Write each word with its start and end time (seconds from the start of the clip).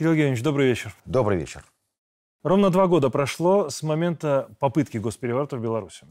Кирилл 0.00 0.12
Евгеньевич, 0.12 0.42
добрый 0.42 0.66
вечер. 0.66 0.94
Добрый 1.04 1.36
вечер. 1.36 1.62
Ровно 2.42 2.70
два 2.70 2.86
года 2.86 3.10
прошло 3.10 3.68
с 3.68 3.82
момента 3.82 4.48
попытки 4.58 4.96
госпереворота 4.96 5.58
в 5.58 5.60
Беларуси. 5.60 6.06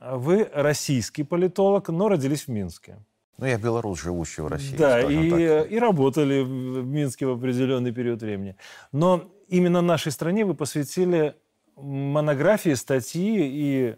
Вы 0.00 0.48
российский 0.54 1.24
политолог, 1.24 1.88
но 1.88 2.08
родились 2.08 2.44
в 2.44 2.48
Минске. 2.52 3.04
Ну, 3.36 3.46
я 3.46 3.58
белорус, 3.58 4.00
живущий 4.00 4.42
в 4.42 4.46
России. 4.46 4.76
Да, 4.76 5.00
и, 5.02 5.74
и 5.74 5.76
работали 5.80 6.42
в 6.42 6.86
Минске 6.86 7.26
в 7.26 7.32
определенный 7.32 7.90
период 7.90 8.22
времени. 8.22 8.54
Но 8.92 9.28
именно 9.48 9.80
нашей 9.80 10.12
стране 10.12 10.44
вы 10.44 10.54
посвятили 10.54 11.34
монографии, 11.74 12.74
статьи 12.74 13.40
и 13.40 13.96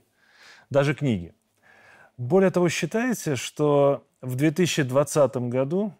даже 0.70 0.95
книги. 0.95 1.34
Более 2.17 2.51
того, 2.51 2.70
считаете, 2.70 3.37
что 3.37 4.06
в 4.23 4.37
2020 4.37 5.37
году 5.51 5.92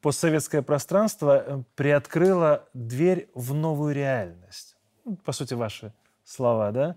постсоветское 0.00 0.62
пространство 0.62 1.42
э, 1.44 1.62
приоткрыло 1.74 2.68
дверь 2.74 3.30
в 3.34 3.54
новую 3.54 3.94
реальность. 3.94 4.76
Ну, 5.04 5.16
по 5.16 5.32
сути, 5.32 5.54
ваши 5.54 5.92
слова, 6.24 6.72
да? 6.72 6.96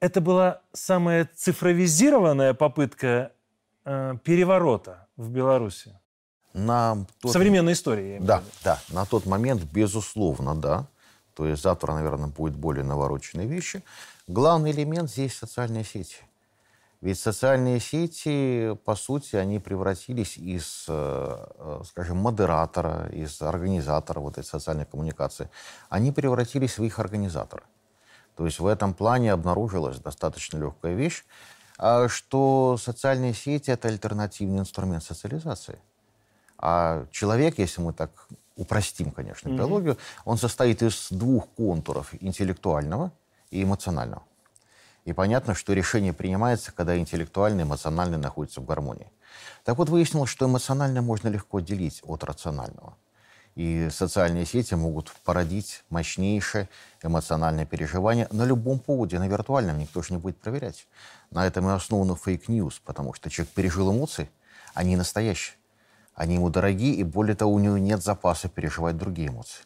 Это 0.00 0.20
была 0.20 0.60
самая 0.72 1.28
цифровизированная 1.34 2.54
попытка 2.54 3.32
э, 3.84 4.14
переворота 4.24 5.08
в 5.16 5.30
Беларуси. 5.30 5.98
На 6.52 7.06
тот... 7.20 7.32
Современной 7.32 7.72
истории. 7.72 8.18
Да, 8.20 8.42
да. 8.64 8.78
На 8.90 9.04
тот 9.04 9.26
момент, 9.26 9.62
безусловно, 9.62 10.54
да. 10.54 10.86
То 11.34 11.46
есть 11.46 11.62
завтра, 11.62 11.92
наверное, 11.92 12.28
будет 12.28 12.56
более 12.56 12.84
навороченные 12.84 13.46
вещи. 13.46 13.82
Главный 14.26 14.70
элемент 14.70 15.10
здесь 15.10 15.36
социальные 15.36 15.84
сети. 15.84 16.16
Ведь 17.02 17.18
социальные 17.18 17.80
сети, 17.80 18.74
по 18.84 18.94
сути, 18.94 19.36
они 19.36 19.58
превратились 19.58 20.38
из, 20.38 20.86
э, 20.88 21.46
э, 21.58 21.82
скажем, 21.84 22.16
модератора, 22.16 23.08
из 23.12 23.42
организатора 23.42 24.20
вот 24.20 24.38
этой 24.38 24.46
социальной 24.46 24.86
коммуникации, 24.86 25.50
они 25.90 26.10
превратились 26.10 26.78
в 26.78 26.84
их 26.84 26.98
организатора. 26.98 27.64
То 28.34 28.46
есть 28.46 28.60
в 28.60 28.66
этом 28.66 28.94
плане 28.94 29.32
обнаружилась 29.32 29.98
достаточно 29.98 30.58
легкая 30.58 30.94
вещь, 30.94 31.24
а, 31.78 32.08
что 32.08 32.76
социальные 32.78 33.34
сети– 33.34 33.70
это 33.72 33.88
альтернативный 33.88 34.60
инструмент 34.60 35.04
социализации. 35.04 35.78
А 36.58 37.06
человек, 37.10 37.58
если 37.58 37.82
мы 37.82 37.92
так 37.92 38.10
упростим, 38.56 39.10
конечно, 39.10 39.50
биологию, 39.50 39.94
mm-hmm. 39.94 40.22
он 40.24 40.38
состоит 40.38 40.82
из 40.82 41.08
двух 41.10 41.48
контуров– 41.50 42.14
интеллектуального 42.20 43.12
и 43.50 43.62
эмоционального. 43.62 44.22
И 45.06 45.12
понятно, 45.12 45.54
что 45.54 45.72
решение 45.72 46.12
принимается, 46.12 46.72
когда 46.72 46.98
интеллектуально 46.98 47.60
и 47.60 47.62
эмоционально 47.62 48.18
находятся 48.18 48.60
в 48.60 48.66
гармонии. 48.66 49.10
Так 49.64 49.78
вот, 49.78 49.88
выяснилось, 49.88 50.28
что 50.28 50.46
эмоционально 50.46 51.00
можно 51.00 51.28
легко 51.28 51.58
отделить 51.58 52.02
от 52.02 52.24
рационального. 52.24 52.96
И 53.54 53.88
социальные 53.90 54.46
сети 54.46 54.74
могут 54.74 55.12
породить 55.24 55.84
мощнейшее 55.90 56.68
эмоциональное 57.04 57.64
переживание 57.64 58.26
на 58.32 58.44
любом 58.44 58.80
поводе, 58.80 59.20
на 59.20 59.28
виртуальном, 59.28 59.78
никто 59.78 60.02
же 60.02 60.12
не 60.12 60.18
будет 60.18 60.38
проверять. 60.38 60.88
На 61.30 61.46
этом 61.46 61.68
и 61.68 61.72
основано 61.72 62.16
fake 62.16 62.44
news, 62.44 62.80
потому 62.84 63.14
что 63.14 63.30
человек 63.30 63.54
пережил 63.54 63.92
эмоции, 63.92 64.28
они 64.74 64.96
настоящие. 64.96 65.56
Они 66.14 66.34
ему 66.34 66.50
дорогие, 66.50 66.94
и 66.96 67.04
более 67.04 67.36
того, 67.36 67.52
у 67.52 67.60
него 67.60 67.78
нет 67.78 68.02
запаса 68.02 68.48
переживать 68.48 68.96
другие 68.96 69.28
эмоции. 69.28 69.62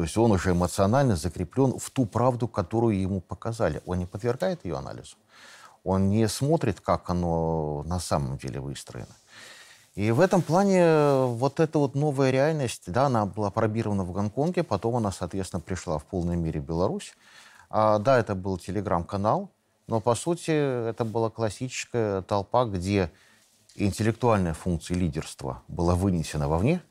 То 0.00 0.04
есть 0.04 0.16
он 0.16 0.32
уже 0.32 0.52
эмоционально 0.52 1.14
закреплен 1.14 1.78
в 1.78 1.90
ту 1.90 2.06
правду, 2.06 2.48
которую 2.48 2.98
ему 2.98 3.20
показали. 3.20 3.82
Он 3.84 3.98
не 3.98 4.06
подвергает 4.06 4.64
ее 4.64 4.78
анализу. 4.78 5.16
Он 5.84 6.08
не 6.08 6.26
смотрит, 6.26 6.80
как 6.80 7.10
оно 7.10 7.82
на 7.82 8.00
самом 8.00 8.38
деле 8.38 8.60
выстроено. 8.60 9.14
И 9.94 10.10
в 10.10 10.20
этом 10.20 10.40
плане 10.40 11.26
вот 11.26 11.60
эта 11.60 11.78
вот 11.78 11.94
новая 11.94 12.30
реальность, 12.30 12.84
да, 12.86 13.08
она 13.08 13.26
была 13.26 13.50
пробирована 13.50 14.02
в 14.04 14.12
Гонконге, 14.12 14.62
потом 14.62 14.96
она, 14.96 15.12
соответственно, 15.12 15.60
пришла 15.60 15.98
в 15.98 16.04
полной 16.04 16.36
мере 16.36 16.60
в 16.60 16.64
Беларусь. 16.64 17.12
А, 17.68 17.98
да, 17.98 18.18
это 18.18 18.34
был 18.34 18.56
телеграм-канал, 18.56 19.50
но, 19.86 20.00
по 20.00 20.14
сути, 20.14 20.88
это 20.88 21.04
была 21.04 21.28
классическая 21.28 22.22
толпа, 22.22 22.64
где 22.64 23.10
интеллектуальная 23.74 24.54
функция 24.54 24.96
лидерства 24.96 25.62
была 25.68 25.94
вынесена 25.94 26.48
вовне– 26.48 26.80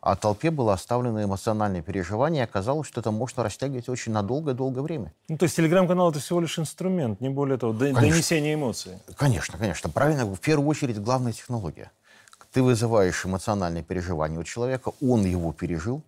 а 0.00 0.16
толпе 0.16 0.50
было 0.50 0.72
оставлено 0.72 1.22
эмоциональное 1.22 1.82
переживание, 1.82 2.42
и 2.42 2.44
оказалось, 2.44 2.86
что 2.86 3.00
это 3.00 3.10
можно 3.10 3.42
растягивать 3.42 3.88
очень 3.88 4.12
на 4.12 4.22
долгое-долгое 4.22 4.82
время. 4.82 5.12
Ну, 5.28 5.36
то 5.36 5.44
есть 5.44 5.56
телеграм-канал– 5.56 6.10
это 6.10 6.20
всего 6.20 6.40
лишь 6.40 6.58
инструмент, 6.58 7.20
не 7.20 7.28
более 7.28 7.58
того, 7.58 7.72
конечно. 7.72 8.00
донесение 8.00 8.54
эмоций. 8.54 8.98
Конечно, 9.16 9.58
конечно. 9.58 9.90
Правильно, 9.90 10.24
в 10.24 10.40
первую 10.40 10.68
очередь, 10.68 11.00
главная 11.00 11.32
технология. 11.32 11.90
Ты 12.52 12.62
вызываешь 12.62 13.26
эмоциональное 13.26 13.82
переживание 13.82 14.40
у 14.40 14.44
человека, 14.44 14.92
он 15.02 15.24
его 15.24 15.52
пережил, 15.52 16.02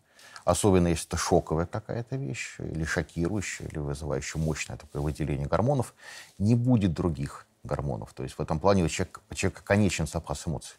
особенно 0.45 0.89
если 0.89 1.07
это 1.07 1.17
шоковая 1.17 1.67
какая-то 1.67 2.17
вещь, 2.17 2.57
или 2.59 2.85
шокирующая, 2.85 3.67
или 3.67 3.79
вызывающая 3.79 4.41
мощное 4.41 4.77
такое 4.77 5.03
выделение 5.03 5.47
гормонов, 5.47 5.95
не 6.39 6.55
будет 6.55 6.95
других 6.95 7.47
гормонов. 7.63 8.15
То 8.15 8.23
есть 8.23 8.37
в 8.37 8.41
этом 8.41 8.59
плане 8.59 8.85
у 8.85 8.89
человека, 8.89 9.21
у 9.31 9.35
человека 9.35 9.63
конечен 9.65 10.07
запас 10.07 10.47
эмоций. 10.47 10.77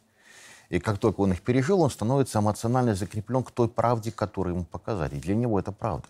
И 0.72 0.80
как 0.80 1.00
только 1.00 1.20
он 1.20 1.34
их 1.34 1.42
пережил, 1.42 1.82
он 1.82 1.92
становится 1.92 2.40
эмоционально 2.40 2.96
закреплен 2.96 3.44
к 3.44 3.52
той 3.52 3.68
правде, 3.68 4.10
которую 4.10 4.56
ему 4.56 4.64
показали. 4.64 5.16
И 5.16 5.20
для 5.20 5.36
него 5.36 5.60
это 5.60 5.74
правда. 5.74 6.08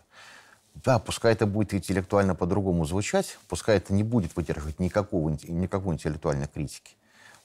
Да, 0.76 1.00
пускай 1.00 1.34
это 1.34 1.48
будет 1.48 1.74
интеллектуально 1.74 2.36
по-другому 2.36 2.86
звучать, 2.86 3.40
пускай 3.50 3.78
это 3.78 3.92
не 3.92 4.04
будет 4.04 4.36
выдерживать 4.36 4.80
никакого, 4.80 5.36
никакой 5.48 5.96
интеллектуальной 5.96 6.48
критики, 6.48 6.92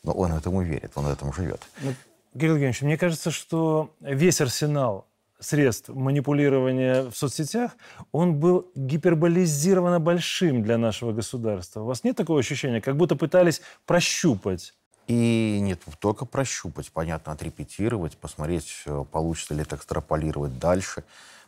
но 0.05 0.13
он 0.13 0.33
этому 0.33 0.61
верит, 0.63 0.93
он 0.95 1.07
этому 1.07 1.33
живет. 1.33 1.61
Ну, 1.81 1.95
Кирилл 2.35 2.53
Евгеньевич, 2.53 2.83
мне 2.83 2.99
кажется, 2.99 3.31
что 3.31 3.91
весь 4.01 4.43
арсенал 4.43 5.07
средств 5.41 5.89
манипулирования 5.89 7.11
в 7.11 7.17
соцсетях, 7.17 7.73
он 8.13 8.35
был 8.35 8.71
гиперболизированно 8.75 10.01
большим 10.01 10.63
для 10.63 10.77
нашего 10.77 11.13
государства. 11.13 11.81
У 11.81 11.87
вас 11.87 12.05
нет 12.05 12.15
такого 12.15 12.39
ощущения, 12.39 12.83
как 12.83 12.97
будто 12.97 13.17
пытались 13.17 13.63
прощупать 13.87 14.75
и 15.07 15.59
нет, 15.61 15.83
только 16.01 16.25
прощупать, 16.25 16.91
понятно, 16.91 17.33
отрепетировать, 17.33 18.17
посмотреть, 18.17 18.83
э, 18.87 19.05
получится 19.11 19.55
ли 19.55 19.63
это 19.63 19.77
экстраполировать 19.77 20.59
дальше. 20.59 21.05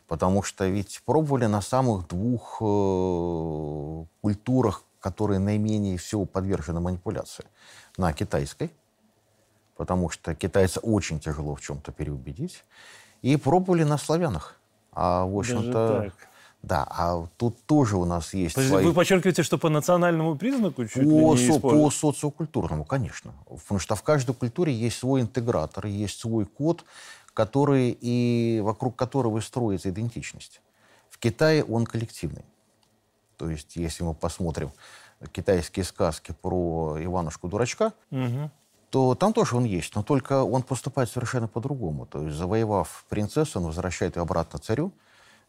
Потому 0.07 0.41
что 0.41 0.65
ведь 0.65 1.01
пробовали 1.05 1.45
на 1.45 1.61
самых 1.61 2.07
двух 2.07 2.57
э, 2.61 4.05
культурах, 4.21 4.83
которые 4.99 5.39
наименее 5.39 5.97
всего 5.97 6.25
подвержены 6.25 6.79
манипуляции. 6.79 7.45
На 7.97 8.13
китайской, 8.13 8.71
потому 9.75 10.09
что 10.09 10.33
китайца 10.35 10.79
очень 10.79 11.19
тяжело 11.19 11.55
в 11.55 11.61
чем-то 11.61 11.91
переубедить. 11.91 12.63
И 13.21 13.35
пробовали 13.35 13.83
на 13.83 13.97
славянах. 13.97 14.55
А, 14.93 15.25
в 15.25 15.37
общем-то, 15.37 16.11
да, 16.61 16.85
а 16.89 17.25
тут 17.37 17.63
тоже 17.65 17.95
у 17.95 18.05
нас 18.05 18.33
есть 18.33 18.55
Подожди, 18.55 18.71
свои... 18.71 18.85
Вы 18.85 18.93
подчеркиваете, 18.93 19.43
что 19.43 19.57
по 19.57 19.69
национальному 19.69 20.35
признаку 20.35 20.85
чуть 20.85 21.03
по, 21.03 21.35
ли 21.35 21.47
не 21.47 21.59
По 21.59 21.89
социокультурному, 21.89 22.83
конечно. 22.83 23.33
Потому 23.45 23.79
что 23.79 23.95
в 23.95 24.03
каждой 24.03 24.35
культуре 24.35 24.73
есть 24.73 24.97
свой 24.97 25.21
интегратор, 25.21 25.85
есть 25.85 26.19
свой 26.19 26.45
код, 26.45 26.83
который 27.33 27.97
и 28.01 28.59
вокруг 28.61 28.97
которого 28.97 29.39
строится 29.39 29.89
идентичность. 29.89 30.61
В 31.09 31.17
Китае 31.17 31.63
он 31.63 31.85
коллективный. 31.85 32.43
То 33.37 33.49
есть, 33.49 33.77
если 33.77 34.03
мы 34.03 34.13
посмотрим 34.13 34.71
китайские 35.31 35.85
сказки 35.85 36.33
про 36.41 36.97
Иванушку-дурачка, 36.99 37.93
угу. 38.11 38.51
то 38.89 39.15
там 39.15 39.31
тоже 39.31 39.55
он 39.55 39.63
есть, 39.63 39.95
но 39.95 40.03
только 40.03 40.43
он 40.43 40.63
поступает 40.63 41.09
совершенно 41.09 41.47
по-другому. 41.47 42.05
То 42.05 42.23
есть, 42.23 42.35
завоевав 42.35 43.05
принцессу, 43.07 43.59
он 43.59 43.67
возвращает 43.67 44.17
ее 44.17 44.23
обратно 44.23 44.59
царю, 44.59 44.91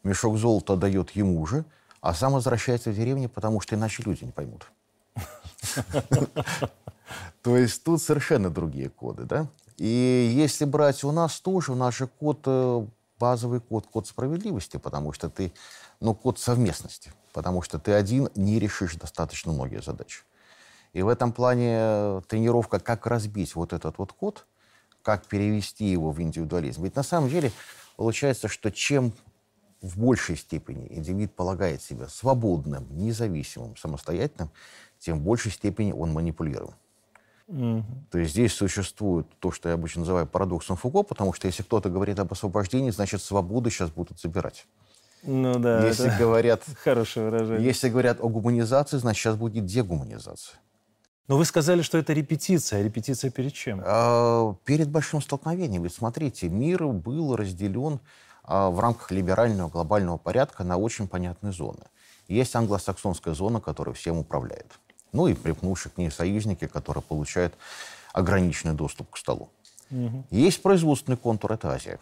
мешок 0.03 0.37
золота 0.39 0.77
дает 0.77 1.11
ему 1.11 1.45
же, 1.47 1.65
а 2.01 2.15
сам 2.15 2.33
возвращается 2.33 2.91
в 2.91 2.95
деревню, 2.95 3.29
потому 3.29 3.61
что 3.61 3.77
иначе 3.77 4.03
люди 4.05 4.25
не 4.25 4.33
поймут. 4.33 4.71
То 7.43 7.57
есть 7.57 7.85
тут 7.85 8.03
совершенно 8.03 8.51
другие 8.51 8.89
коды, 8.89 9.25
да? 9.25 9.47
И 9.77 10.31
если 10.35 10.65
брать 10.65 11.05
у 11.05 11.13
нас 11.13 11.41
тоже, 11.41 11.73
у 11.73 11.75
нас 11.75 11.97
же 11.97 12.07
код, 12.07 12.41
э, 12.47 12.87
базовый 13.19 13.61
код, 13.61 13.87
код 13.87 14.07
справедливости, 14.07 14.77
потому 14.77 15.13
что 15.13 15.31
ты, 15.31 15.53
ну, 16.01 16.15
код 16.15 16.39
совместности, 16.39 17.13
потому 17.33 17.63
что 17.63 17.79
ты 17.79 17.93
один 17.93 18.29
не 18.35 18.59
решишь 18.59 18.97
достаточно 18.97 19.53
многие 19.53 19.81
задачи. 19.81 20.23
И 20.93 21.03
в 21.03 21.09
этом 21.09 21.33
плане 21.33 21.77
э, 21.79 22.23
тренировка, 22.29 22.79
как 22.79 23.07
разбить 23.07 23.55
вот 23.55 23.73
этот 23.73 23.99
вот 23.99 24.13
код, 24.13 24.47
как 25.03 25.27
перевести 25.27 25.87
его 25.87 26.11
в 26.11 26.21
индивидуализм. 26.21 26.85
Ведь 26.85 26.97
на 26.97 27.03
самом 27.03 27.31
деле 27.31 27.53
получается, 27.97 28.49
что 28.49 28.71
чем 28.71 29.15
в 29.83 29.99
большей 29.99 30.37
степени 30.37 30.87
индивид 30.91 31.35
полагает 31.35 31.83
себя 31.83 32.09
свободным, 32.09 32.87
независимым, 32.91 33.77
самостоятельным, 33.77 34.51
тем 34.99 35.19
в 35.19 35.23
большей 35.23 35.51
степени 35.51 35.93
он 35.93 36.13
манипулируем. 36.13 36.75
Mm-hmm. 37.49 37.83
То 38.11 38.19
есть 38.19 38.33
здесь 38.33 38.53
существует 38.53 39.27
то, 39.41 39.51
что 39.51 39.69
я 39.69 39.75
обычно 39.75 40.01
называю 40.01 40.27
парадоксом 40.27 40.77
Фуко, 40.77 41.03
потому 41.03 41.33
что 41.33 41.49
если 41.49 41.63
кто-то 41.63 41.89
говорит 41.89 42.19
об 42.21 42.33
освобождении, 42.33 42.91
значит, 42.91 43.23
свободу 43.23 43.71
сейчас 43.71 43.91
будут 43.91 44.21
забирать. 44.21 44.67
Ну 45.23 45.59
да, 45.59 45.87
если 45.87 46.07
это 46.07 46.19
говорят, 46.19 46.63
хорошее 46.83 47.29
выражение. 47.29 47.67
Если 47.67 47.89
говорят 47.89 48.21
о 48.21 48.29
гуманизации, 48.29 48.99
значит, 48.99 49.23
сейчас 49.23 49.37
будет 49.37 49.67
дегуманизация. 49.67 50.61
Но 51.27 51.37
вы 51.37 51.45
сказали, 51.45 51.83
что 51.83 51.99
это 51.99 52.13
репетиция. 52.13 52.83
Репетиция 52.83 53.31
перед 53.31 53.53
чем? 53.53 53.81
А, 53.85 54.55
перед 54.65 54.89
большим 54.89 55.21
столкновением. 55.21 55.85
Ведь 55.85 55.95
смотрите, 55.95 56.49
мир 56.49 56.87
был 56.89 57.37
разделен 57.37 57.95
а, 57.95 58.01
в 58.51 58.81
рамках 58.81 59.13
либерального 59.13 59.69
глобального 59.69 60.17
порядка 60.17 60.65
на 60.65 60.77
очень 60.77 61.07
понятные 61.07 61.53
зоны. 61.53 61.85
Есть 62.27 62.57
англосаксонская 62.57 63.33
зона, 63.35 63.61
которая 63.61 63.95
всем 63.95 64.19
управляет. 64.19 64.67
Ну 65.13 65.29
и 65.29 65.35
припнувшие 65.35 65.93
к 65.93 65.99
ней 65.99 66.11
союзники, 66.11 66.67
которые 66.67 67.03
получают 67.03 67.55
ограниченный 68.13 68.75
доступ 68.75 69.11
к 69.11 69.17
столу. 69.17 69.51
Угу. 69.91 70.25
Есть 70.31 70.63
производственный 70.63 71.17
контур, 71.17 71.53
это 71.53 71.71
Азия. 71.71 72.01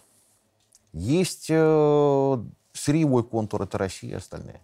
Есть 0.93 1.49
э, 1.51 2.45
сырьевой 2.73 3.25
контур, 3.25 3.63
это 3.63 3.77
Россия 3.79 4.13
и 4.13 4.15
остальные. 4.15 4.61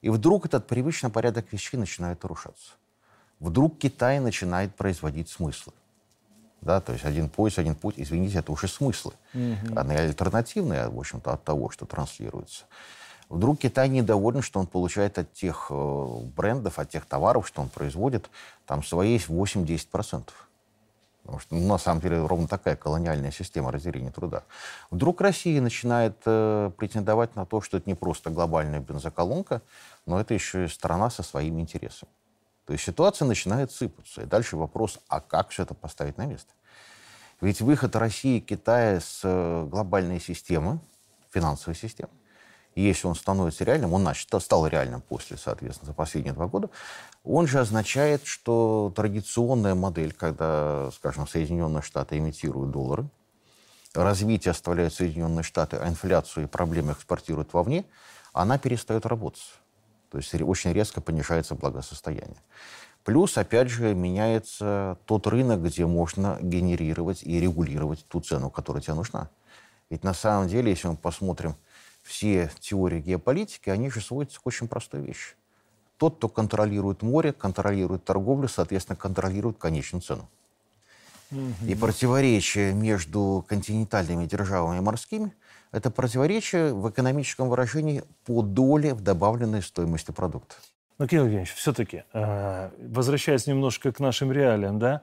И 0.00 0.10
вдруг 0.10 0.46
этот 0.46 0.66
привычный 0.66 1.10
порядок 1.10 1.52
вещей 1.52 1.76
начинает 1.76 2.22
нарушаться. 2.22 2.72
Вдруг 3.38 3.78
Китай 3.78 4.18
начинает 4.18 4.74
производить 4.74 5.28
смыслы. 5.28 5.72
Да, 6.62 6.80
то 6.80 6.92
есть 6.92 7.04
один 7.04 7.28
пояс, 7.28 7.58
один 7.58 7.74
путь, 7.74 7.96
извините, 7.98 8.38
это 8.38 8.52
уже 8.52 8.68
смыслы. 8.68 9.12
Угу. 9.34 9.76
Они 9.76 9.96
альтернативные, 9.96 10.88
в 10.88 10.98
общем-то, 10.98 11.32
от 11.32 11.44
того, 11.44 11.70
что 11.70 11.86
транслируется. 11.86 12.64
Вдруг 13.28 13.58
Китай 13.58 13.88
недоволен, 13.88 14.42
что 14.42 14.60
он 14.60 14.66
получает 14.66 15.18
от 15.18 15.32
тех 15.32 15.66
э, 15.70 16.18
брендов, 16.36 16.78
от 16.78 16.90
тех 16.90 17.04
товаров, 17.06 17.48
что 17.48 17.62
он 17.62 17.68
производит, 17.68 18.30
там 18.66 18.84
свои 18.84 19.18
8-10%. 19.18 20.28
Потому 21.22 21.38
что, 21.40 21.54
ну, 21.54 21.66
на 21.66 21.78
самом 21.78 22.00
деле, 22.00 22.24
ровно 22.24 22.46
такая 22.46 22.76
колониальная 22.76 23.30
система 23.32 23.72
разделения 23.72 24.10
труда. 24.10 24.42
Вдруг 24.90 25.20
Россия 25.20 25.60
начинает 25.60 26.16
э, 26.26 26.70
претендовать 26.76 27.34
на 27.34 27.46
то, 27.46 27.60
что 27.60 27.78
это 27.78 27.88
не 27.88 27.94
просто 27.94 28.30
глобальная 28.30 28.80
бензоколонка, 28.80 29.62
но 30.06 30.20
это 30.20 30.34
еще 30.34 30.66
и 30.66 30.68
страна 30.68 31.10
со 31.10 31.22
своими 31.22 31.60
интересами. 31.60 32.12
То 32.66 32.72
есть 32.72 32.84
ситуация 32.84 33.26
начинает 33.26 33.72
сыпаться. 33.72 34.22
И 34.22 34.26
дальше 34.26 34.56
вопрос, 34.56 35.00
а 35.08 35.20
как 35.20 35.50
все 35.50 35.64
это 35.64 35.74
поставить 35.74 36.16
на 36.16 36.26
место? 36.26 36.52
Ведь 37.40 37.60
выход 37.60 37.96
России 37.96 38.38
и 38.38 38.40
Китая 38.40 39.00
с 39.00 39.20
э, 39.24 39.66
глобальной 39.68 40.20
системы, 40.20 40.80
финансовой 41.30 41.74
системы, 41.74 42.12
если 42.74 43.06
он 43.06 43.14
становится 43.14 43.64
реальным, 43.64 43.92
он 43.92 44.02
значит, 44.02 44.28
стал 44.40 44.66
реальным 44.66 45.02
после, 45.02 45.36
соответственно, 45.36 45.88
за 45.88 45.92
последние 45.92 46.32
два 46.32 46.46
года, 46.46 46.70
он 47.24 47.46
же 47.46 47.60
означает, 47.60 48.24
что 48.24 48.92
традиционная 48.94 49.74
модель, 49.74 50.12
когда, 50.12 50.90
скажем, 50.92 51.26
Соединенные 51.26 51.82
Штаты 51.82 52.16
имитируют 52.18 52.70
доллары, 52.70 53.08
развитие 53.94 54.52
оставляют 54.52 54.94
Соединенные 54.94 55.42
Штаты, 55.42 55.76
а 55.76 55.88
инфляцию 55.88 56.44
и 56.44 56.48
проблемы 56.48 56.92
экспортируют 56.92 57.52
вовне, 57.52 57.84
она 58.32 58.56
перестает 58.56 59.04
работать. 59.04 59.42
То 60.12 60.18
есть 60.18 60.34
очень 60.34 60.74
резко 60.74 61.00
понижается 61.00 61.54
благосостояние. 61.54 62.36
Плюс, 63.02 63.38
опять 63.38 63.70
же, 63.70 63.94
меняется 63.94 64.98
тот 65.06 65.26
рынок, 65.26 65.62
где 65.62 65.86
можно 65.86 66.38
генерировать 66.42 67.22
и 67.22 67.40
регулировать 67.40 68.04
ту 68.08 68.20
цену, 68.20 68.50
которая 68.50 68.82
тебе 68.82 68.92
нужна. 68.92 69.30
Ведь 69.88 70.04
на 70.04 70.12
самом 70.12 70.48
деле, 70.48 70.70
если 70.70 70.88
мы 70.88 70.96
посмотрим 70.96 71.56
все 72.02 72.50
теории 72.60 73.00
геополитики, 73.00 73.70
они 73.70 73.88
же 73.88 74.02
сводятся 74.02 74.38
к 74.38 74.46
очень 74.46 74.68
простой 74.68 75.00
вещи. 75.00 75.34
Тот, 75.96 76.16
кто 76.16 76.28
контролирует 76.28 77.00
море, 77.00 77.32
контролирует 77.32 78.04
торговлю, 78.04 78.48
соответственно, 78.48 78.96
контролирует 78.96 79.56
конечную 79.56 80.02
цену. 80.02 80.28
Угу. 81.30 81.68
И 81.68 81.74
противоречие 81.74 82.74
между 82.74 83.46
континентальными 83.48 84.26
державами 84.26 84.76
и 84.76 84.80
морскими– 84.82 85.32
это 85.72 85.90
противоречие 85.90 86.74
в 86.74 86.88
экономическом 86.90 87.48
выражении 87.48 88.04
по 88.24 88.42
доле 88.42 88.94
в 88.94 89.00
добавленной 89.00 89.62
стоимости 89.62 90.12
продукта. 90.12 90.54
Но, 90.98 91.06
Кирилл 91.06 91.24
Евгеньевич, 91.24 91.54
все-таки, 91.54 92.04
э, 92.12 92.70
возвращаясь 92.78 93.46
немножко 93.46 93.90
к 93.90 93.98
нашим 93.98 94.30
реалиям, 94.30 94.78
да, 94.78 95.02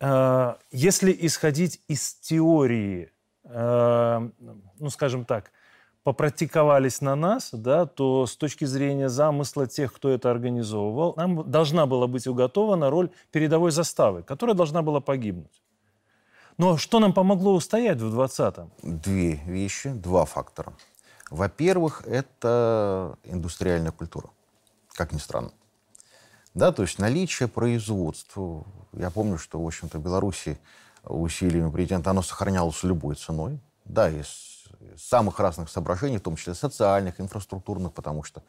э, 0.00 0.54
если 0.70 1.16
исходить 1.20 1.80
из 1.88 2.14
теории, 2.14 3.10
э, 3.44 4.30
ну, 4.78 4.90
скажем 4.90 5.24
так, 5.24 5.50
попрактиковались 6.04 7.00
на 7.00 7.16
нас, 7.16 7.50
да, 7.52 7.86
то 7.86 8.26
с 8.26 8.36
точки 8.36 8.64
зрения 8.64 9.08
замысла 9.08 9.66
тех, 9.66 9.92
кто 9.92 10.10
это 10.10 10.30
организовывал, 10.30 11.14
нам 11.16 11.50
должна 11.50 11.86
была 11.86 12.06
быть 12.06 12.26
уготована 12.26 12.90
роль 12.90 13.10
передовой 13.30 13.72
заставы, 13.72 14.22
которая 14.22 14.54
должна 14.54 14.82
была 14.82 15.00
погибнуть. 15.00 15.62
Но 16.58 16.76
что 16.76 16.98
нам 16.98 17.12
помогло 17.12 17.54
устоять 17.54 18.00
в 18.00 18.18
20-м? 18.18 18.70
Две 18.82 19.34
вещи, 19.46 19.90
два 19.90 20.24
фактора. 20.24 20.72
Во-первых, 21.30 22.02
это 22.04 23.16
индустриальная 23.24 23.92
культура, 23.92 24.28
как 24.94 25.12
ни 25.12 25.18
странно. 25.18 25.52
Да, 26.54 26.72
то 26.72 26.82
есть 26.82 26.98
наличие 26.98 27.48
производства. 27.48 28.64
Я 28.92 29.10
помню, 29.10 29.38
что, 29.38 29.62
в 29.62 29.66
общем-то, 29.66 29.98
в 29.98 30.02
Беларуси 30.02 30.58
усилиями 31.04 31.70
президента 31.70 32.10
оно 32.10 32.22
сохранялось 32.22 32.82
любой 32.82 33.14
ценой. 33.14 33.60
Да, 33.84 34.08
есть 34.08 34.66
самых 34.96 35.38
разных 35.38 35.70
соображений, 35.70 36.18
в 36.18 36.22
том 36.22 36.34
числе 36.34 36.54
социальных, 36.54 37.20
инфраструктурных, 37.20 37.92
потому 37.92 38.24
что 38.24 38.42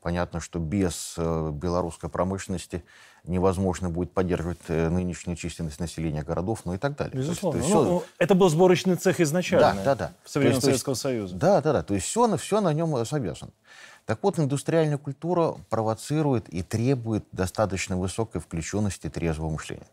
понятно, 0.00 0.40
что 0.40 0.58
без 0.58 1.14
э, 1.16 1.50
белорусской 1.52 2.08
промышленности 2.08 2.84
невозможно 3.24 3.90
будет 3.90 4.12
поддерживать 4.12 4.58
э, 4.68 4.88
нынешнюю 4.88 5.36
численность 5.36 5.80
населения 5.80 6.22
городов, 6.22 6.62
ну 6.64 6.74
и 6.74 6.78
так 6.78 6.96
далее. 6.96 7.16
Безусловно. 7.16 7.60
То 7.60 7.64
есть, 7.64 7.72
то 7.72 7.78
есть 7.80 7.90
ну, 7.90 7.98
все... 8.00 8.08
Это 8.18 8.34
был 8.34 8.48
сборочный 8.48 8.96
цех 8.96 9.20
изначально. 9.20 9.74
Да, 9.74 9.82
да, 9.84 9.94
да. 9.94 10.12
В 10.24 10.30
современном 10.30 10.62
Советского 10.62 10.94
Союза. 10.94 11.34
Да, 11.34 11.60
да, 11.60 11.72
да. 11.72 11.82
То 11.82 11.94
есть 11.94 12.06
все, 12.06 12.36
все 12.36 12.60
на 12.60 12.72
нем 12.72 13.04
завязано. 13.04 13.52
Так 14.06 14.20
вот, 14.22 14.38
индустриальная 14.38 14.96
культура 14.96 15.56
провоцирует 15.68 16.48
и 16.48 16.62
требует 16.62 17.24
достаточно 17.32 17.96
высокой 17.96 18.40
включенности 18.40 19.10
трезвого 19.10 19.50
мышления. 19.50 19.86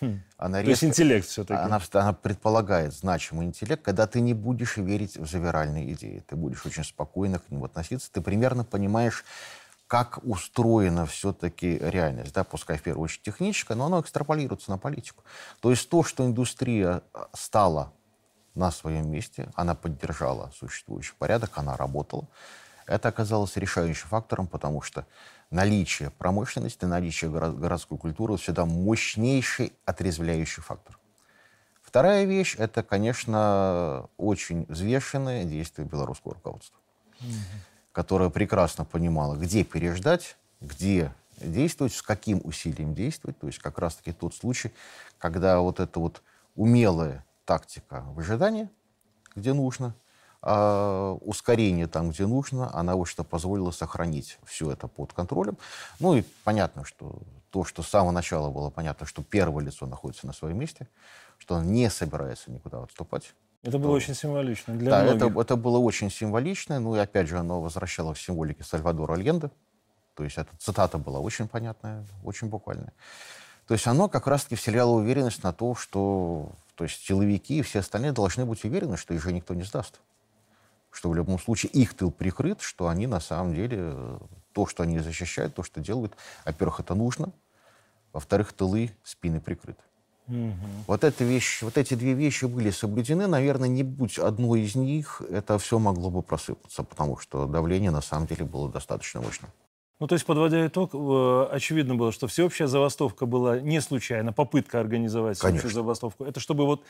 Хм. 0.00 0.22
Она 0.38 0.60
То 0.60 0.66
резко, 0.66 0.70
есть 0.70 0.84
интеллект 0.84 1.26
все-таки. 1.26 1.60
Она, 1.60 1.80
она 1.92 2.12
предполагает 2.12 2.94
значимый 2.94 3.46
интеллект, 3.46 3.82
когда 3.82 4.06
ты 4.06 4.20
не 4.20 4.34
будешь 4.34 4.76
верить 4.76 5.16
в 5.16 5.26
завиральные 5.26 5.92
идеи. 5.92 6.24
Ты 6.26 6.36
будешь 6.36 6.64
очень 6.64 6.84
спокойно 6.84 7.38
к 7.38 7.50
ним 7.50 7.64
относиться. 7.64 8.10
Ты 8.10 8.20
примерно 8.20 8.64
понимаешь, 8.64 9.24
как 9.86 10.20
устроена 10.22 11.04
все-таки 11.04 11.78
реальность. 11.78 12.32
Да, 12.32 12.44
пускай 12.44 12.78
в 12.78 12.82
первую 12.82 13.04
очередь 13.04 13.22
техническая, 13.22 13.76
но 13.76 13.86
она 13.86 14.00
экстраполируется 14.00 14.70
на 14.70 14.78
политику. 14.78 15.24
То 15.60 15.70
есть 15.70 15.88
то, 15.88 16.02
что 16.02 16.24
индустрия 16.24 17.02
э, 17.12 17.18
стала 17.34 17.92
на 18.54 18.70
своем 18.70 19.10
месте, 19.10 19.50
она 19.54 19.74
поддержала 19.74 20.52
существующий 20.56 21.14
порядок, 21.18 21.50
она 21.58 21.76
работала. 21.76 22.28
Это 22.90 23.08
оказалось 23.08 23.56
решающим 23.56 24.08
фактором, 24.08 24.48
потому 24.48 24.82
что 24.82 25.06
наличие 25.50 26.10
промышленности, 26.10 26.86
наличие 26.86 27.30
городской 27.30 27.96
культуры 27.96 28.36
всегда 28.36 28.64
мощнейший 28.66 29.72
отрезвляющий 29.84 30.60
фактор. 30.60 30.98
Вторая 31.82 32.24
вещь– 32.24 32.56
это, 32.58 32.82
конечно, 32.82 34.08
очень 34.16 34.66
взвешенное 34.68 35.44
действие 35.44 35.86
белорусского 35.86 36.34
руководства, 36.34 36.76
угу. 37.20 37.28
которое 37.92 38.28
прекрасно 38.28 38.84
понимало, 38.84 39.36
где 39.36 39.62
переждать, 39.62 40.36
где 40.60 41.14
действовать, 41.40 41.94
с 41.94 42.02
каким 42.02 42.40
усилием 42.42 42.96
действовать. 42.96 43.38
То 43.38 43.46
есть 43.46 43.60
как 43.60 43.78
раз-таки 43.78 44.10
тот 44.10 44.34
случай, 44.34 44.72
когда 45.18 45.60
вот 45.60 45.78
эта 45.78 46.00
вот 46.00 46.22
умелая 46.56 47.24
тактика 47.44 48.00
выжидания, 48.00 48.68
где 49.36 49.52
нужно– 49.52 49.94
а 50.42 51.18
ускорение 51.20 51.86
там, 51.86 52.10
где 52.10 52.26
нужно, 52.26 52.74
она 52.74 52.96
вот 52.96 53.06
что 53.06 53.24
позволила 53.24 53.70
сохранить 53.70 54.38
все 54.44 54.70
это 54.70 54.88
под 54.88 55.12
контролем. 55.12 55.58
Ну 55.98 56.14
и 56.14 56.24
понятно, 56.44 56.84
что 56.84 57.18
то, 57.50 57.64
что 57.64 57.82
с 57.82 57.88
самого 57.88 58.12
начала 58.12 58.50
было 58.50 58.70
понятно, 58.70 59.06
что 59.06 59.22
первое 59.22 59.64
лицо 59.64 59.86
находится 59.86 60.26
на 60.26 60.32
своем 60.32 60.58
месте, 60.58 60.88
что 61.38 61.56
он 61.56 61.72
не 61.72 61.90
собирается 61.90 62.50
никуда 62.50 62.82
отступать. 62.82 63.34
Это 63.62 63.78
было 63.78 63.88
то... 63.88 63.96
очень 63.96 64.14
символично 64.14 64.74
для 64.74 64.90
да, 64.90 65.02
многих. 65.02 65.26
Это, 65.26 65.40
это 65.40 65.56
было 65.56 65.78
очень 65.78 66.10
символично. 66.10 66.80
Ну 66.80 66.96
и 66.96 66.98
опять 66.98 67.28
же, 67.28 67.38
оно 67.38 67.60
возвращало 67.60 68.14
к 68.14 68.18
символике 68.18 68.64
Сальвадора 68.64 69.14
Альенде. 69.14 69.50
То 70.14 70.24
есть 70.24 70.38
эта 70.38 70.50
цитата 70.58 70.96
была 70.96 71.18
очень 71.18 71.48
понятная, 71.48 72.06
очень 72.24 72.48
буквальная. 72.48 72.92
То 73.66 73.74
есть 73.74 73.86
оно 73.86 74.08
как 74.08 74.26
раз-таки 74.26 74.54
вселяло 74.54 74.92
уверенность 74.92 75.42
на 75.42 75.52
то, 75.52 75.74
что 75.74 76.52
то 76.76 76.84
есть 76.84 77.04
силовики 77.04 77.58
и 77.58 77.62
все 77.62 77.80
остальные 77.80 78.12
должны 78.12 78.46
быть 78.46 78.64
уверены, 78.64 78.96
что 78.96 79.12
их 79.12 79.22
же 79.22 79.32
никто 79.32 79.52
не 79.52 79.64
сдаст 79.64 80.00
что 80.90 81.10
в 81.10 81.14
любом 81.14 81.38
случае 81.38 81.70
их 81.72 81.94
тыл 81.94 82.10
прикрыт, 82.10 82.60
что 82.60 82.88
они 82.88 83.06
на 83.06 83.20
самом 83.20 83.54
деле 83.54 83.78
э, 83.80 84.18
то, 84.52 84.66
что 84.66 84.82
они 84.82 84.98
защищают, 84.98 85.54
то, 85.54 85.62
что 85.62 85.80
делают, 85.80 86.14
во-первых, 86.44 86.80
это 86.80 86.94
нужно, 86.94 87.32
во-вторых, 88.12 88.52
тылы, 88.52 88.90
спины 89.04 89.40
прикрыты. 89.40 89.82
Угу. 90.28 90.54
Вот, 90.86 91.04
эта 91.04 91.24
вещь, 91.24 91.62
вот 91.62 91.76
эти 91.76 91.94
две 91.94 92.14
вещи 92.14 92.44
были 92.44 92.70
соблюдены. 92.70 93.26
Наверное, 93.26 93.68
не 93.68 93.82
будь 93.82 94.18
одной 94.18 94.60
из 94.60 94.74
них, 94.76 95.22
это 95.28 95.58
все 95.58 95.78
могло 95.78 96.10
бы 96.10 96.22
просыпаться, 96.22 96.84
потому 96.84 97.16
что 97.18 97.46
давление 97.46 97.90
на 97.90 98.00
самом 98.00 98.26
деле 98.26 98.44
было 98.44 98.70
достаточно 98.70 99.20
мощным. 99.20 99.50
Ну, 99.98 100.06
то 100.06 100.14
есть, 100.14 100.24
подводя 100.24 100.66
итог, 100.66 100.94
э, 100.94 101.48
очевидно 101.52 101.94
было, 101.94 102.10
что 102.10 102.26
всеобщая 102.26 102.68
забастовка 102.68 103.26
была 103.26 103.60
не 103.60 103.80
случайно, 103.80 104.32
попытка 104.32 104.80
организовать 104.80 105.36
всеобщую 105.36 105.60
Конечно. 105.60 105.80
забастовку. 105.82 106.24
Это 106.24 106.40
чтобы 106.40 106.64
вот 106.64 106.84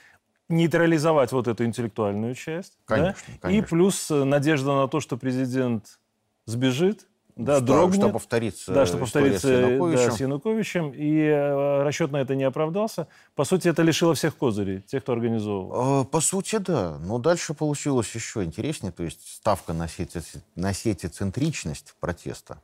нейтрализовать 0.50 1.33
вот 1.33 1.49
эту 1.49 1.64
интеллектуальную 1.64 2.35
часть. 2.35 2.76
Конечно, 2.85 3.23
да? 3.26 3.38
конечно. 3.40 3.64
И 3.64 3.69
плюс 3.69 4.11
э, 4.11 4.25
надежда 4.25 4.75
на 4.75 4.88
то, 4.88 5.00
что 5.00 5.16
президент 5.16 5.99
сбежит, 6.47 7.07
да, 7.37 7.57
что, 7.57 7.64
дрогнет. 7.64 8.02
Что 8.02 8.09
повторится 8.11 8.73
Да, 8.73 8.87
что 8.87 8.99
повторится 8.99 9.47
с 9.47 9.50
Януковичем. 9.50 10.09
Да, 10.09 10.11
с 10.11 10.21
Януковичем. 10.21 10.90
И 10.90 11.23
э, 11.23 11.83
расчет 11.83 12.12
на 12.12 12.19
это 12.19 12.35
не 12.35 12.45
оправдался. 12.45 13.09
По 13.35 13.45
сути, 13.45 13.69
это 13.69 13.83
лишило 13.83 14.14
всех 14.14 14.37
козырей, 14.37 14.80
тех, 14.83 15.02
кто 15.02 15.12
организовывал. 15.12 16.02
Э, 16.02 16.04
По 16.04 16.21
сути, 16.21 16.57
да. 16.57 16.99
Но 16.99 17.19
дальше 17.19 17.54
получилось 17.54 18.14
еще 18.14 18.45
интереснее. 18.45 18.92
То 18.92 19.04
есть 19.04 19.37
ставка 19.37 19.73
на, 19.73 19.88
сети, 19.88 20.21
на 20.54 20.75
сетицентричность 20.75 21.95
протеста, 22.00 22.61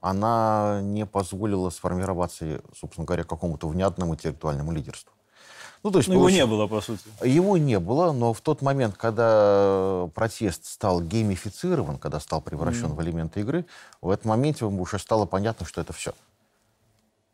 она 0.00 0.80
не 0.82 1.06
позволила 1.06 1.70
сформироваться, 1.70 2.62
собственно 2.78 3.06
говоря, 3.06 3.24
какому-то 3.24 3.68
внятному 3.68 4.14
интеллектуальному 4.14 4.72
лидерству. 4.72 5.13
Ну, 5.84 5.90
то 5.90 5.98
есть, 5.98 6.08
ну, 6.08 6.14
его 6.14 6.30
не 6.30 6.46
было, 6.46 6.66
по 6.66 6.80
сути. 6.80 7.02
Его 7.22 7.58
не 7.58 7.78
было, 7.78 8.12
но 8.12 8.32
в 8.32 8.40
тот 8.40 8.62
момент, 8.62 8.96
когда 8.96 10.08
протест 10.14 10.64
стал 10.64 11.02
геймифицирован, 11.02 11.98
когда 11.98 12.20
стал 12.20 12.40
превращен 12.40 12.86
mm. 12.86 12.94
в 12.94 13.02
элементы 13.02 13.40
игры, 13.40 13.66
в 14.00 14.08
этом 14.08 14.30
моменте 14.30 14.64
уже 14.64 14.98
стало 14.98 15.26
понятно, 15.26 15.66
что 15.66 15.82
это 15.82 15.92
все. 15.92 16.14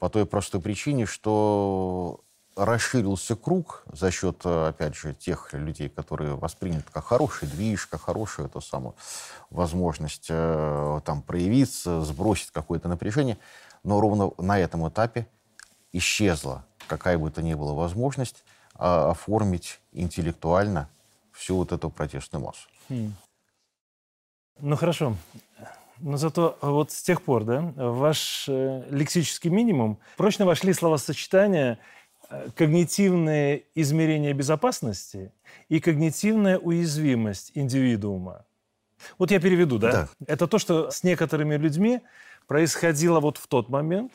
По 0.00 0.08
той 0.08 0.26
простой 0.26 0.60
причине, 0.60 1.06
что 1.06 2.22
расширился 2.56 3.36
круг 3.36 3.84
за 3.92 4.10
счет, 4.10 4.44
опять 4.44 4.96
же, 4.96 5.14
тех 5.14 5.52
людей, 5.52 5.88
которые 5.88 6.34
восприняты 6.34 6.86
как 6.92 7.04
хороший 7.04 7.46
движ, 7.46 7.86
как 7.86 8.00
хорошую 8.00 8.48
эту 8.48 8.60
самую 8.60 8.96
возможность 9.50 10.26
э, 10.28 11.00
там 11.04 11.22
проявиться, 11.22 12.02
сбросить 12.02 12.50
какое-то 12.50 12.88
напряжение. 12.88 13.38
Но 13.84 14.00
ровно 14.00 14.32
на 14.38 14.58
этом 14.58 14.88
этапе 14.88 15.28
исчезла 15.92 16.64
какая 16.90 17.18
бы 17.18 17.30
то 17.30 17.40
ни 17.40 17.54
была 17.54 17.72
возможность 17.72 18.44
а, 18.74 19.10
оформить 19.12 19.80
интеллектуально 19.92 20.88
всю 21.32 21.56
вот 21.56 21.70
эту 21.70 21.88
протестную 21.88 22.44
массу. 22.44 22.68
Хм. 22.88 23.14
Ну 24.58 24.76
хорошо. 24.76 25.14
Но 26.00 26.16
зато 26.16 26.58
вот 26.60 26.90
с 26.90 27.02
тех 27.02 27.22
пор, 27.22 27.44
да, 27.44 27.60
ваш 27.76 28.46
э, 28.48 28.84
лексический 28.90 29.50
минимум 29.50 29.98
прочно 30.16 30.46
вошли 30.46 30.72
словосочетания 30.72 31.78
э, 32.28 32.48
когнитивное 32.56 33.62
измерение 33.74 34.32
безопасности 34.32 35.30
и 35.68 35.78
когнитивная 35.78 36.58
уязвимость 36.58 37.52
индивидуума. 37.54 38.44
Вот 39.18 39.30
я 39.30 39.40
переведу, 39.40 39.78
да? 39.78 39.92
да? 39.92 40.08
Это 40.26 40.46
то, 40.46 40.58
что 40.58 40.90
с 40.90 41.04
некоторыми 41.04 41.56
людьми 41.56 42.00
происходило 42.48 43.20
вот 43.20 43.36
в 43.38 43.46
тот 43.46 43.68
момент, 43.68 44.12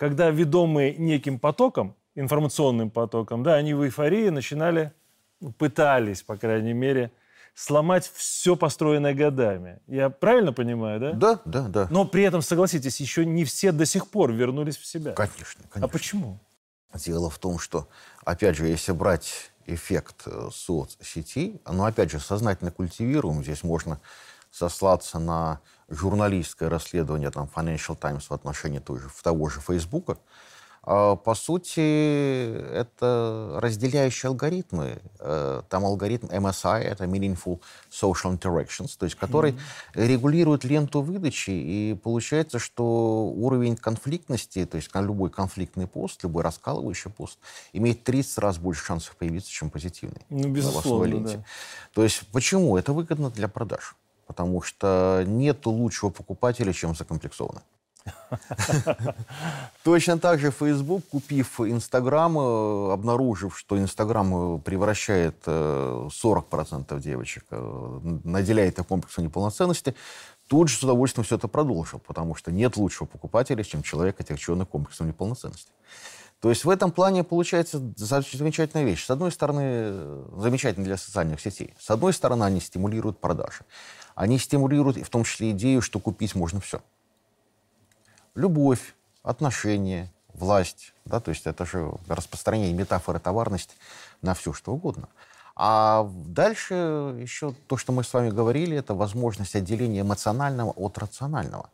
когда 0.00 0.30
ведомые 0.30 0.96
неким 0.96 1.38
потоком, 1.38 1.94
информационным 2.14 2.90
потоком, 2.90 3.42
да, 3.42 3.56
они 3.56 3.74
в 3.74 3.84
эйфории 3.84 4.30
начинали, 4.30 4.94
ну, 5.40 5.52
пытались, 5.52 6.22
по 6.22 6.38
крайней 6.38 6.72
мере, 6.72 7.12
сломать 7.54 8.10
все 8.14 8.56
построенное 8.56 9.12
годами. 9.12 9.78
Я 9.86 10.08
правильно 10.08 10.54
понимаю, 10.54 11.00
да? 11.00 11.12
Да, 11.12 11.40
да, 11.44 11.68
да. 11.68 11.88
Но 11.90 12.06
при 12.06 12.22
этом, 12.22 12.40
согласитесь, 12.40 12.98
еще 12.98 13.26
не 13.26 13.44
все 13.44 13.72
до 13.72 13.84
сих 13.84 14.08
пор 14.08 14.32
вернулись 14.32 14.78
в 14.78 14.86
себя. 14.86 15.12
Конечно, 15.12 15.64
конечно. 15.68 15.86
А 15.86 15.88
почему? 15.88 16.38
Дело 16.94 17.28
в 17.28 17.38
том, 17.38 17.58
что, 17.58 17.86
опять 18.24 18.56
же, 18.56 18.68
если 18.68 18.92
брать 18.92 19.52
эффект 19.66 20.22
э, 20.24 20.48
соцсетей, 20.50 21.60
оно, 21.66 21.84
опять 21.84 22.10
же, 22.10 22.20
сознательно 22.20 22.70
культивируем. 22.70 23.42
Здесь 23.42 23.62
можно 23.62 24.00
сослаться 24.50 25.18
на 25.18 25.60
журналистское 25.90 26.68
расследование 26.68 27.30
там, 27.30 27.48
Financial 27.54 27.96
Times 27.96 28.26
в 28.28 28.32
отношении 28.32 28.78
той 28.78 28.98
же, 28.98 29.08
того 29.22 29.48
же 29.48 29.60
Фейсбука, 29.60 30.16
по 30.82 31.34
сути, 31.36 31.78
это 32.72 33.58
разделяющие 33.60 34.28
алгоритмы. 34.28 34.98
Э, 35.18 35.60
там 35.68 35.84
алгоритм 35.84 36.28
MSI, 36.28 36.80
это 36.80 37.04
Meaningful 37.04 37.60
Social 37.90 38.38
Interactions, 38.38 38.96
то 38.98 39.04
есть 39.04 39.14
который 39.14 39.52
mm-hmm. 39.52 40.06
регулирует 40.06 40.64
ленту 40.64 41.02
выдачи, 41.02 41.50
и 41.50 42.00
получается, 42.02 42.58
что 42.58 43.30
уровень 43.36 43.76
конфликтности, 43.76 44.64
то 44.64 44.76
есть 44.76 44.90
любой 44.94 45.28
конфликтный 45.28 45.86
пост, 45.86 46.22
любой 46.22 46.44
раскалывающий 46.44 47.10
пост, 47.10 47.38
имеет 47.74 48.02
30 48.04 48.38
раз 48.38 48.56
больше 48.56 48.82
шансов 48.82 49.16
появиться, 49.16 49.50
чем 49.50 49.68
позитивный. 49.68 50.22
Ну, 50.30 50.48
безусловно, 50.48 51.04
ленте. 51.04 51.36
Да. 51.36 51.44
То 51.92 52.04
есть 52.04 52.22
почему? 52.32 52.78
Это 52.78 52.94
выгодно 52.94 53.28
для 53.28 53.48
продаж 53.48 53.96
потому 54.30 54.62
что 54.62 55.24
нет 55.26 55.66
лучшего 55.66 56.10
покупателя, 56.10 56.72
чем 56.72 56.94
закомплексованный. 56.94 57.62
Точно 59.82 60.20
так 60.20 60.38
же 60.38 60.52
Facebook, 60.52 61.02
купив 61.10 61.60
Инстаграм, 61.60 62.38
э, 62.38 62.92
обнаружив, 62.92 63.58
что 63.58 63.76
Инстаграм 63.76 64.56
э, 64.56 64.58
превращает 64.60 65.34
40% 65.44 66.84
э, 66.90 67.00
девочек, 67.00 67.44
наделяет 67.50 68.78
их 68.78 68.86
комплексом 68.86 69.24
неполноценности, 69.24 69.96
тут 70.46 70.68
же 70.68 70.76
с 70.76 70.84
удовольствием 70.84 71.24
все 71.24 71.34
это 71.34 71.48
продолжил, 71.48 71.98
потому 71.98 72.36
что 72.36 72.52
нет 72.52 72.76
лучшего 72.76 73.08
покупателя, 73.08 73.64
чем 73.64 73.82
человек, 73.82 74.20
отягченный 74.20 74.64
комплексом 74.64 75.08
неполноценности. 75.08 75.72
То 76.40 76.50
есть 76.50 76.64
в 76.64 76.70
этом 76.70 76.92
плане 76.92 77.22
получается 77.22 77.82
замечательная 77.96 78.84
вещь. 78.84 79.04
С 79.04 79.10
одной 79.10 79.30
стороны, 79.30 80.24
замечательно 80.38 80.86
для 80.86 80.96
социальных 80.96 81.40
сетей. 81.40 81.74
С 81.78 81.90
одной 81.90 82.14
стороны, 82.14 82.44
они 82.44 82.60
стимулируют 82.60 83.18
продажи. 83.18 83.64
Они 84.14 84.38
стимулируют 84.38 84.96
в 84.98 85.08
том 85.08 85.24
числе 85.24 85.50
идею, 85.52 85.82
что 85.82 86.00
купить 86.00 86.34
можно 86.34 86.60
все. 86.60 86.80
Любовь, 88.34 88.94
отношения, 89.22 90.10
власть. 90.34 90.92
Да, 91.04 91.20
то 91.20 91.30
есть 91.30 91.46
это 91.46 91.64
же 91.64 91.92
распространение 92.08 92.72
метафоры 92.72 93.18
товарности 93.18 93.74
на 94.22 94.34
все, 94.34 94.52
что 94.52 94.72
угодно. 94.72 95.08
А 95.56 96.08
дальше 96.26 96.74
еще 97.20 97.54
то, 97.66 97.76
что 97.76 97.92
мы 97.92 98.04
с 98.04 98.12
вами 98.12 98.30
говорили, 98.30 98.76
это 98.76 98.94
возможность 98.94 99.54
отделения 99.54 100.00
эмоционального 100.00 100.70
от 100.70 100.96
рационального. 100.96 101.68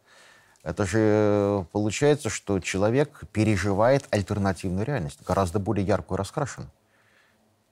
Это 0.62 0.85
же 0.85 1.64
получается, 1.71 2.28
что 2.28 2.59
человек 2.59 3.21
переживает 3.31 4.05
альтернативную 4.11 4.85
реальность, 4.85 5.21
гораздо 5.25 5.61
более 5.61 5.87
яркую 5.87 6.16
и 6.16 6.19
раскрашенную, 6.19 6.71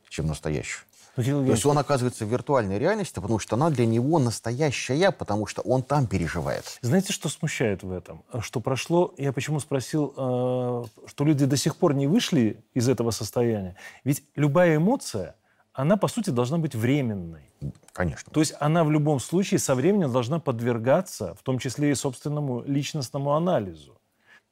чем 0.08 0.28
настоящую. 0.28 0.84
То 1.16 1.22
есть 1.22 1.66
он 1.66 1.78
оказывается 1.78 2.26
в 2.26 2.28
виртуальной 2.28 2.78
реальности, 2.78 3.14
потому 3.14 3.38
что 3.38 3.56
она 3.56 3.70
для 3.70 3.86
него 3.86 4.18
настоящая, 4.18 5.10
потому 5.10 5.46
что 5.46 5.62
он 5.62 5.82
там 5.82 6.06
переживает. 6.06 6.78
Знаете, 6.82 7.12
что 7.12 7.28
смущает 7.28 7.82
в 7.82 7.92
этом? 7.92 8.24
Что 8.40 8.60
прошло, 8.60 9.14
я 9.16 9.32
почему 9.32 9.60
спросил, 9.60 10.12
э, 10.16 10.84
что 11.06 11.24
люди 11.24 11.46
до 11.46 11.56
сих 11.56 11.76
пор 11.76 11.94
не 11.94 12.06
вышли 12.06 12.64
из 12.74 12.88
этого 12.88 13.10
состояния. 13.10 13.76
Ведь 14.02 14.24
любая 14.34 14.76
эмоция, 14.76 15.36
она, 15.72 15.96
по 15.96 16.08
сути, 16.08 16.30
должна 16.30 16.58
быть 16.58 16.74
временной. 16.74 17.50
Конечно. 17.92 18.32
То 18.32 18.40
есть 18.40 18.54
она 18.60 18.84
в 18.84 18.90
любом 18.90 19.20
случае 19.20 19.58
со 19.58 19.74
временем 19.74 20.12
должна 20.12 20.38
подвергаться, 20.38 21.34
в 21.34 21.42
том 21.42 21.58
числе 21.58 21.90
и 21.90 21.94
собственному 21.94 22.62
личностному 22.62 23.32
анализу. 23.34 23.98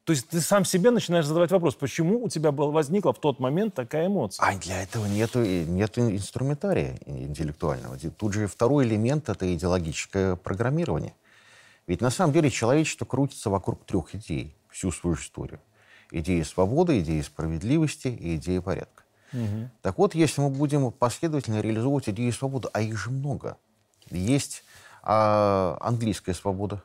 То 0.05 0.13
есть 0.13 0.29
ты 0.29 0.41
сам 0.41 0.65
себе 0.65 0.91
начинаешь 0.91 1.27
задавать 1.27 1.53
вопрос, 1.53 1.77
почему 1.77 2.25
у 2.25 2.29
тебя 2.29 2.51
был, 2.51 2.73
возникла 2.73 3.13
в 3.13 3.21
тот 3.21 3.39
момент 3.39 3.75
такая 3.75 4.09
эмоция? 4.09 4.45
А 4.45 4.57
для 4.57 4.83
этого 4.83 5.07
нету, 5.07 5.45
нету 5.45 6.01
инструментария 6.01 6.99
интеллектуального. 7.07 7.97
Тут 7.97 8.33
же 8.33 8.49
второй 8.49 8.85
элемент— 8.85 9.29
это 9.29 9.55
идеологическое 9.55 10.35
программирование. 10.35 11.15
Ведь 11.87 12.01
на 12.01 12.11
самом 12.11 12.33
деле 12.33 12.51
человечество 12.51 13.05
крутится 13.05 13.49
вокруг 13.49 13.85
трех 13.85 14.15
идей 14.15 14.57
всю 14.71 14.91
свою 14.91 15.15
историю. 15.15 15.61
Идея 16.11 16.45
свободы, 16.45 16.99
идея 17.01 17.23
справедливости 17.23 18.09
и 18.09 18.37
идея 18.37 18.61
порядка. 18.61 19.05
Угу. 19.33 19.71
Так 19.83 19.99
вот, 19.99 20.15
если 20.17 20.41
мы 20.41 20.51
будем 20.51 20.91
последовательно 20.91 21.61
реализовывать 21.61 22.09
идею 22.09 22.33
свободы, 22.33 22.69
а 22.73 22.81
их 22.81 22.99
же 22.99 23.11
много. 23.11 23.57
Есть 24.11 24.65
а, 25.03 25.79
английская 25.81 26.35
свобода, 26.35 26.83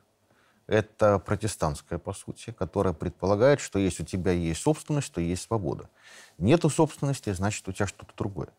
это 0.68 1.18
протестантская, 1.20 1.98
по 1.98 2.14
сути, 2.14 2.52
которая 2.52 2.94
предполагает, 2.94 3.62
что 3.62 3.80
если 3.80 4.04
у 4.04 4.06
тебя 4.06 4.34
есть 4.34 4.62
собственность, 4.62 5.12
то 5.12 5.22
есть 5.22 5.44
свобода. 5.44 5.90
Нету 6.38 6.70
собственности, 6.70 7.34
значит, 7.34 7.68
у 7.68 7.72
тебя 7.72 7.88
что-то 7.88 8.12
другое. 8.18 8.50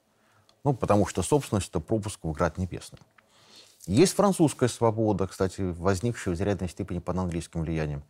Ну, 0.64 0.72
потому 0.74 1.06
что 1.06 1.22
собственность– 1.22 1.68
это 1.70 1.80
пропуск 1.80 2.18
в 2.22 2.32
град 2.32 2.58
небесный. 2.58 2.98
Есть 3.86 4.14
французская 4.14 4.68
свобода, 4.68 5.26
кстати, 5.26 5.60
возникшая 5.60 6.34
в 6.34 6.38
зарядной 6.38 6.68
степени 6.68 6.98
под 6.98 7.16
английским 7.16 7.62
влиянием. 7.62 8.02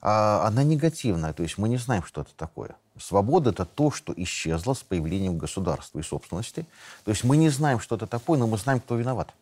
А 0.00 0.46
она 0.46 0.62
негативная, 0.62 1.32
то 1.32 1.42
есть 1.42 1.58
мы 1.58 1.68
не 1.68 1.76
знаем, 1.76 2.04
что 2.04 2.20
это 2.20 2.30
такое. 2.36 2.76
Свобода– 2.96 3.50
это 3.50 3.64
то, 3.64 3.90
что 3.90 4.14
исчезло 4.16 4.74
с 4.74 4.82
появлением 4.82 5.38
государства 5.38 5.98
и 5.98 6.02
собственности. 6.02 6.66
То 7.04 7.10
есть 7.10 7.24
мы 7.24 7.36
не 7.36 7.48
знаем, 7.48 7.80
что 7.80 7.96
это 7.96 8.06
такое, 8.06 8.38
но 8.38 8.46
мы 8.46 8.58
знаем, 8.58 8.80
кто 8.80 8.94
виноват. 8.96 9.34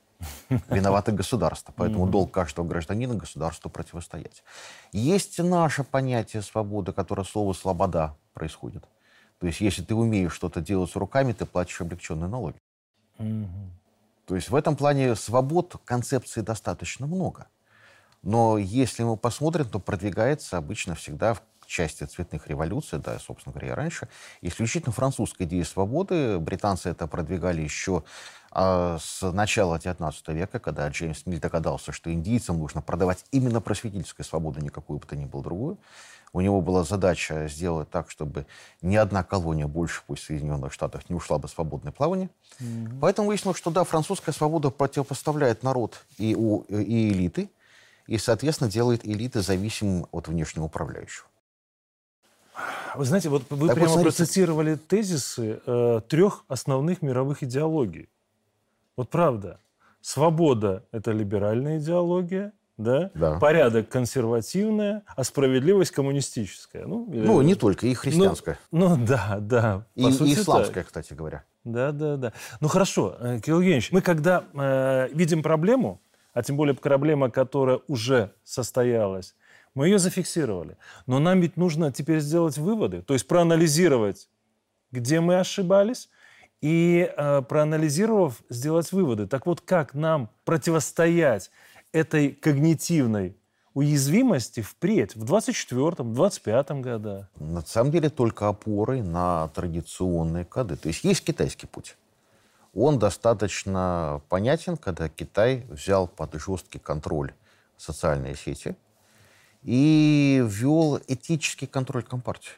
Виновато 0.70 1.12
государство. 1.12 1.72
Поэтому 1.76 2.06
долг 2.06 2.32
каждого 2.32 2.66
гражданина 2.66 3.14
государству 3.14 3.70
противостоять. 3.70 4.42
Есть 4.92 5.38
наше 5.38 5.84
понятие 5.84 6.42
свободы, 6.42 6.92
которое 6.92 7.24
слово 7.24 7.52
«слобода» 7.52 8.16
происходит. 8.32 8.84
То 9.38 9.46
есть, 9.46 9.60
если 9.60 9.82
ты 9.82 9.94
умеешь 9.94 10.32
что-то 10.32 10.60
делать 10.60 10.94
руками, 10.96 11.32
ты 11.32 11.44
платишь 11.44 11.80
облегченные 11.80 12.28
налоги. 12.28 12.56
То 13.18 14.34
есть, 14.34 14.48
в 14.48 14.54
этом 14.54 14.76
плане 14.76 15.14
свобод 15.14 15.76
концепции 15.84 16.40
достаточно 16.40 17.06
много. 17.06 17.46
Но 18.22 18.58
если 18.58 19.04
мы 19.04 19.16
посмотрим, 19.16 19.68
то 19.68 19.78
продвигается 19.78 20.56
обычно 20.56 20.94
всегда 20.94 21.34
в 21.34 21.42
части 21.66 22.04
цветных 22.04 22.48
революций, 22.48 22.98
да, 22.98 23.18
собственно 23.18 23.52
говоря, 23.52 23.72
и 23.72 23.76
раньше. 23.76 24.08
Исключительно 24.40 24.92
французская 24.92 25.44
идея 25.44 25.64
свободы. 25.64 26.38
Британцы 26.38 26.88
это 26.90 27.06
продвигали 27.06 27.62
еще 27.62 28.04
а, 28.50 28.98
с 28.98 29.30
начала 29.32 29.76
XIX 29.76 30.12
века, 30.32 30.58
когда 30.58 30.88
Джеймс 30.88 31.26
Миль 31.26 31.40
догадался, 31.40 31.92
что 31.92 32.12
индийцам 32.12 32.58
нужно 32.58 32.80
продавать 32.80 33.24
именно 33.30 33.60
просветительскую 33.60 34.24
свободу, 34.24 34.60
никакую 34.60 34.98
бы 34.98 35.06
то 35.06 35.14
ни 35.16 35.26
было 35.26 35.42
другую. 35.42 35.78
У 36.32 36.40
него 36.40 36.60
была 36.60 36.82
задача 36.82 37.48
сделать 37.48 37.90
так, 37.90 38.10
чтобы 38.10 38.46
ни 38.82 38.96
одна 38.96 39.22
колония 39.22 39.66
больше 39.66 40.02
пусть 40.06 40.24
в 40.24 40.26
Соединенных 40.26 40.72
Штатах 40.72 41.08
не 41.08 41.16
ушла 41.16 41.38
бы 41.38 41.48
в 41.48 41.50
свободное 41.50 41.92
плавание. 41.92 42.30
Mm-hmm. 42.60 42.98
Поэтому 43.00 43.28
выяснилось, 43.28 43.58
что 43.58 43.70
да, 43.70 43.84
французская 43.84 44.32
свобода 44.32 44.70
противопоставляет 44.70 45.62
народ 45.62 46.04
и, 46.18 46.34
у, 46.34 46.60
и 46.62 47.10
элиты, 47.10 47.50
и, 48.06 48.18
соответственно, 48.18 48.70
делает 48.70 49.06
элиты 49.06 49.40
зависимым 49.40 50.06
от 50.12 50.28
внешнего 50.28 50.64
управляющего. 50.64 51.26
Вы 52.96 53.04
знаете, 53.04 53.28
вот 53.28 53.44
вы 53.50 53.68
так 53.68 53.76
прямо 53.76 53.88
вот, 53.88 53.94
смотрите... 53.94 54.16
процитировали 54.16 54.74
тезисы 54.76 55.60
э, 55.66 56.00
трех 56.08 56.44
основных 56.48 57.02
мировых 57.02 57.42
идеологий. 57.42 58.08
Вот 58.96 59.10
правда. 59.10 59.60
Свобода– 60.00 60.84
это 60.92 61.10
либеральная 61.12 61.78
идеология, 61.78 62.52
да? 62.76 63.10
да. 63.14 63.38
Порядок 63.38 63.88
консервативная, 63.88 65.02
а 65.06 65.24
справедливость 65.24 65.90
коммунистическая. 65.90 66.86
Ну, 66.86 67.10
или... 67.12 67.26
ну 67.26 67.40
не 67.42 67.54
только, 67.54 67.86
и 67.86 67.94
христианская. 67.94 68.58
Ну, 68.70 68.96
ну 68.96 69.06
да, 69.06 69.38
да. 69.40 69.86
И, 69.94 70.04
и 70.04 70.34
исламская, 70.34 70.84
так. 70.84 70.86
кстати 70.86 71.14
говоря. 71.14 71.44
Да, 71.64 71.92
да, 71.92 72.16
да. 72.16 72.32
Ну 72.60 72.68
хорошо, 72.68 73.16
э, 73.18 73.40
Кирилл 73.40 73.58
Евгеньевич, 73.58 73.90
мы 73.92 74.00
когда 74.00 74.44
э, 74.54 75.08
видим 75.12 75.42
проблему, 75.42 76.00
а 76.32 76.42
тем 76.42 76.56
более 76.56 76.74
проблема, 76.74 77.30
которая 77.30 77.80
уже 77.88 78.30
состоялась, 78.44 79.34
мы 79.76 79.88
ее 79.88 79.98
зафиксировали. 79.98 80.76
Но 81.06 81.20
нам 81.20 81.40
ведь 81.40 81.56
нужно 81.56 81.92
теперь 81.92 82.20
сделать 82.20 82.58
выводы, 82.58 83.02
то 83.02 83.14
есть 83.14 83.28
проанализировать, 83.28 84.28
где 84.90 85.20
мы 85.20 85.38
ошибались, 85.38 86.08
и 86.62 87.12
э, 87.14 87.42
проанализировав, 87.42 88.42
сделать 88.48 88.90
выводы. 88.90 89.26
Так 89.26 89.46
вот, 89.46 89.60
как 89.60 89.92
нам 89.92 90.30
противостоять 90.44 91.50
этой 91.92 92.30
когнитивной 92.30 93.36
уязвимости 93.74 94.62
впредь, 94.62 95.14
в 95.14 95.24
24-м, 95.24 96.14
25-м 96.14 96.80
годах? 96.80 97.26
На 97.38 97.60
самом 97.60 97.92
деле 97.92 98.08
только 98.08 98.48
опорой 98.48 99.02
на 99.02 99.48
традиционные 99.48 100.46
коды. 100.46 100.76
То 100.76 100.88
есть 100.88 101.04
есть 101.04 101.22
китайский 101.22 101.66
путь. 101.66 101.96
Он 102.72 102.98
достаточно 102.98 104.22
понятен, 104.30 104.78
когда 104.78 105.10
Китай 105.10 105.66
взял 105.68 106.08
под 106.08 106.34
жесткий 106.40 106.78
контроль 106.78 107.34
социальные 107.76 108.36
сети 108.36 108.74
и 109.66 110.42
ввел 110.46 111.00
этический 111.08 111.66
контроль 111.66 112.04
Компартии, 112.04 112.52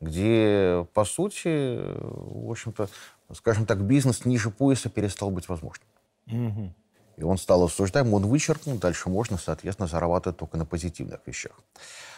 где, 0.00 0.86
по 0.92 1.04
сути, 1.04 1.78
в 1.86 2.50
общем-то, 2.50 2.88
скажем 3.32 3.64
так, 3.64 3.80
бизнес 3.82 4.24
ниже 4.24 4.50
пояса 4.50 4.90
перестал 4.90 5.30
быть 5.30 5.48
возможным. 5.48 5.86
Угу. 6.26 6.74
И 7.18 7.22
он 7.22 7.38
стал 7.38 7.62
осуждаем, 7.64 8.12
он 8.12 8.26
вычеркнут, 8.26 8.80
дальше 8.80 9.08
можно, 9.08 9.38
соответственно, 9.38 9.86
зарабатывать 9.86 10.36
только 10.36 10.56
на 10.56 10.66
позитивных 10.66 11.20
вещах. 11.26 11.52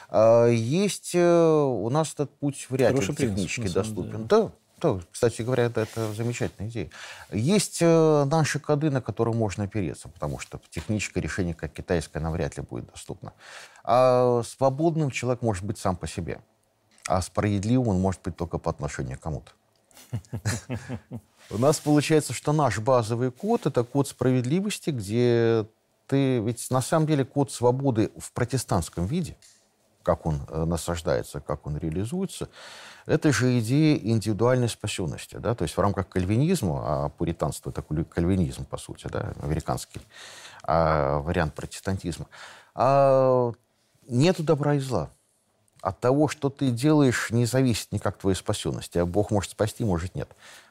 А, 0.09 0.47
есть 0.47 1.15
э, 1.15 1.63
у 1.63 1.89
нас 1.91 2.15
этот 2.15 2.35
путь 2.39 2.67
вряд 2.71 2.95
ли 2.95 3.15
технически 3.15 3.69
доступен. 3.69 4.27
Да, 4.27 4.43
да, 4.45 4.53
кстати 5.11 5.43
говоря, 5.43 5.65
это, 5.65 5.83
это 5.83 6.13
замечательная 6.13 6.71
идея. 6.71 6.91
Есть 7.33 7.79
э, 7.81 8.25
наши 8.25 8.59
коды, 8.59 8.91
на 8.91 9.01
которые 9.01 9.35
можно 9.35 9.65
опереться, 9.65 10.09
потому 10.09 10.39
что 10.39 10.61
техническое 10.71 11.21
решение, 11.21 11.55
как 11.55 11.73
китайское, 11.73 12.23
навряд 12.23 12.57
ли 12.57 12.63
будет 12.63 12.91
доступно. 12.91 13.33
А 13.85 14.43
свободным 14.45 15.11
человек 15.11 15.43
может 15.43 15.65
быть 15.65 15.79
сам 15.79 15.97
по 15.97 16.07
себе, 16.07 16.41
а 17.07 17.23
справедливым 17.23 17.89
он 17.89 18.01
может 18.01 18.23
быть 18.23 18.37
только 18.37 18.59
по 18.59 18.71
отношению 18.71 19.19
к 19.19 19.23
кому-то. 19.23 19.53
У 21.51 21.59
нас 21.59 21.81
получается, 21.81 22.33
что 22.33 22.53
наш 22.53 22.79
базовый 22.79 23.31
код– 23.31 23.67
это 23.67 23.83
код 23.85 24.09
справедливости, 24.09 24.91
где 24.91 25.67
ты... 26.07 26.41
Ведь 26.41 26.71
на 26.71 26.83
самом 26.83 27.07
деле 27.07 27.25
код 27.25 27.51
свободы 27.51 28.11
в 28.19 28.33
протестантском 28.33 29.07
виде, 29.07 29.37
как 30.03 30.27
он 30.27 30.41
э, 30.49 30.65
насаждается, 30.65 31.41
как 31.41 31.67
он 31.67 31.77
реализуется, 31.77 32.49
это 33.07 33.33
же 33.33 33.59
идея 33.59 33.97
индивидуальной 33.97 34.69
спасенности. 34.69 35.37
Да? 35.37 35.55
То 35.55 35.63
есть 35.63 35.77
в 35.77 35.81
рамках 35.81 36.09
кальвинизма, 36.09 36.83
а 36.85 37.09
пуританство– 37.09 37.71
это 37.77 37.83
кальвинизм, 37.83 38.65
по 38.65 38.77
сути, 38.77 39.07
да, 39.11 39.33
американский 39.41 40.01
а, 40.63 41.19
вариант 41.21 41.55
протестантизма, 41.55 42.27
а, 42.75 43.53
нету 44.07 44.43
добра 44.43 44.75
и 44.75 44.79
зла 44.79 45.11
от 45.81 46.01
того, 46.01 46.29
что 46.29 46.51
ты 46.51 46.71
делаешь, 46.71 47.29
не 47.31 47.47
зависит 47.47 47.93
никак 47.93 48.19
твоей 48.19 48.37
спасенности. 48.37 49.03
Бог 49.05 49.31
может 49.31 49.53
спасти, 49.53 49.85
может 49.85 50.15
нет. 50.15 50.29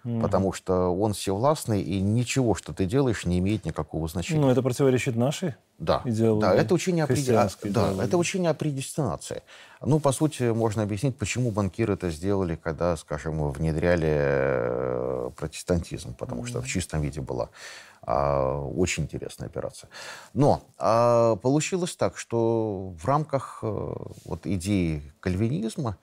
Mm-hmm. 0.07 0.21
Потому 0.21 0.53
что 0.53 0.95
Он 0.97 1.11
всевластный, 1.11 1.81
и 1.81 1.99
ничего, 1.99 2.55
что 2.55 2.71
ты 2.71 2.85
делаешь, 2.85 3.25
не 3.25 3.39
имеет 3.39 3.65
никакого 3.65 4.07
значения. 4.07 4.39
Ну, 4.39 4.49
это 4.49 4.61
противоречит 4.61 5.17
нашей 5.17 5.55
да. 5.79 6.01
идеологии. 6.05 6.41
Да, 6.41 6.55
это 6.55 6.73
учение, 6.73 7.03
о, 7.03 7.07
преди... 7.07 7.31
да, 7.31 7.93
это 8.01 8.17
учение 8.17 8.51
о 8.51 8.53
предестинации. 8.53 9.43
Ну, 9.81 9.99
по 9.99 10.13
сути, 10.13 10.43
можно 10.43 10.83
объяснить, 10.83 11.17
почему 11.17 11.51
банкиры 11.51 11.95
это 11.95 12.09
сделали, 12.09 12.55
когда, 12.55 12.95
скажем, 12.95 13.51
внедряли 13.51 14.07
э, 14.09 15.31
протестантизм. 15.35 16.13
Потому 16.13 16.43
mm-hmm. 16.43 16.47
что 16.47 16.61
в 16.61 16.67
чистом 16.67 17.01
виде 17.01 17.19
была 17.19 17.49
а, 18.01 18.61
очень 18.61 19.03
интересная 19.03 19.49
операция. 19.49 19.89
Но 20.33 20.61
а, 20.77 21.35
получилось 21.35 21.97
так, 21.97 22.17
что 22.17 22.93
в 22.97 23.05
рамках 23.05 23.59
а, 23.61 23.93
вот 24.23 24.47
идеи 24.47 25.03
кальвинизма 25.19 25.97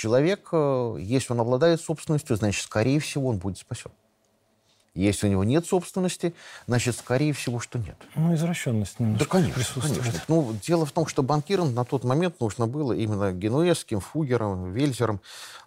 человек, 0.00 0.48
а, 0.52 0.96
если 0.96 1.32
он 1.32 1.40
обладает 1.40 1.80
собственностью, 1.80 2.36
значит, 2.36 2.64
скорее 2.64 3.00
всего, 3.00 3.28
он 3.28 3.36
будет 3.36 3.58
спасен. 3.58 3.90
Если 4.94 5.28
у 5.28 5.30
него 5.30 5.44
нет 5.44 5.66
собственности, 5.66 6.34
значит, 6.66 6.96
скорее 6.96 7.32
всего, 7.32 7.60
что 7.60 7.78
нет. 7.78 7.96
Ну, 8.16 8.34
извращенность 8.34 8.96
Да, 8.98 9.24
конечно, 9.24 9.80
конечно. 9.80 10.12
Ну, 10.26 10.52
дело 10.66 10.84
в 10.84 10.90
том, 10.90 11.06
что 11.06 11.22
банкирам 11.22 11.74
на 11.74 11.84
тот 11.84 12.02
момент 12.02 12.40
нужно 12.40 12.66
было 12.66 12.92
именно 12.92 13.32
генуэзским, 13.32 14.00
фугером, 14.00 14.72
вельзером, 14.72 15.20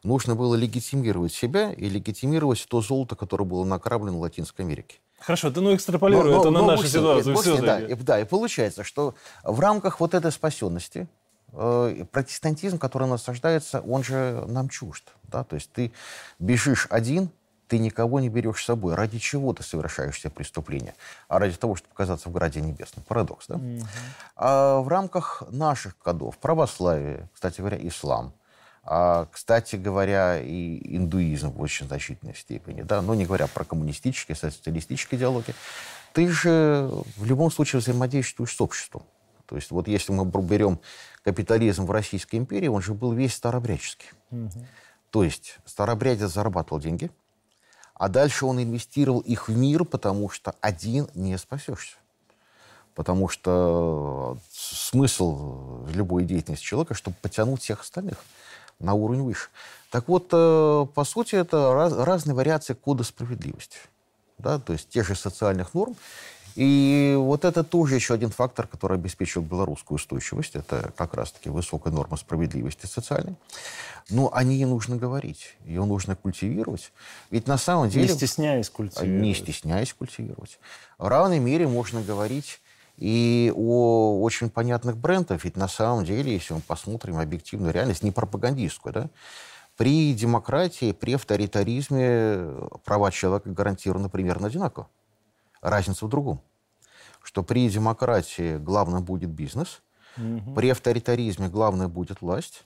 нужно 0.03 0.35
было 0.35 0.55
легитимировать 0.55 1.31
себя 1.31 1.71
и 1.71 1.87
легитимировать 1.87 2.65
то 2.67 2.81
золото, 2.81 3.15
которое 3.15 3.45
было 3.45 3.63
накраблено 3.63 4.17
в 4.17 4.21
Латинской 4.21 4.65
Америке. 4.65 4.97
Хорошо, 5.19 5.51
ты 5.51 5.61
ну 5.61 5.73
экстраполируй 5.73 6.31
но, 6.31 6.39
это 6.41 6.49
но, 6.49 6.61
на 6.61 6.67
нашу 6.73 6.85
ситуацию. 6.85 7.61
Да, 7.61 7.79
и, 7.79 7.95
да, 7.95 8.19
и 8.19 8.25
получается, 8.25 8.83
что 8.83 9.15
в 9.43 9.57
рамках 9.61 10.01
вот 10.01 10.13
этой 10.13 10.33
спасенности 10.33 11.07
э, 11.07 11.22
протестантизм, 11.53 12.77
который 12.77 13.07
насаждается, 13.07 13.81
он 13.81 14.03
же 14.03 14.43
нам 14.47 14.69
чужд. 14.69 15.03
Да? 15.23 15.43
То 15.43 15.55
есть 15.55 15.71
ты 15.71 15.91
бежишь 16.39 16.87
один, 16.89 17.29
ты 17.67 17.77
никого 17.77 18.19
не 18.19 18.29
берешь 18.29 18.61
с 18.61 18.65
собой. 18.65 18.95
Ради 18.95 19.19
чего 19.19 19.53
ты 19.53 19.63
совершаешь 19.63 20.15
все 20.15 20.29
преступления? 20.29 20.95
А 21.27 21.39
ради 21.39 21.55
того, 21.55 21.75
чтобы 21.75 21.93
оказаться 21.93 22.29
в 22.29 22.31
Граде 22.31 22.61
Небесном. 22.61 23.05
Парадокс, 23.07 23.47
да? 23.47 23.55
Mm-hmm. 23.55 23.85
А 24.35 24.79
в 24.79 24.87
рамках 24.87 25.43
наших 25.49 25.97
кодов 25.97 26.37
православие, 26.37 27.29
кстати 27.33 27.61
говоря, 27.61 27.77
ислам– 27.81 28.33
а, 28.85 29.27
кстати 29.31 29.77
говоря, 29.77 30.41
и 30.41 30.97
индуизм 30.97 31.51
в 31.51 31.61
очень 31.61 31.87
значительной 31.87 32.35
степени, 32.35 32.81
да, 32.81 33.01
но 33.01 33.15
не 33.15 33.25
говоря 33.25 33.47
про 33.47 33.63
коммунистические, 33.63 34.35
социалистические 34.35 35.19
идеологии, 35.19 35.55
ты 36.11 36.27
же 36.27 36.89
в 37.15 37.25
любом 37.25 37.49
случае 37.49 37.79
взаимодействуешь 37.79 38.53
с 38.53 38.59
обществом. 38.59 39.03
То 39.45 39.55
есть 39.55 39.71
вот 39.71 39.87
если 39.87 40.11
мы 40.11 40.25
берем 40.25 40.79
капитализм 41.23 41.85
в 41.85 41.91
Российской 41.91 42.35
империи, 42.37 42.67
он 42.67 42.81
же 42.81 42.93
был 42.93 43.13
весь 43.13 43.33
старобрядческий. 43.33 44.09
Угу. 44.31 44.65
То 45.09 45.23
есть 45.23 45.57
старобрядец 45.65 46.31
зарабатывал 46.31 46.81
деньги, 46.81 47.11
а 47.93 48.09
дальше 48.09 48.45
он 48.45 48.61
инвестировал 48.61 49.19
их 49.19 49.47
в 49.47 49.55
мир, 49.55 49.85
потому 49.85 50.29
что 50.29 50.55
один 50.61 51.07
не 51.13 51.37
спасешься. 51.37 51.97
Потому 52.95 53.27
что 53.27 54.37
смысл 54.51 55.85
любой 55.87 56.25
деятельности 56.25 56.65
человека, 56.65 56.93
чтобы 56.93 57.15
потянуть 57.21 57.61
всех 57.61 57.81
остальных– 57.81 58.17
на 58.83 58.93
уровень 58.93 59.23
выше. 59.23 59.49
Так 59.89 60.07
вот, 60.07 60.29
э, 60.31 60.85
по 60.93 61.03
сути, 61.03 61.35
это 61.35 61.73
раз, 61.73 61.93
разные 61.93 62.35
вариации 62.35 62.73
кода 62.73 63.03
справедливости. 63.03 63.77
Да? 64.37 64.59
То 64.59 64.73
есть 64.73 64.89
тех 64.89 65.07
же 65.07 65.15
социальных 65.15 65.73
норм. 65.73 65.95
И 66.55 67.15
вот 67.17 67.45
это 67.45 67.63
тоже 67.63 67.95
еще 67.95 68.13
один 68.13 68.29
фактор, 68.29 68.67
который 68.67 68.97
обеспечивает 68.97 69.49
белорусскую 69.49 69.95
устойчивость. 69.95 70.55
Это 70.55 70.93
как 70.95 71.13
раз-таки 71.15 71.49
высокая 71.49 71.91
норма 71.91 72.17
справедливости 72.17 72.85
социальной. 72.85 73.35
Но 74.09 74.33
о 74.33 74.43
ней 74.43 74.63
нужно 74.65 74.97
говорить, 74.97 75.55
ее 75.65 75.85
нужно 75.85 76.15
культивировать. 76.15 76.91
Ведь 77.31 77.47
на 77.47 77.57
самом 77.57 77.89
деле... 77.89 78.07
Не 78.07 78.13
стесняясь 78.13 78.69
культивировать. 78.69 79.21
Не 79.21 79.33
стесняясь 79.33 79.93
культивировать. 79.93 80.59
В 80.97 81.07
равной 81.07 81.39
мере 81.39 81.67
можно 81.67 82.01
говорить 82.01 82.59
и 82.97 83.51
о 83.55 84.21
очень 84.21 84.49
понятных 84.49 84.97
брендах. 84.97 85.43
Ведь 85.43 85.57
на 85.57 85.67
самом 85.67 86.05
деле, 86.05 86.33
если 86.33 86.53
мы 86.53 86.61
посмотрим 86.61 87.17
объективную 87.17 87.73
реальность, 87.73 88.03
не 88.03 88.11
пропагандистскую, 88.11 88.93
да, 88.93 89.09
при 89.77 90.13
демократии, 90.13 90.91
при 90.91 91.13
авторитаризме 91.13 92.69
права 92.83 93.09
человека 93.11 93.49
гарантированы 93.49 94.09
примерно 94.09 94.47
одинаково. 94.47 94.87
Разница 95.63 96.05
в 96.05 96.09
другом. 96.09 96.41
Что 97.23 97.41
при 97.41 97.69
демократии 97.69 98.57
главным 98.57 99.03
будет 99.03 99.29
бизнес, 99.29 99.81
угу. 100.17 100.53
при 100.53 100.69
авторитаризме 100.69 101.47
главное 101.47 101.87
будет 101.87 102.21
власть, 102.21 102.65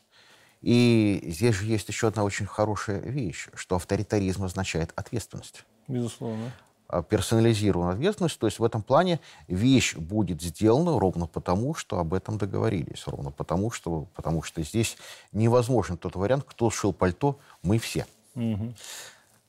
И 0.61 1.23
здесь 1.27 1.55
же 1.55 1.65
есть 1.67 1.87
еще 1.87 2.07
одна 2.07 2.23
очень 2.23 2.47
хорошая 2.47 2.99
вещь, 2.99 3.49
что 3.53 3.75
авторитаризм 3.75 4.43
означает 4.43 4.91
ответственность. 4.95 5.63
Безусловно. 5.87 6.51
А 6.87 7.03
персонализированную 7.03 7.93
ответственность. 7.93 8.39
То 8.39 8.47
есть 8.47 8.57
в 8.57 8.63
этом 8.63 8.81
плане 8.81 9.19
вещь 9.47 9.95
будет 9.95 10.41
сделана 10.41 10.99
ровно 10.99 11.27
потому, 11.27 11.75
что 11.75 11.99
об 11.99 12.15
этом 12.15 12.39
договорились. 12.39 13.03
Ровно 13.05 13.29
потому, 13.29 13.69
что, 13.69 14.07
потому 14.15 14.41
что 14.41 14.63
здесь 14.63 14.97
невозможен 15.31 15.97
тот 15.97 16.15
вариант, 16.15 16.45
кто 16.47 16.71
сшил 16.71 16.93
пальто, 16.93 17.37
мы 17.61 17.77
все. 17.77 18.07
Угу. 18.33 18.73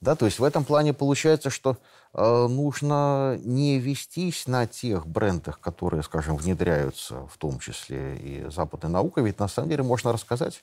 Да, 0.00 0.14
то 0.14 0.26
есть 0.26 0.38
в 0.38 0.44
этом 0.44 0.64
плане 0.64 0.94
получается, 0.94 1.50
что 1.50 1.76
э, 2.14 2.46
нужно 2.46 3.37
не 3.42 3.80
вестись 3.80 4.46
на 4.46 4.66
тех 4.66 5.06
брендах, 5.06 5.58
которые, 5.58 6.04
скажем, 6.04 6.37
внедряются, 6.37 7.26
в 7.26 7.37
том 7.37 7.58
числе 7.58 8.16
и 8.16 8.48
западной 8.48 8.90
наукой, 8.90 9.24
ведь 9.24 9.40
на 9.40 9.48
самом 9.48 9.70
деле 9.70 9.82
можно 9.82 10.12
рассказать, 10.12 10.62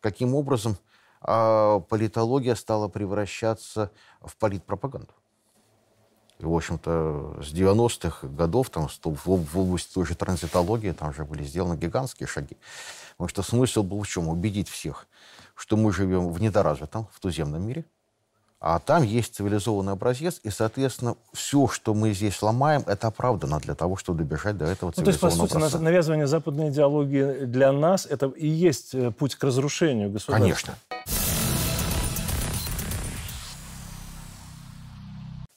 каким 0.00 0.36
образом 0.36 0.76
э, 1.22 1.80
политология 1.88 2.54
стала 2.54 2.86
превращаться 2.86 3.90
в 4.20 4.36
политпропаганду. 4.36 5.12
И, 6.38 6.44
в 6.44 6.54
общем-то, 6.54 7.38
с 7.42 7.52
90-х 7.52 8.28
годов 8.28 8.70
там, 8.70 8.88
в 9.02 9.58
области 9.58 9.92
той 9.92 10.06
же 10.06 10.14
транзитологии 10.14 10.92
там 10.92 11.12
же 11.12 11.24
были 11.24 11.42
сделаны 11.42 11.76
гигантские 11.76 12.28
шаги. 12.28 12.56
Потому 13.16 13.28
что 13.28 13.42
смысл 13.42 13.82
был 13.82 14.00
в 14.00 14.06
чем? 14.06 14.28
Убедить 14.28 14.68
всех, 14.68 15.08
что 15.56 15.76
мы 15.76 15.92
живем 15.92 16.30
в 16.30 16.40
недоразвитом, 16.40 17.08
в 17.12 17.18
туземном 17.18 17.66
мире– 17.66 17.84
а 18.60 18.80
там 18.80 19.04
есть 19.04 19.36
цивилизованный 19.36 19.92
образец, 19.92 20.40
и, 20.42 20.50
соответственно, 20.50 21.16
все, 21.32 21.68
что 21.68 21.94
мы 21.94 22.12
здесь 22.12 22.42
ломаем, 22.42 22.82
это 22.86 23.06
оправдано 23.06 23.60
для 23.60 23.74
того, 23.74 23.96
чтобы 23.96 24.18
добежать 24.24 24.56
до 24.58 24.64
этого 24.64 24.92
ну, 24.96 25.02
То 25.02 25.10
есть, 25.10 25.20
по 25.20 25.30
сути, 25.30 25.54
образца. 25.54 25.78
навязывание 25.78 26.26
западной 26.26 26.70
идеологии 26.70 27.44
для 27.44 27.70
нас– 27.72 28.06
это 28.10 28.26
и 28.26 28.48
есть 28.48 28.94
э, 28.94 29.12
путь 29.12 29.36
к 29.36 29.44
разрушению 29.44 30.10
государства? 30.10 30.42
Конечно. 30.42 30.74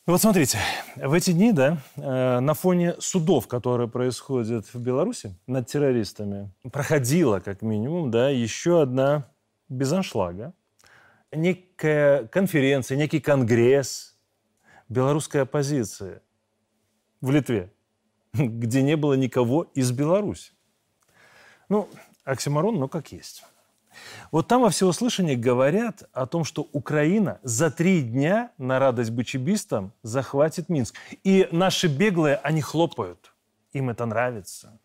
Вот 0.08 0.22
смотрите, 0.22 0.60
в 0.96 1.14
эти 1.14 1.32
дни, 1.32 1.54
да, 1.54 1.78
э, 1.96 2.40
на 2.40 2.54
фоне 2.54 2.96
судов, 3.00 3.48
которые 3.48 3.88
происходят 3.88 4.66
в 4.74 4.80
Беларуси 4.80 5.36
над 5.48 5.68
террористами, 5.68 6.52
проходила, 6.72 7.40
как 7.40 7.62
минимум, 7.62 8.12
да, 8.12 8.30
еще 8.30 8.82
одна 8.82 9.28
без 9.70 9.92
аншлага, 9.92 10.54
некая 11.32 12.28
конференция, 12.28 12.98
некий 12.98 13.20
конгресс 13.20 14.16
белорусской 14.90 15.42
оппозиции 15.42 16.22
в 17.22 17.32
Литве, 17.32 17.72
где 18.34 18.82
не 18.82 18.96
было 18.96 19.14
никого 19.14 19.64
из 19.74 19.92
Беларуси. 19.92 20.52
Ну, 21.70 21.88
оксиморон, 22.26 22.80
но 22.80 22.88
как 22.88 23.12
есть. 23.12 23.44
Вот 24.32 24.48
там 24.48 24.62
во 24.62 24.70
всеуслышание 24.70 25.36
говорят 25.36 26.04
о 26.14 26.26
том, 26.26 26.44
что 26.44 26.68
Украина 26.72 27.40
за 27.44 27.70
три 27.70 28.02
дня 28.02 28.52
на 28.58 28.80
радость 28.80 29.12
бычебистам 29.12 29.92
захватит 30.02 30.70
Минск. 30.70 30.96
И 31.24 31.48
наши 31.52 31.88
беглые, 31.88 32.38
они 32.38 32.62
хлопают. 32.62 33.34
Им 33.74 33.90
это 33.90 34.06
нравится. 34.06 34.80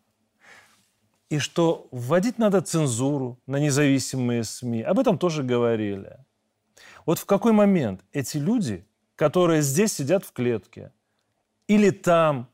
И 1.29 1.39
что 1.39 1.89
вводить 1.91 2.39
надо 2.39 2.61
цензуру 2.61 3.39
на 3.47 3.59
независимые 3.59 4.45
СМИ. 4.45 4.83
Об 4.83 4.99
этом 4.99 5.19
тоже 5.19 5.43
говорили. 5.43 6.19
Вот 7.07 7.21
в 7.21 7.25
какой 7.25 7.53
момент 7.53 8.05
эти 8.13 8.37
люди, 8.37 8.85
которые 9.15 9.63
здесь 9.63 9.93
сидят 9.93 10.25
в 10.25 10.33
клетке, 10.33 10.93
или 11.69 11.91
там 11.91 12.49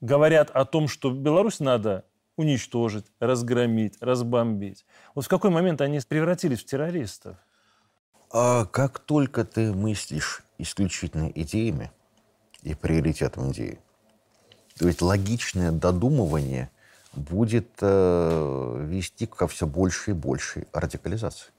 говорят 0.00 0.50
о 0.50 0.64
том, 0.64 0.86
что 0.88 1.10
Беларусь 1.10 1.60
надо 1.60 2.04
уничтожить, 2.36 3.06
разгромить, 3.18 3.96
разбомбить. 4.00 4.86
Вот 5.14 5.24
в 5.24 5.28
какой 5.28 5.50
момент 5.50 5.80
они 5.80 5.98
превратились 6.08 6.60
в 6.60 6.64
террористов? 6.64 7.36
А 8.30 8.64
как 8.66 9.00
только 9.00 9.44
ты 9.44 9.72
мыслишь 9.72 10.42
исключительно 10.58 11.32
идеями 11.34 11.90
и 12.62 12.74
приоритетом 12.74 13.50
идеи, 13.50 13.80
то 14.78 14.86
есть 14.86 15.02
логичное 15.02 15.72
додумывание 15.72 16.70
будет 17.14 17.70
э, 17.80 18.84
вести 18.86 19.26
ко 19.26 19.48
все 19.48 19.66
большей 19.66 20.12
и 20.12 20.16
большей 20.16 20.68
радикализации. 20.72 21.50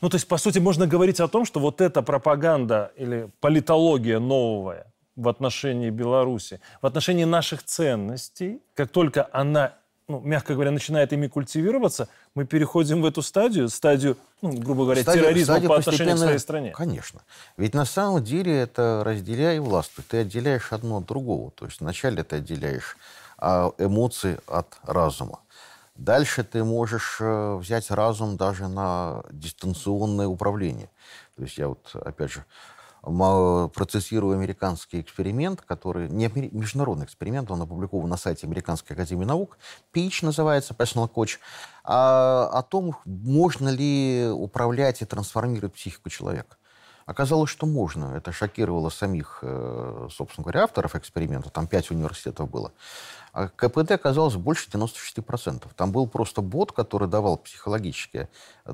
Ну, 0.00 0.08
то 0.08 0.16
есть, 0.16 0.28
по 0.28 0.36
сути, 0.36 0.58
можно 0.58 0.86
говорить 0.86 1.20
о 1.20 1.28
том, 1.28 1.44
что 1.44 1.60
вот 1.60 1.80
эта 1.80 2.02
пропаганда 2.02 2.92
или 2.96 3.28
политология 3.40 4.18
новая 4.18 4.92
в 5.16 5.28
отношении 5.28 5.90
Беларуси, 5.90 6.60
в 6.82 6.86
отношении 6.86 7.24
наших 7.24 7.62
ценностей, 7.62 8.60
как 8.74 8.90
только 8.90 9.28
она 9.32 9.72
ну, 10.08 10.20
мягко 10.20 10.54
говоря, 10.54 10.70
начинает 10.70 11.12
ими 11.12 11.26
культивироваться, 11.26 12.08
мы 12.34 12.44
переходим 12.44 13.02
в 13.02 13.06
эту 13.06 13.22
стадию, 13.22 13.68
стадию, 13.68 14.16
ну, 14.40 14.52
грубо 14.52 14.84
говоря, 14.84 15.02
стадию, 15.02 15.24
терроризма 15.24 15.54
стадию 15.54 15.68
по 15.68 15.76
отношению 15.78 16.14
к 16.14 16.18
своей 16.18 16.38
стране. 16.38 16.70
Конечно. 16.70 17.20
Ведь 17.56 17.74
на 17.74 17.84
самом 17.84 18.22
деле 18.22 18.56
это 18.56 19.02
разделяй 19.04 19.58
власть. 19.58 19.90
Ты 20.08 20.18
отделяешь 20.18 20.72
одно 20.72 20.98
от 20.98 21.06
другого. 21.06 21.50
То 21.50 21.64
есть 21.64 21.80
вначале 21.80 22.22
ты 22.22 22.36
отделяешь 22.36 22.96
а, 23.38 23.72
эмоции 23.78 24.38
от 24.46 24.78
разума. 24.84 25.40
Дальше 25.96 26.44
ты 26.44 26.62
можешь 26.62 27.18
э, 27.20 27.56
взять 27.56 27.90
разум 27.90 28.36
даже 28.36 28.68
на 28.68 29.22
дистанционное 29.30 30.26
управление. 30.26 30.90
То 31.36 31.42
есть 31.42 31.58
я 31.58 31.68
вот, 31.68 31.90
опять 31.94 32.32
же, 32.32 32.44
процессирую 33.02 34.34
американский 34.34 35.00
эксперимент, 35.00 35.60
который 35.62 36.08
не 36.08 36.28
международный 36.28 37.06
эксперимент, 37.06 37.50
он 37.50 37.62
опубликован 37.62 38.08
на 38.08 38.16
сайте 38.16 38.46
Американской 38.46 38.96
академии 38.96 39.24
наук. 39.24 39.58
PICH 39.94 40.24
называется, 40.24 40.74
Personal 40.74 41.08
Coach, 41.08 41.38
а, 41.84 42.50
о 42.52 42.62
том, 42.62 42.96
можно 43.04 43.68
ли 43.68 44.28
управлять 44.28 45.02
и 45.02 45.04
трансформировать 45.04 45.74
психику 45.74 46.10
человека. 46.10 46.56
Оказалось, 47.06 47.50
что 47.50 47.66
можно. 47.66 48.16
Это 48.16 48.32
шокировало 48.32 48.90
самих, 48.90 49.38
э, 49.42 50.08
собственно 50.10 50.42
говоря, 50.42 50.64
авторов 50.64 50.96
эксперимента. 50.96 51.50
Там 51.50 51.68
пять 51.68 51.92
университетов 51.92 52.50
было. 52.50 52.72
А 53.36 53.48
КПД 53.48 53.90
оказалось 53.90 54.36
больше 54.36 54.70
96%. 54.70 55.66
Там 55.76 55.92
был 55.92 56.06
просто 56.06 56.40
бот, 56.40 56.72
который 56.72 57.06
давал 57.06 57.36
психологические 57.36 58.30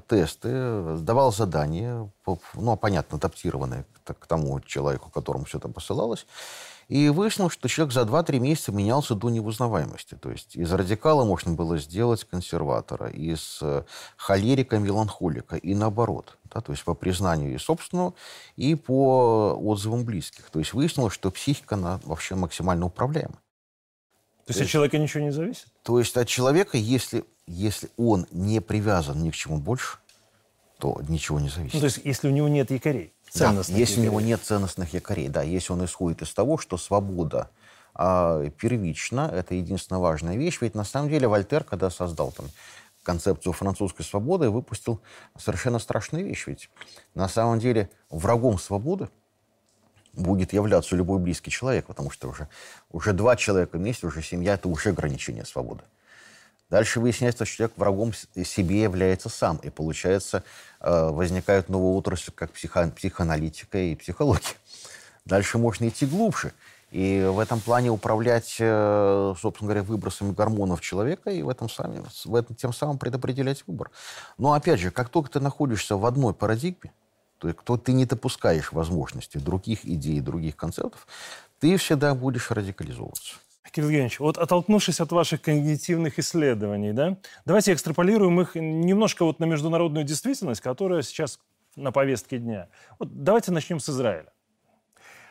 тесты, 0.07 0.99
давал 0.99 1.33
задания, 1.33 2.09
ну, 2.55 2.77
понятно, 2.77 3.19
адаптированные 3.19 3.85
к 4.05 4.27
тому 4.29 4.61
человеку, 4.61 5.11
которому 5.11 5.47
все 5.47 5.59
это 5.59 5.69
посылалось. 5.69 6.29
И 6.87 7.09
выяснилось, 7.09 7.55
что 7.55 7.69
человек 7.69 7.93
за 7.93 8.03
2-3 8.03 8.39
месяца 8.39 8.71
менялся 8.71 9.17
до 9.17 9.31
невузнаваемости. 9.31 10.15
То 10.15 10.31
есть 10.31 10.55
из 10.55 10.73
радикала 10.73 11.25
можно 11.25 11.55
было 11.55 11.77
сделать 11.79 12.23
консерватора, 12.23 13.09
из 13.11 13.59
э, 13.63 13.83
холерика 14.17 14.79
меланхолика 14.79 15.57
и 15.57 15.75
наоборот. 15.75 16.39
Да, 16.55 16.61
то 16.61 16.71
есть 16.71 16.85
по 16.85 16.95
признанию 16.95 17.53
и 17.53 17.59
собственного, 17.59 18.15
и 18.55 18.77
по 18.77 19.59
отзывам 19.61 20.05
близких. 20.05 20.51
То 20.51 20.61
есть 20.61 20.73
выяснилось, 20.73 21.15
что 21.15 21.33
психика 21.33 21.75
она 21.75 21.99
вообще 22.05 22.37
максимально 22.37 22.87
управляема. 22.87 23.42
То 24.47 24.51
есть 24.51 24.61
от 24.63 24.69
человека 24.69 24.99
ничего 24.99 25.23
не 25.23 25.31
зависит? 25.31 25.67
То 25.83 25.99
есть 25.99 26.17
от 26.17 26.27
человека, 26.27 26.77
если, 26.77 27.25
если 27.47 27.91
он 27.97 28.27
не 28.31 28.61
привязан 28.61 29.23
ни 29.23 29.31
к 29.31 29.35
чему 29.35 29.59
больше, 29.59 29.99
то 30.79 31.01
ничего 31.09 31.39
не 31.39 31.49
зависит. 31.49 31.75
Ну, 31.75 31.81
то 31.81 31.87
есть 31.87 32.01
если 32.03 32.29
у 32.29 32.33
него 32.33 32.49
нет 32.49 32.71
якорей, 32.71 33.13
ценностных 33.31 33.77
да, 33.77 33.81
если 33.81 33.95
якорей. 33.95 34.09
у 34.09 34.11
него 34.11 34.21
нет 34.21 34.41
ценностных 34.43 34.93
якорей, 34.95 35.29
да, 35.29 35.43
если 35.43 35.73
он 35.73 35.85
исходит 35.85 36.23
из 36.23 36.35
того, 36.35 36.59
что 36.59 36.77
свобода 36.77 37.51
а, 37.95 38.49
первична, 38.51 39.31
это 39.33 39.55
единственная 39.55 40.01
важная 40.01 40.37
вещь. 40.37 40.59
Ведь 40.61 40.75
на 40.75 40.85
самом 40.85 41.09
деле 41.09 41.29
Вольтер, 41.29 41.63
когда 41.63 41.89
создал 41.91 42.33
там 42.33 42.47
концепцию 43.03 43.53
французской 43.53 44.03
свободы, 44.03 44.51
выпустил 44.51 45.01
совершенно 45.39 45.79
страшную 45.79 46.25
вещь. 46.25 46.47
Ведь 46.47 46.71
на 47.15 47.29
самом 47.29 47.59
деле 47.59 47.91
врагом 48.11 48.59
свободы 48.59 49.09
будет 50.13 50.53
являться 50.53 50.97
любой 50.97 51.19
близкий 51.19 51.51
человек, 51.51 51.87
потому 51.87 52.11
что 52.11 52.29
уже, 52.29 52.49
уже 52.91 53.13
два 53.13 53.37
человека 53.37 53.79
вместе, 53.79 54.07
уже 54.07 54.23
семья– 54.23 54.55
это 54.55 54.69
уже 54.69 54.91
ограничение 54.91 55.45
свободы. 55.45 55.83
Дальше 56.73 57.01
выясняется, 57.01 57.45
что 57.45 57.57
человек 57.57 57.77
врагом 57.77 58.13
себе 58.15 58.83
является 58.83 59.29
сам. 59.29 59.59
И 59.59 59.69
получается, 59.69 60.43
э, 60.81 61.11
возникают 61.11 61.69
новые 61.69 61.93
отрасли, 61.99 62.31
как 62.31 62.51
психо, 62.53 62.91
психоаналитика 62.97 63.77
и 63.77 63.95
психология. 63.95 64.55
Дальше 65.27 65.59
можно 65.59 65.89
идти 65.89 66.07
глубже. 66.07 66.53
И 66.91 67.27
в 67.31 67.39
этом 67.39 67.61
плане 67.61 67.91
управлять, 67.91 68.57
э, 68.59 69.35
собственно 69.39 69.69
говоря, 69.69 69.83
выбросами 69.83 70.33
гормонов 70.33 70.81
человека 70.81 71.31
и 71.31 71.43
в 71.43 71.51
этом, 71.51 71.69
сами, 71.69 72.03
в 72.25 72.35
этом 72.35 72.57
тем 72.57 72.73
самым 72.73 72.97
предопределять 72.97 73.65
выбор. 73.67 73.91
Но 74.39 74.55
опять 74.55 74.81
же, 74.81 74.91
как 74.91 75.11
только 75.11 75.31
ты 75.31 75.41
находишься 75.41 75.97
в 75.97 76.07
одной 76.07 76.33
парадигме, 76.33 76.91
кто 77.43 77.77
ты 77.77 77.93
не 77.93 78.07
допускаешь 78.07 78.73
возможности 78.73 79.39
других 79.39 79.85
идей, 79.85 80.21
других 80.21 80.57
концептов, 80.57 81.07
ты 81.59 81.77
всегда 81.77 82.15
будешь 82.15 82.51
радикализовываться. 82.51 83.35
Кирилл 83.73 83.89
Евгеньевич, 83.89 84.21
вот 84.21 84.37
оттолкнувшись 84.37 85.01
от 85.01 85.13
ваших 85.13 85.41
когнитивных 85.41 86.19
исследований, 86.19 86.93
да, 86.93 87.17
давайте 87.47 87.73
экстраполируем 87.73 88.39
их 88.41 88.55
немножко 88.55 89.25
вот 89.25 89.41
на 89.41 89.45
международную 89.45 90.05
действительность, 90.05 90.61
которая 90.61 91.01
сейчас 91.03 91.39
на 91.75 91.91
повестке 91.91 92.39
дня. 92.39 92.69
Вот 92.99 93.25
давайте 93.25 93.51
начнем 93.51 93.81
с 93.81 93.89
Израиля. 93.89 94.31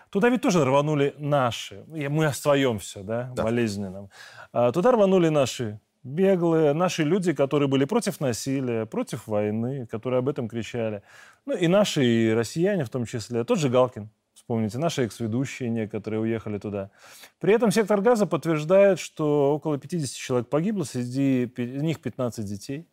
Туда 0.09 0.29
ведь 0.29 0.41
тоже 0.41 0.65
рванули 0.65 1.13
наши, 1.19 1.85
мы 1.87 2.25
о 2.25 2.33
своем 2.33 2.79
все, 2.79 3.03
да, 3.03 3.31
да. 3.35 3.43
болезненном. 3.43 4.09
А, 4.51 4.71
туда 4.71 4.91
рванули 4.91 5.29
наши 5.29 5.79
беглые, 6.03 6.73
наши 6.73 7.03
люди, 7.03 7.33
которые 7.33 7.67
были 7.67 7.85
против 7.85 8.19
насилия, 8.19 8.85
против 8.85 9.27
войны, 9.27 9.85
которые 9.87 10.19
об 10.19 10.29
этом 10.29 10.47
кричали. 10.47 11.03
Ну 11.45 11.55
и 11.55 11.67
наши, 11.67 12.03
и 12.03 12.33
россияне 12.33 12.85
в 12.85 12.89
том 12.89 13.05
числе. 13.05 13.43
Тот 13.43 13.59
же 13.59 13.69
Галкин, 13.69 14.09
вспомните, 14.33 14.77
наши 14.77 15.03
экс-ведущие 15.03 15.69
некоторые 15.69 16.21
уехали 16.21 16.57
туда. 16.57 16.91
При 17.39 17.53
этом 17.53 17.71
сектор 17.71 18.01
газа 18.01 18.25
подтверждает, 18.25 18.99
что 18.99 19.53
около 19.53 19.77
50 19.77 20.15
человек 20.15 20.49
погибло, 20.49 20.83
среди 20.83 21.51
них 21.57 22.01
15 22.01 22.45
детей. 22.45 22.87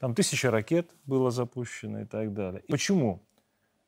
Там 0.00 0.14
тысяча 0.14 0.50
ракет 0.50 0.90
было 1.06 1.30
запущено 1.30 2.00
и 2.00 2.04
так 2.04 2.32
далее. 2.32 2.62
Почему? 2.68 3.20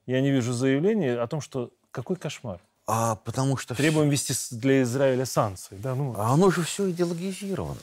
Я 0.06 0.20
не 0.20 0.30
вижу 0.30 0.52
заявлений 0.52 1.08
о 1.08 1.26
том, 1.28 1.40
что 1.40 1.72
какой 1.92 2.16
кошмар. 2.16 2.60
А 2.86 3.14
потому 3.14 3.56
что... 3.56 3.76
Требуем 3.76 4.08
ввести 4.08 4.34
для 4.56 4.82
Израиля 4.82 5.24
санкции. 5.24 5.76
Да, 5.76 5.94
ну... 5.94 6.14
А 6.16 6.32
оно 6.32 6.50
же 6.50 6.62
все 6.62 6.90
идеологизировано. 6.90 7.80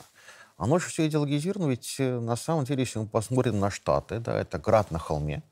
Оно 0.58 0.80
же 0.80 0.90
все 0.90 1.08
идеологизировано, 1.08 1.70
ведь 1.70 1.96
э, 2.00 2.20
на 2.20 2.36
самом 2.36 2.66
деле, 2.66 2.82
если 2.82 3.00
мы 3.00 3.08
посмотрим 3.08 3.60
на 3.60 3.70
Штаты, 3.70 4.20
да, 4.20 4.40
это 4.40 4.58
град 4.58 4.90
на 4.90 4.98
холме, 4.98 5.44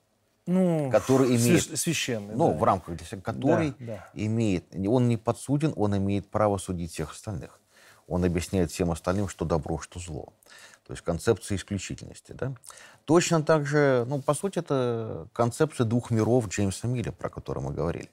ну, 0.48 0.90
который 0.92 1.36
имеет... 1.36 1.78
Священный, 1.78 2.36
Ну, 2.36 2.52
да. 2.52 2.58
в 2.58 2.64
рамках, 2.64 2.98
который 3.24 3.76
Да, 3.80 3.86
да. 3.86 4.10
имеет... 4.14 4.66
Он 4.88 5.08
не 5.08 5.18
подсуден, 5.18 5.74
он 5.76 5.96
имеет 5.98 6.30
право 6.30 6.58
судить 6.58 6.92
всех 6.92 7.12
остальных. 7.12 7.60
Он 8.08 8.24
объясняет 8.24 8.72
всем 8.72 8.92
остальным, 8.92 9.28
что 9.28 9.46
добро, 9.46 9.80
что 9.80 10.00
зло. 10.00 10.34
То 10.86 10.94
есть 10.94 11.04
концепция 11.04 11.56
исключительности. 11.56 12.34
Да? 12.34 12.54
Точно 13.06 13.42
так 13.42 13.66
же, 13.66 14.06
ну, 14.08 14.22
по 14.22 14.34
сути, 14.36 14.60
это 14.60 15.28
концепция 15.34 15.86
двух 15.86 16.12
миров 16.12 16.48
Джеймса 16.48 16.88
Милля, 16.88 17.12
про 17.12 17.30
который 17.30 17.64
мы 17.64 17.74
говорили. 17.74 18.10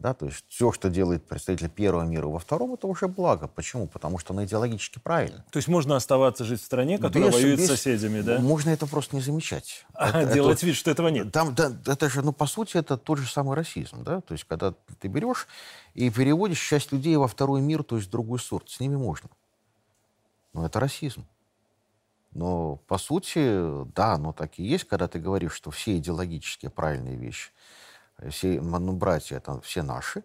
Да, 0.00 0.14
то 0.14 0.24
есть 0.24 0.46
все, 0.48 0.72
что 0.72 0.88
делает 0.88 1.26
представитель 1.28 1.68
первого 1.68 2.04
мира 2.04 2.26
во 2.26 2.38
втором, 2.38 2.72
это 2.72 2.86
уже 2.86 3.06
благо. 3.06 3.48
Почему? 3.48 3.86
Потому 3.86 4.16
что 4.18 4.32
оно 4.32 4.44
идеологически 4.46 4.98
правильно. 4.98 5.44
То 5.50 5.58
есть 5.58 5.68
можно 5.68 5.94
оставаться 5.94 6.42
жить 6.44 6.62
в 6.62 6.64
стране, 6.64 6.96
которая 6.96 7.28
Без- 7.28 7.34
воюет 7.34 7.58
без- 7.58 7.66
с 7.66 7.68
соседями, 7.72 8.22
да? 8.22 8.38
Можно 8.40 8.70
это 8.70 8.86
просто 8.86 9.14
не 9.14 9.20
замечать. 9.20 9.84
А, 9.92 10.22
Это- 10.22 10.32
делать 10.32 10.56
это- 10.56 10.66
вид, 10.66 10.76
что 10.76 10.90
этого 10.90 11.08
нет. 11.08 11.30
Там, 11.32 11.54
да, 11.54 11.70
это 11.84 12.08
же, 12.08 12.22
ну, 12.22 12.32
по 12.32 12.46
сути, 12.46 12.78
это 12.78 12.96
тот 12.96 13.18
же 13.18 13.30
самый 13.30 13.54
расизм, 13.54 14.02
да? 14.02 14.22
То 14.22 14.32
есть, 14.32 14.44
когда 14.44 14.72
ты 15.00 15.08
берешь 15.08 15.46
и 15.92 16.08
переводишь 16.08 16.66
часть 16.66 16.92
людей 16.92 17.16
во 17.16 17.28
второй 17.28 17.60
мир, 17.60 17.82
то 17.82 17.96
есть 17.96 18.08
в 18.08 18.10
другой 18.10 18.38
сорт, 18.38 18.70
с 18.70 18.80
ними 18.80 18.96
можно. 18.96 19.28
Но 20.54 20.64
это 20.64 20.80
расизм. 20.80 21.26
Но, 22.32 22.76
по 22.86 22.96
сути, 22.96 23.84
да, 23.94 24.14
оно 24.14 24.32
так 24.32 24.58
и 24.58 24.62
есть, 24.62 24.84
когда 24.84 25.08
ты 25.08 25.18
говоришь, 25.18 25.52
что 25.52 25.70
все 25.70 25.98
идеологически 25.98 26.68
правильные 26.68 27.16
вещи, 27.16 27.50
все, 28.28 28.60
ну, 28.60 28.92
братья, 28.92 29.36
это 29.36 29.60
все 29.60 29.82
наши, 29.82 30.24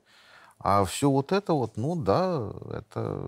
а 0.59 0.83
все 0.85 1.09
вот 1.09 1.31
это 1.31 1.53
вот, 1.53 1.77
ну, 1.77 1.95
да, 1.95 2.51
это 2.71 3.21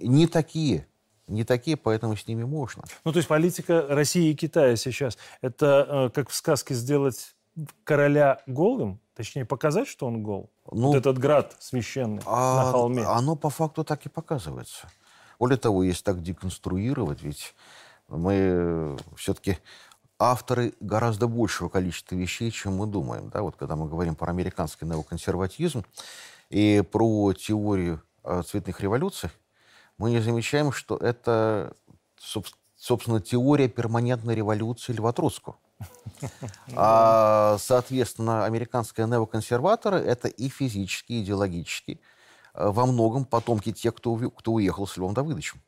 не 0.00 0.26
такие, 0.26 0.86
не 1.26 1.44
такие, 1.44 1.76
поэтому 1.76 2.16
с 2.16 2.26
ними 2.26 2.44
можно. 2.44 2.84
Ну, 3.04 3.12
то 3.12 3.18
есть 3.18 3.28
политика 3.28 3.86
России 3.88 4.30
и 4.30 4.34
Китая 4.34 4.76
сейчас, 4.76 5.18
это 5.40 5.86
э, 5.88 6.10
как 6.10 6.28
в 6.28 6.34
сказке 6.34 6.74
сделать 6.74 7.34
короля 7.84 8.40
голым, 8.46 9.00
точнее 9.14 9.44
показать, 9.44 9.88
что 9.88 10.06
он 10.06 10.22
гол. 10.22 10.50
Ну, 10.70 10.88
вот 10.88 10.96
этот 10.96 11.18
град 11.18 11.56
священный 11.58 12.22
на 12.24 12.68
А 12.68 12.70
холме. 12.70 13.04
Оно 13.04 13.36
по 13.36 13.50
факту 13.50 13.84
так 13.84 14.04
и 14.06 14.08
показывается. 14.08 14.90
Более 15.38 15.58
того, 15.58 15.82
если 15.82 16.02
так 16.02 16.22
деконструировать, 16.22 17.22
ведь 17.22 17.54
мы 18.08 18.96
все-таки 19.16 19.58
авторы 20.18 20.74
гораздо 20.80 21.28
большего 21.28 21.68
количества 21.68 22.14
вещей, 22.14 22.50
чем 22.50 22.76
мы 22.76 22.86
думаем. 22.86 23.30
Да? 23.30 23.42
Вот 23.42 23.56
когда 23.56 23.76
мы 23.76 23.88
говорим 23.88 24.14
про 24.14 24.30
американский 24.30 24.84
неоконсерватизм 24.86 25.84
и 26.50 26.82
про 26.90 27.32
теорию 27.32 28.02
цветных 28.44 28.80
революций, 28.80 29.30
мы 29.98 30.10
не 30.10 30.20
замечаем, 30.20 30.72
что 30.72 30.96
это, 30.96 31.74
собс- 32.18 32.54
собственно, 32.76 33.20
теория 33.20 33.68
перманентной 33.68 34.34
революции 34.34 34.92
Льва 34.92 35.12
Троцкого. 35.12 35.56
А, 36.74 37.56
соответственно, 37.58 38.44
американские 38.44 39.06
неоконсерваторы– 39.06 39.98
это 39.98 40.28
и 40.28 40.48
физически, 40.48 41.12
и 41.12 41.22
идеологически 41.22 42.00
э, 42.54 42.68
во 42.68 42.86
многом 42.86 43.24
потомки 43.24 43.72
тех, 43.72 43.94
кто, 43.94 44.16
кто 44.16 44.52
уехал 44.52 44.86
с 44.86 44.96
Львом 44.96 45.14
Давыдовичем. 45.14 45.60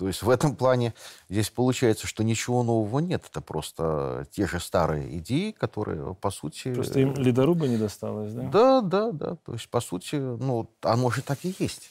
То 0.00 0.06
есть 0.06 0.22
в 0.22 0.30
этом 0.30 0.56
плане 0.56 0.94
здесь 1.28 1.50
получается, 1.50 2.06
что 2.06 2.24
ничего 2.24 2.62
нового 2.62 3.00
нет. 3.00 3.22
Это 3.30 3.42
просто 3.42 4.26
те 4.30 4.46
же 4.46 4.58
старые 4.58 5.18
идеи, 5.18 5.50
которые, 5.50 6.14
по 6.14 6.30
сути... 6.30 6.72
Просто 6.72 7.00
им 7.00 7.12
ледоруба 7.16 7.68
не 7.68 7.76
досталось, 7.76 8.32
да? 8.32 8.42
Да, 8.44 8.80
да, 8.80 9.12
да. 9.12 9.36
То 9.44 9.52
есть, 9.52 9.68
по 9.68 9.82
сути, 9.82 10.14
ну, 10.14 10.70
оно 10.80 11.10
же 11.10 11.20
так 11.20 11.40
и 11.42 11.54
есть. 11.58 11.90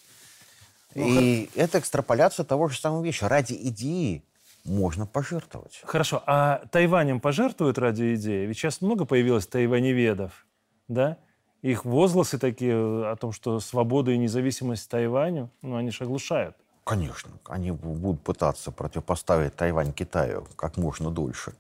И 0.96 1.52
это 1.54 1.78
экстраполяция 1.78 2.44
того 2.46 2.68
же 2.68 2.80
самого 2.80 3.04
вещи. 3.04 3.26
Ради 3.26 3.54
идеи 3.54 4.24
можно 4.66 5.06
пожертвовать. 5.06 5.80
Хорошо, 5.84 6.24
а 6.26 6.64
Тайванем 6.72 7.20
пожертвуют 7.20 7.78
ради 7.78 8.16
идеи? 8.16 8.48
Ведь 8.48 8.58
сейчас 8.58 8.82
много 8.82 9.06
появилось 9.06 9.46
тайваневедов, 9.46 10.48
да? 10.88 11.18
Их 11.62 11.86
возгласы 11.86 12.40
такие 12.40 12.74
о 12.74 13.16
том, 13.18 13.34
что 13.34 13.60
свобода 13.60 14.10
и 14.10 14.18
независимость 14.18 14.90
Тайваню, 14.90 15.52
ну, 15.62 15.76
они 15.76 15.92
же 15.92 16.06
оглушают. 16.06 16.56
Конечно, 16.84 17.32
они 17.46 17.70
бу- 17.70 17.96
будут 17.96 18.24
пытаться 18.24 18.72
противопоставить 18.72 19.56
Тайвань 19.56 19.94
Китаю 19.94 20.48
как 20.56 20.78
можно 20.78 21.12
дольше. 21.12 21.54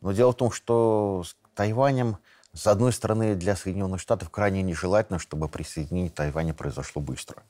Но 0.00 0.12
дело 0.12 0.32
в 0.32 0.36
том, 0.36 0.50
что 0.50 1.22
с 1.24 1.36
Тайванем, 1.54 2.18
с 2.52 2.66
одной 2.66 2.92
стороны, 2.92 3.34
для 3.34 3.54
Соединенных 3.54 4.00
Штатов 4.00 4.30
крайне 4.30 4.62
нежелательно, 4.62 5.18
чтобы 5.18 5.48
присоединение 5.48 6.10
Тайваня 6.10 6.52
произошло 6.54 7.00
быстро. 7.00 7.42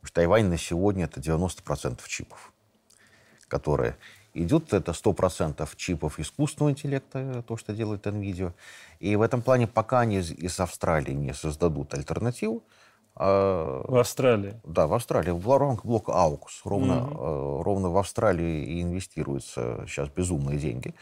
Потому 0.00 0.06
что 0.06 0.14
Тайвань 0.14 0.46
на 0.46 0.58
сегодня 0.58 1.04
это 1.04 1.20
90% 1.20 2.00
чипов, 2.08 2.52
которые 3.48 3.96
идут, 4.34 4.72
это 4.72 4.92
100% 4.92 5.68
чипов 5.76 6.18
искусственного 6.18 6.72
интеллекта, 6.72 7.42
то, 7.46 7.56
что 7.56 7.72
делает 7.72 8.06
NVIDIA. 8.06 8.52
И 8.98 9.16
в 9.16 9.22
этом 9.22 9.40
плане, 9.42 9.66
пока 9.66 10.00
они 10.00 10.18
из, 10.18 10.60
Австралии 10.60 11.12
не 11.12 11.32
создадут 11.32 11.94
альтернативу, 11.94 12.62
В 13.16 14.00
Австралии. 14.00 14.60
да, 14.64 14.86
в 14.88 14.94
Австралии, 14.94 15.30
в 15.30 15.58
рамках 15.58 15.84
блока 15.84 16.12
AUKUS. 16.12 16.62
Ровно, 16.64 17.08
э, 17.10 17.62
ровно 17.62 17.90
в 17.90 17.96
Австралии 17.96 18.64
и 18.64 18.82
инвестируются 18.82 19.84
сейчас 19.86 20.08
безумные 20.08 20.58
деньги. 20.58 20.94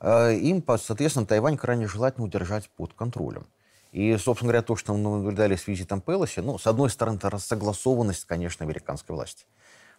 Э, 0.00 0.34
им, 0.34 0.64
соответственно, 0.78 1.26
Тайвань 1.26 1.56
крайне 1.56 1.88
желательно 1.88 2.26
удержать 2.26 2.68
под 2.70 2.94
контролем. 2.94 3.46
И, 3.92 4.16
собственно 4.16 4.50
говоря, 4.50 4.62
то, 4.62 4.74
что 4.76 4.94
мы 4.94 5.18
наблюдали 5.18 5.54
с 5.54 5.66
визитом 5.66 6.00
Пелоси, 6.00 6.40
ну, 6.40 6.58
с 6.58 6.66
одной 6.66 6.88
стороны, 6.90 7.16
это 7.16 7.28
рассогласованность, 7.28 8.24
конечно, 8.24 8.64
американской 8.64 9.14
власти. 9.14 9.44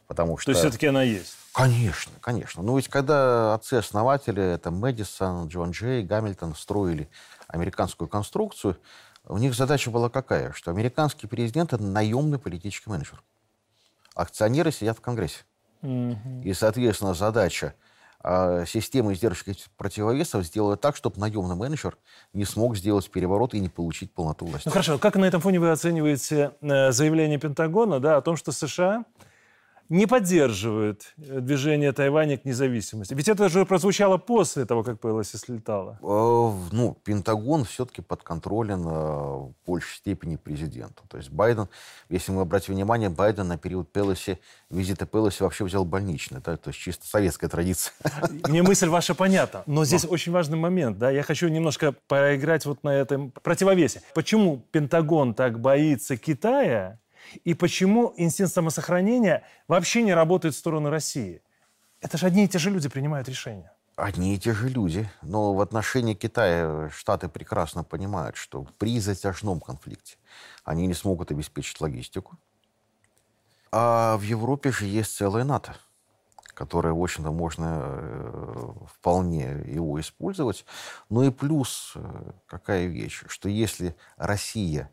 Потому 0.07 0.37
что... 0.37 0.47
То 0.47 0.51
есть 0.51 0.61
все-таки 0.61 0.87
она 0.87 1.03
есть. 1.03 1.35
Конечно, 1.53 2.11
конечно. 2.19 2.63
Но 2.63 2.75
ведь 2.75 2.87
когда 2.87 3.53
отцы-основатели, 3.53 4.41
это 4.41 4.71
Мэдисон, 4.71 5.47
Джон 5.47 5.71
Джей, 5.71 6.03
Гамильтон, 6.03 6.55
строили 6.55 7.07
американскую 7.47 8.07
конструкцию, 8.07 8.77
у 9.27 9.37
них 9.37 9.55
задача 9.55 9.89
была 9.89 10.09
какая? 10.09 10.51
Что 10.53 10.71
американский 10.71 11.27
президент– 11.27 11.73
это 11.73 11.83
наемный 11.83 12.39
политический 12.39 12.89
менеджер. 12.89 13.23
Акционеры 14.15 14.71
сидят 14.71 14.97
в 14.97 15.01
Конгрессе. 15.01 15.43
Мгм. 15.81 16.41
И, 16.41 16.53
соответственно, 16.53 17.13
задача 17.13 17.73
а, 18.25 18.65
системы 18.65 19.13
издержек 19.13 19.49
и 19.49 19.55
противовесов 19.75 20.45
сделать 20.45 20.79
так, 20.79 20.95
чтобы 20.95 21.19
наемный 21.19 21.55
менеджер 21.55 21.97
не 22.31 22.45
смог 22.45 22.77
сделать 22.77 23.09
переворот 23.11 23.53
и 23.53 23.59
не 23.59 23.69
получить 23.69 24.13
полноту 24.13 24.45
власти. 24.45 24.67
Ну 24.67 24.71
хорошо, 24.71 24.97
как 24.97 25.15
на 25.15 25.25
этом 25.25 25.41
фоне 25.41 25.59
вы 25.59 25.71
оцениваете 25.71 26.51
э, 26.61 26.91
заявление 26.91 27.37
Пентагона 27.37 27.99
да, 27.99 28.17
о 28.17 28.21
том, 28.21 28.37
что 28.37 28.53
США 28.53 29.03
не 29.93 30.07
поддерживают 30.07 31.13
э, 31.17 31.39
движение 31.39 31.91
Тайваня 31.93 32.37
к 32.37 32.45
независимости? 32.45 33.13
Ведь 33.13 33.27
это 33.27 33.47
же 33.47 33.65
прозвучало 33.65 34.17
после 34.17 34.65
того, 34.65 34.83
как 34.83 34.99
Пелоси 34.99 35.37
слетала. 35.37 35.99
Э, 36.01 36.51
Ну, 36.71 36.97
Пентагон 37.03 37.63
все-таки 37.63 38.01
подконтролен 38.01 38.81
э, 38.81 38.89
в 38.89 39.53
большей 39.67 39.97
степени 39.97 40.35
президенту. 40.35 41.03
То 41.07 41.17
есть 41.17 41.29
Байден, 41.29 41.67
если 42.09 42.31
мы 42.31 42.41
обратим 42.41 42.73
внимание, 42.73 43.09
Байден 43.09 43.47
на 43.47 43.57
период 43.57 43.91
Пелоси, 43.91 44.39
визита 44.71 45.05
Пелоси 45.05 45.43
вообще 45.43 45.63
взял 45.63 45.85
больничный. 45.85 46.41
Да? 46.43 46.57
То 46.57 46.69
есть 46.69 46.79
чисто 46.79 47.05
советская 47.07 47.49
традиция. 47.49 47.93
Мне 48.47 48.63
мысль 48.63 48.89
ваша 48.89 49.13
понятна, 49.13 49.61
но 49.67 49.85
здесь 49.85 50.05
очень 50.05 50.31
важный 50.31 50.57
момент. 50.57 50.97
Да? 50.97 51.11
Я 51.11 51.21
хочу 51.21 51.47
немножко 51.49 51.93
поиграть 52.07 52.65
вот 52.65 52.83
на 52.83 52.89
этом 52.89 53.31
противовесе. 53.43 54.01
Почему 54.15 54.65
Пентагон 54.71 55.35
так 55.35 55.59
боится 55.59 56.17
Китая 56.17 56.99
и 57.43 57.53
почему 57.53 58.13
инстинкт 58.17 58.53
самосохранения 58.53 59.43
вообще 59.67 60.03
не 60.03 60.13
работает 60.13 60.55
в 60.55 60.57
сторону 60.57 60.89
России? 60.89 61.41
Это 62.01 62.17
же 62.17 62.25
одни 62.25 62.45
и 62.45 62.47
те 62.47 62.59
же 62.59 62.69
люди 62.69 62.89
принимают 62.89 63.29
решения. 63.29 63.71
Одни 63.95 64.35
и 64.35 64.39
те 64.39 64.53
же 64.53 64.69
люди. 64.69 65.09
Но 65.21 65.53
в 65.53 65.61
отношении 65.61 66.15
Китая 66.15 66.89
Штаты 66.89 67.29
прекрасно 67.29 67.83
понимают, 67.83 68.35
что 68.35 68.67
при 68.77 68.99
затяжном 68.99 69.59
конфликте 69.59 70.17
они 70.63 70.87
не 70.87 70.93
смогут 70.93 71.31
обеспечить 71.31 71.79
логистику. 71.79 72.37
А 73.71 74.17
в 74.17 74.21
Европе 74.23 74.71
же 74.71 74.85
есть 74.85 75.15
целая 75.15 75.43
НАТО, 75.43 75.75
которое, 76.53 76.93
в 76.93 77.01
общем-то, 77.01 77.31
можно 77.31 77.81
э, 77.83 78.71
вполне 78.87 79.63
его 79.65 79.99
использовать. 79.99 80.65
Ну 81.09 81.23
и 81.23 81.31
плюс, 81.31 81.93
э, 81.95 82.31
какая 82.47 82.87
вещь, 82.87 83.23
что 83.27 83.49
если 83.49 83.95
Россия 84.17 84.91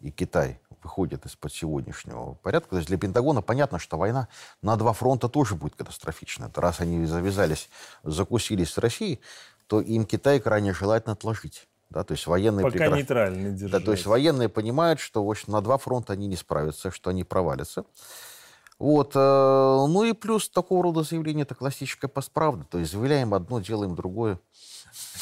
и 0.00 0.10
Китай 0.10 0.60
выходит 0.82 1.26
из-под 1.26 1.52
сегодняшнего 1.52 2.34
порядка. 2.34 2.70
То 2.70 2.76
есть 2.76 2.88
для 2.88 2.98
Пентагона 2.98 3.42
понятно, 3.42 3.78
что 3.78 3.96
война 3.96 4.28
на 4.62 4.76
два 4.76 4.92
фронта 4.92 5.28
тоже 5.28 5.54
будет 5.54 5.74
катастрофична. 5.74 6.46
Это 6.46 6.60
раз 6.60 6.80
они 6.80 7.04
завязались, 7.04 7.68
закусились 8.04 8.70
с 8.70 8.78
Россией, 8.78 9.20
то 9.66 9.80
им 9.80 10.04
Китай 10.04 10.40
крайне 10.40 10.72
желательно 10.72 11.12
отложить. 11.12 11.68
Да, 11.90 12.04
то 12.04 12.12
есть 12.12 12.26
военные 12.26 12.64
Пока 12.64 12.78
прекрас... 12.78 12.96
нейтральные 12.98 13.52
держать. 13.52 13.80
Да, 13.80 13.84
то 13.84 13.92
есть 13.92 14.04
военные 14.04 14.48
понимают, 14.48 15.00
что 15.00 15.24
в 15.24 15.30
общем, 15.30 15.52
на 15.52 15.62
два 15.62 15.78
фронта 15.78 16.12
они 16.12 16.26
не 16.26 16.36
справятся, 16.36 16.90
что 16.90 17.10
они 17.10 17.24
провалятся. 17.24 17.84
Вот. 18.78 19.12
Э, 19.16 19.86
ну 19.88 20.04
и 20.04 20.12
плюс 20.12 20.48
такого 20.48 20.82
рода 20.82 21.02
заявление 21.02 21.42
это 21.42 21.54
классическая 21.54 22.08
постправда. 22.08 22.64
То 22.64 22.78
есть 22.78 22.92
заявляем 22.92 23.34
одно, 23.34 23.60
делаем 23.60 23.94
другое. 23.94 24.38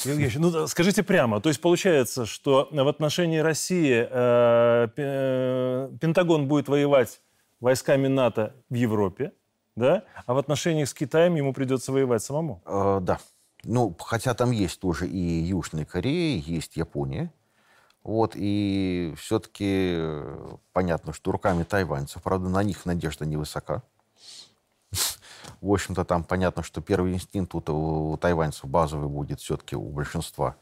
Евгений, 0.04 0.32
ну 0.38 0.66
скажите 0.66 1.02
прямо, 1.02 1.40
то 1.40 1.48
есть 1.48 1.60
получается, 1.60 2.26
что 2.26 2.68
в 2.70 2.88
отношении 2.88 3.38
России 3.38 4.06
э, 4.08 4.88
э, 4.96 5.90
Пентагон 6.00 6.48
будет 6.48 6.68
воевать 6.68 7.20
войсками 7.60 8.06
НАТО 8.06 8.54
в 8.68 8.74
Европе, 8.74 9.32
да, 9.74 10.04
а 10.26 10.34
в 10.34 10.38
отношениях 10.38 10.88
с 10.88 10.94
Китаем 10.94 11.34
ему 11.34 11.52
придется 11.52 11.92
воевать 11.92 12.22
самому? 12.22 12.62
Э, 12.66 12.98
да. 13.02 13.18
Ну, 13.64 13.94
хотя 13.98 14.34
там 14.34 14.50
есть 14.50 14.80
тоже 14.80 15.08
и 15.08 15.18
Южная 15.18 15.84
Корея, 15.84 16.40
есть 16.40 16.76
Япония. 16.76 17.32
Вот, 18.02 18.34
и 18.36 19.14
все-таки 19.18 19.96
э, 19.98 20.56
понятно, 20.72 21.12
что 21.12 21.32
руками 21.32 21.64
тайваньцев, 21.64 22.22
правда, 22.22 22.48
на 22.48 22.62
них 22.62 22.86
надежда 22.86 23.26
невысока. 23.26 23.82
В 25.66 25.72
общем-то, 25.72 26.04
там 26.04 26.22
понятно, 26.22 26.62
что 26.62 26.80
первый 26.80 27.12
инстинкт 27.12 27.52
у, 27.54 28.12
у 28.12 28.16
тайваньцев 28.18 28.66
базовый 28.66 29.08
будет 29.08 29.40
все-таки 29.40 29.74
у 29.74 29.88
большинства. 29.88 30.56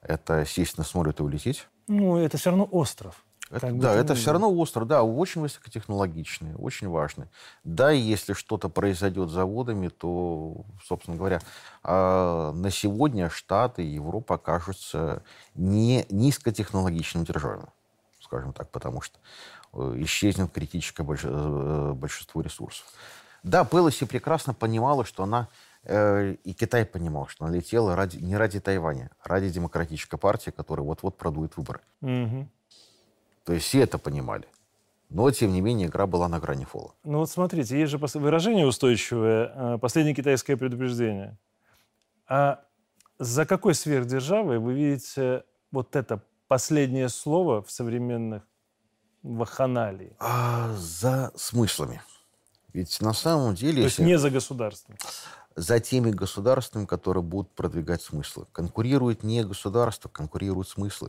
Это 0.00 0.46
сесть 0.46 0.78
на 0.78 0.84
самолет 0.84 1.20
и 1.20 1.22
улететь. 1.22 1.68
Ну, 1.88 2.16
это 2.16 2.38
все 2.38 2.50
равно 2.50 2.66
остров. 2.70 3.22
Это, 3.50 3.70
да, 3.70 3.94
это 3.94 4.14
все 4.14 4.32
равно 4.32 4.50
остров, 4.52 4.88
да, 4.88 5.02
очень 5.04 5.42
высокотехнологичный, 5.42 6.54
очень 6.56 6.88
важный. 6.88 7.28
Да, 7.64 7.92
и 7.92 7.98
если 7.98 8.32
что-то 8.32 8.68
произойдет 8.68 9.28
с 9.28 9.32
заводами, 9.32 9.88
то, 9.88 10.64
собственно 10.82 11.18
говоря, 11.18 11.40
э, 11.84 12.52
на 12.54 12.70
сегодня 12.70 13.28
Штаты 13.28 13.84
и 13.84 13.94
Европа 13.94 14.36
окажутся 14.36 15.22
не 15.54 16.06
низкотехнологичным 16.08 17.24
державами, 17.24 17.68
скажем 18.20 18.52
так, 18.52 18.70
потому 18.70 19.00
что 19.02 19.18
э, 19.74 19.94
исчезнет 19.98 20.50
критическое 20.50 21.04
э, 21.04 21.92
большинство 21.92 22.40
ресурсов. 22.40 22.86
Да, 23.42 23.64
Пелоси 23.64 24.06
прекрасно 24.06 24.54
понимала, 24.54 25.04
что 25.04 25.22
она 25.22 25.48
э, 25.84 26.34
и 26.44 26.52
Китай 26.52 26.84
понимал, 26.84 27.28
что 27.28 27.44
она 27.44 27.54
летела 27.54 27.96
ради, 27.96 28.18
не 28.18 28.36
ради 28.36 28.60
Тайваня, 28.60 29.10
а 29.20 29.28
ради 29.28 29.50
демократической 29.50 30.18
партии, 30.18 30.50
которая 30.50 30.86
вот-вот 30.86 31.16
продует 31.16 31.56
выборы. 31.56 31.80
Угу. 32.00 32.48
То 33.44 33.52
есть 33.52 33.66
все 33.66 33.82
это 33.82 33.98
понимали. 33.98 34.46
Но, 35.08 35.30
тем 35.30 35.52
не 35.52 35.60
менее, 35.60 35.86
игра 35.86 36.06
была 36.06 36.28
на 36.28 36.40
грани 36.40 36.64
фола. 36.64 36.92
Ну 37.04 37.18
вот 37.18 37.30
смотрите, 37.30 37.78
есть 37.78 37.92
же 37.92 37.98
выражение 37.98 38.66
устойчивое, 38.66 39.52
э, 39.54 39.78
последнее 39.78 40.14
китайское 40.14 40.56
предупреждение. 40.56 41.38
А 42.28 42.60
за 43.18 43.46
какой 43.46 43.74
сверхдержавой 43.74 44.58
вы 44.58 44.74
видите 44.74 45.44
вот 45.70 45.94
это 45.94 46.20
последнее 46.48 47.08
слово 47.08 47.62
в 47.62 47.70
современных 47.70 48.42
ваханалии? 49.22 50.16
А, 50.18 50.74
за 50.76 51.32
смыслами. 51.36 52.02
Ведь 52.76 53.00
на 53.00 53.14
самом 53.14 53.54
деле... 53.54 53.80
То 53.80 53.86
есть 53.86 53.98
не 54.00 54.18
за 54.18 54.28
государством? 54.28 54.98
За 55.54 55.80
теми 55.80 56.10
государствами, 56.10 56.84
которые 56.84 57.22
будут 57.22 57.50
продвигать 57.52 58.02
смыслы. 58.02 58.46
Конкурирует 58.52 59.22
не 59.22 59.42
государство, 59.44 60.10
конкурируют 60.10 60.68
смыслы. 60.68 61.08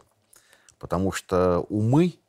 Потому 0.79 1.11
что 1.11 1.65
умы 1.67 2.19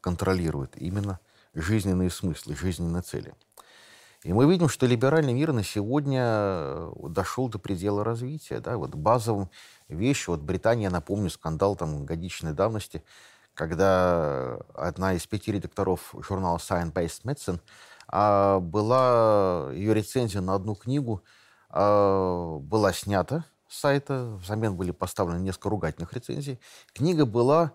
контролирует 0.00 0.76
именно 0.76 1.18
жизненные 1.54 2.08
смыслы, 2.08 2.54
жизненные 2.54 3.02
цели. 3.02 3.34
И 4.22 4.32
мы 4.32 4.48
видим, 4.48 4.68
что 4.68 4.86
либеральный 4.86 5.32
мир 5.32 5.52
на 5.52 5.64
сегодня 5.64 6.22
э, 6.24 6.92
дошел 7.08 7.48
до 7.48 7.58
предела 7.58 8.04
развития. 8.04 8.60
Да? 8.60 8.76
Вот 8.76 8.94
базовым 8.94 9.50
вещью, 9.88 10.34
вот 10.34 10.42
Британия, 10.42 10.88
напомню, 10.88 11.30
скандал 11.30 11.74
там 11.74 12.06
годичной 12.06 12.52
давности, 12.52 13.02
когда 13.54 14.60
одна 14.72 15.14
из 15.14 15.26
пяти 15.26 15.50
редакторов 15.50 16.14
журнала 16.20 16.58
Science 16.58 16.92
Based 16.92 17.24
Medicine 17.24 17.58
была, 18.10 19.70
ее 19.72 19.94
рецензия 19.94 20.40
на 20.40 20.54
одну 20.54 20.74
книгу 20.74 21.22
а, 21.70 22.58
была 22.58 22.92
снята 22.92 23.44
с 23.68 23.80
сайта, 23.80 24.38
взамен 24.40 24.76
были 24.76 24.92
поставлены 24.92 25.40
несколько 25.40 25.68
ругательных 25.68 26.12
рецензий. 26.12 26.60
Книга 26.92 27.26
была 27.26 27.72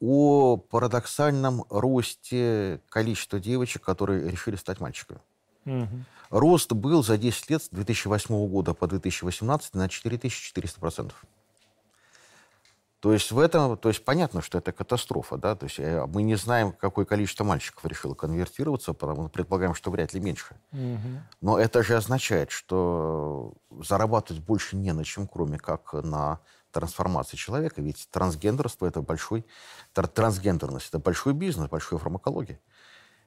о 0.00 0.56
парадоксальном 0.56 1.64
росте 1.70 2.80
количества 2.88 3.38
девочек, 3.38 3.82
которые 3.82 4.30
решили 4.30 4.56
стать 4.56 4.80
мальчиками. 4.80 5.20
Угу. 5.66 6.04
Рост 6.30 6.72
был 6.72 7.02
за 7.02 7.18
10 7.18 7.50
лет 7.50 7.62
с 7.62 7.68
2008 7.70 8.48
года 8.48 8.74
по 8.74 8.86
2018 8.86 9.74
на 9.74 9.86
4400%. 9.86 11.12
То 13.00 13.14
есть 13.14 13.32
в 13.32 13.38
этом, 13.38 13.78
то 13.78 13.88
есть 13.88 14.04
понятно, 14.04 14.42
что 14.42 14.58
это 14.58 14.72
катастрофа, 14.72 15.38
да, 15.38 15.54
то 15.56 15.64
есть 15.64 15.78
э, 15.78 16.04
мы 16.06 16.22
не 16.22 16.34
знаем, 16.34 16.72
какое 16.72 17.06
количество 17.06 17.44
мальчиков 17.44 17.86
решило 17.86 18.14
конвертироваться, 18.14 18.92
потому 18.92 19.22
что 19.22 19.30
предполагаем, 19.30 19.74
что 19.74 19.90
вряд 19.90 20.12
ли 20.12 20.20
меньше. 20.20 20.54
Угу. 20.72 21.08
Но 21.40 21.58
это 21.58 21.82
же 21.82 21.96
означает, 21.96 22.50
что 22.50 23.54
зарабатывать 23.70 24.42
больше 24.42 24.76
не 24.76 24.92
на 24.92 25.02
чем, 25.04 25.26
кроме 25.26 25.58
как 25.58 25.94
на 25.94 26.40
трансформации 26.72 27.38
человека. 27.38 27.80
Ведь 27.80 28.06
трансгендерство 28.10 28.86
это 28.86 29.00
большой, 29.00 29.46
трансгендерность 29.94 30.88
это 30.88 30.98
большой 30.98 31.32
бизнес, 31.32 31.70
большая 31.70 31.98
фармакология. 31.98 32.60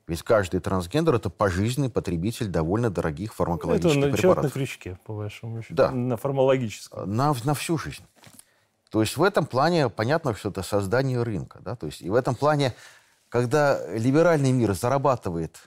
Ведь 0.06 0.22
каждый 0.22 0.60
трансгендер 0.60 1.16
это 1.16 1.32
пожизненный 1.32 1.90
потребитель 1.90 2.48
довольно 2.48 2.90
дорогих 2.92 3.34
фармакологических 3.34 4.04
это 4.04 4.18
препаратов. 4.18 4.46
Это 4.46 4.60
на 4.60 4.66
крючке, 4.66 5.00
по 5.06 5.14
вашему 5.14 5.62
счету. 5.64 5.76
Да. 5.76 5.92
На 5.92 6.18
фармакологическом. 6.18 7.10
На, 7.16 7.34
на 7.44 7.54
всю 7.54 7.78
жизнь. 7.78 8.04
То 8.94 9.02
есть 9.02 9.18
в 9.18 9.24
этом 9.24 9.48
плане 9.48 9.90
понятно, 9.90 10.36
что 10.36 10.50
это 10.50 10.62
создание 10.62 11.24
рынка. 11.24 11.60
Да? 11.64 11.76
То 11.76 11.88
есть, 11.88 12.04
и 12.04 12.12
в 12.12 12.14
этом 12.14 12.36
плане, 12.36 12.76
когда 13.28 13.84
либеральный 13.88 14.52
мир 14.52 14.76
зарабатывает 14.76 15.58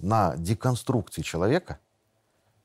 на 0.00 0.34
деконструкции 0.36 1.22
человека, 1.22 1.78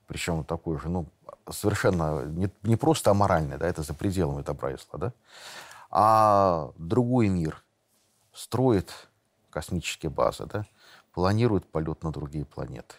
причем 0.07 0.43
такой 0.45 0.79
же, 0.79 0.89
ну, 0.89 1.05
совершенно 1.51 2.25
не, 2.25 2.49
не 2.63 2.75
просто 2.75 3.11
аморальный, 3.11 3.59
да, 3.59 3.67
это 3.67 3.83
за 3.83 3.93
пределами 3.93 4.41
добра 4.41 4.75
да, 4.93 5.13
а 5.91 6.71
другой 6.79 7.27
мир 7.27 7.63
строит 8.33 8.91
космические 9.51 10.09
базы, 10.09 10.47
да, 10.47 10.65
планирует 11.13 11.71
полет 11.71 12.01
на 12.01 12.11
другие 12.11 12.45
планеты. 12.45 12.95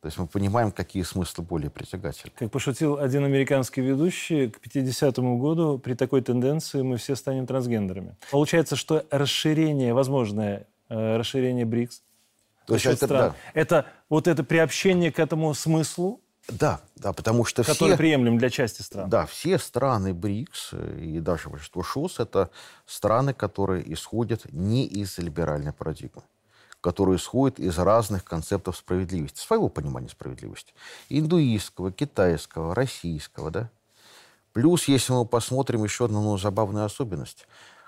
То 0.00 0.06
есть 0.06 0.18
мы 0.18 0.26
понимаем, 0.26 0.72
какие 0.72 1.02
смыслы 1.02 1.44
более 1.44 1.70
притягательны. 1.70 2.32
Как 2.34 2.50
пошутил 2.50 2.98
один 2.98 3.24
американский 3.24 3.82
ведущий, 3.82 4.48
к 4.48 4.58
50-му 4.66 5.38
году 5.38 5.78
при 5.78 5.92
такой 5.92 6.22
тенденции 6.22 6.80
мы 6.80 6.96
все 6.96 7.14
станем 7.16 7.46
трансгендерами. 7.46 8.16
Получается, 8.30 8.76
что 8.76 9.04
расширение, 9.10 9.92
возможное 9.92 10.66
э, 10.88 11.16
расширение 11.18 11.66
БРИКС, 11.66 12.02
то 12.66 12.74
есть 12.74 12.86
это, 12.86 13.06
стран, 13.06 13.30
да. 13.30 13.60
это 13.60 13.86
вот 14.08 14.26
это 14.26 14.42
приобщение 14.42 15.12
к 15.12 15.18
этому 15.18 15.52
смыслу, 15.52 16.20
да, 16.48 16.80
да, 16.96 17.12
потому 17.12 17.44
что 17.44 17.62
Который 17.62 17.90
все... 17.90 17.96
приемлем 17.96 18.38
для 18.38 18.48
части 18.50 18.82
стран. 18.82 19.08
Да, 19.10 19.26
все 19.26 19.58
страны 19.58 20.14
БРИКС 20.14 20.72
и 20.98 21.20
даже 21.20 21.50
большинство 21.50 21.82
ШОС– 21.82 22.18
это 22.18 22.50
страны, 22.86 23.34
которые 23.34 23.92
исходят 23.92 24.46
не 24.50 24.86
из 24.86 25.18
либеральной 25.18 25.72
парадигмы 25.72 26.22
которые 26.80 27.16
исходят 27.16 27.58
из 27.58 27.78
разных 27.78 28.24
концептов 28.24 28.76
справедливости, 28.76 29.38
своего 29.38 29.68
понимания 29.68 30.08
справедливости. 30.08 30.72
Индуистского, 31.08 31.92
китайского, 31.92 32.74
российского, 32.74 33.50
да. 33.50 33.70
Плюс, 34.52 34.88
если 34.88 35.12
мы 35.12 35.26
посмотрим 35.26 35.84
еще 35.84 36.06
одну 36.06 36.22
ну, 36.22 36.38
забавную 36.38 36.84
особенность, 36.84 37.46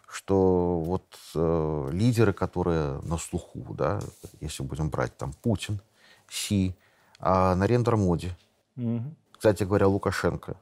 что 0.08 0.78
вот 0.80 1.04
э, 1.34 1.88
лидеры, 1.92 2.32
которые 2.32 3.00
на 3.00 3.16
слуху, 3.16 3.74
да, 3.74 4.00
если 4.40 4.62
будем 4.62 4.90
брать 4.90 5.16
там 5.16 5.32
Путин, 5.32 5.80
Си, 6.28 6.76
а 7.18 7.54
Нарендра 7.54 7.96
Моди, 7.96 8.32
угу. 8.76 9.02
кстати 9.32 9.64
говоря, 9.64 9.88
Лукашенко, 9.88 10.56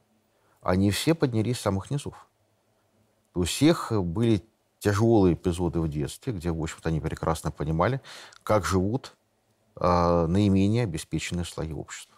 они 0.63 0.91
все 0.91 1.15
поднялись 1.15 1.59
с 1.59 1.63
самых 1.63 1.91
низов. 1.91 2.15
У 3.35 3.43
всех 3.45 3.93
были 3.93 4.43
тяжелые 4.81 5.35
эпизоды 5.35 5.81
в 5.81 5.89
детстве, 5.89 6.33
где, 6.33 6.51
в 6.51 6.61
общем-то, 6.61 6.89
они 6.89 7.01
прекрасно 7.01 7.53
понимали, 7.53 8.01
как 8.43 8.65
живут 8.65 9.15
э, 9.77 10.27
наименее 10.27 10.85
обеспеченные 10.85 11.45
слои 11.45 11.73
общества. 11.73 12.17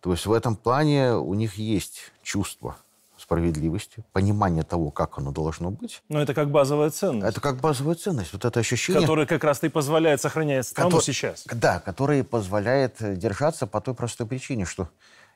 То 0.00 0.12
есть 0.12 0.26
в 0.26 0.32
этом 0.32 0.54
плане 0.54 1.14
у 1.14 1.34
них 1.34 1.54
есть 1.54 2.12
чувство 2.22 2.76
справедливости, 3.16 4.04
понимание 4.12 4.62
того, 4.62 4.90
как 4.90 5.16
оно 5.16 5.32
должно 5.32 5.70
быть. 5.70 6.02
Но 6.10 6.20
это 6.20 6.34
как 6.34 6.50
базовая 6.50 6.90
ценность. 6.90 7.26
Это 7.26 7.40
как 7.40 7.56
базовая 7.56 7.94
ценность. 7.94 8.34
Вот 8.34 8.44
это 8.44 8.60
ощущение... 8.60 9.00
Которое 9.00 9.26
как 9.26 9.42
раз 9.44 9.62
и 9.62 9.70
позволяет 9.70 10.20
сохранять 10.20 10.66
страну 10.66 10.90
который, 10.90 11.04
сейчас. 11.04 11.44
Да, 11.46 11.80
которое 11.80 12.22
позволяет 12.22 12.96
держаться 13.00 13.66
по 13.66 13.80
той 13.80 13.94
простой 13.94 14.26
причине, 14.26 14.66
что 14.66 14.90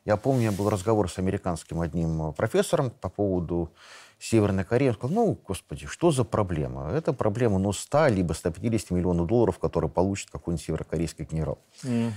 я 0.04 0.16
помню, 0.16 0.52
был 0.52 0.68
разговор 0.68 1.10
с 1.10 1.18
американским 1.18 1.80
одним 1.80 2.32
профессором 2.34 2.90
по 2.90 3.08
поводу 3.08 3.72
Северной 4.18 4.64
Кореи. 4.64 4.88
Он 4.88 4.94
сказал, 4.94 5.14
ну, 5.14 5.38
господи, 5.46 5.86
что 5.86 6.10
за 6.10 6.24
проблема? 6.24 6.90
Это 6.90 7.12
проблема, 7.12 7.58
ну, 7.58 7.72
100 7.72 8.08
либо 8.08 8.32
150 8.32 8.90
миллионов 8.90 9.26
долларов, 9.26 9.58
которые 9.58 9.90
получит 9.90 10.30
какой-нибудь 10.30 10.64
северокорейский 10.64 11.24
генерал. 11.24 11.58
Mm-hmm. 11.84 12.12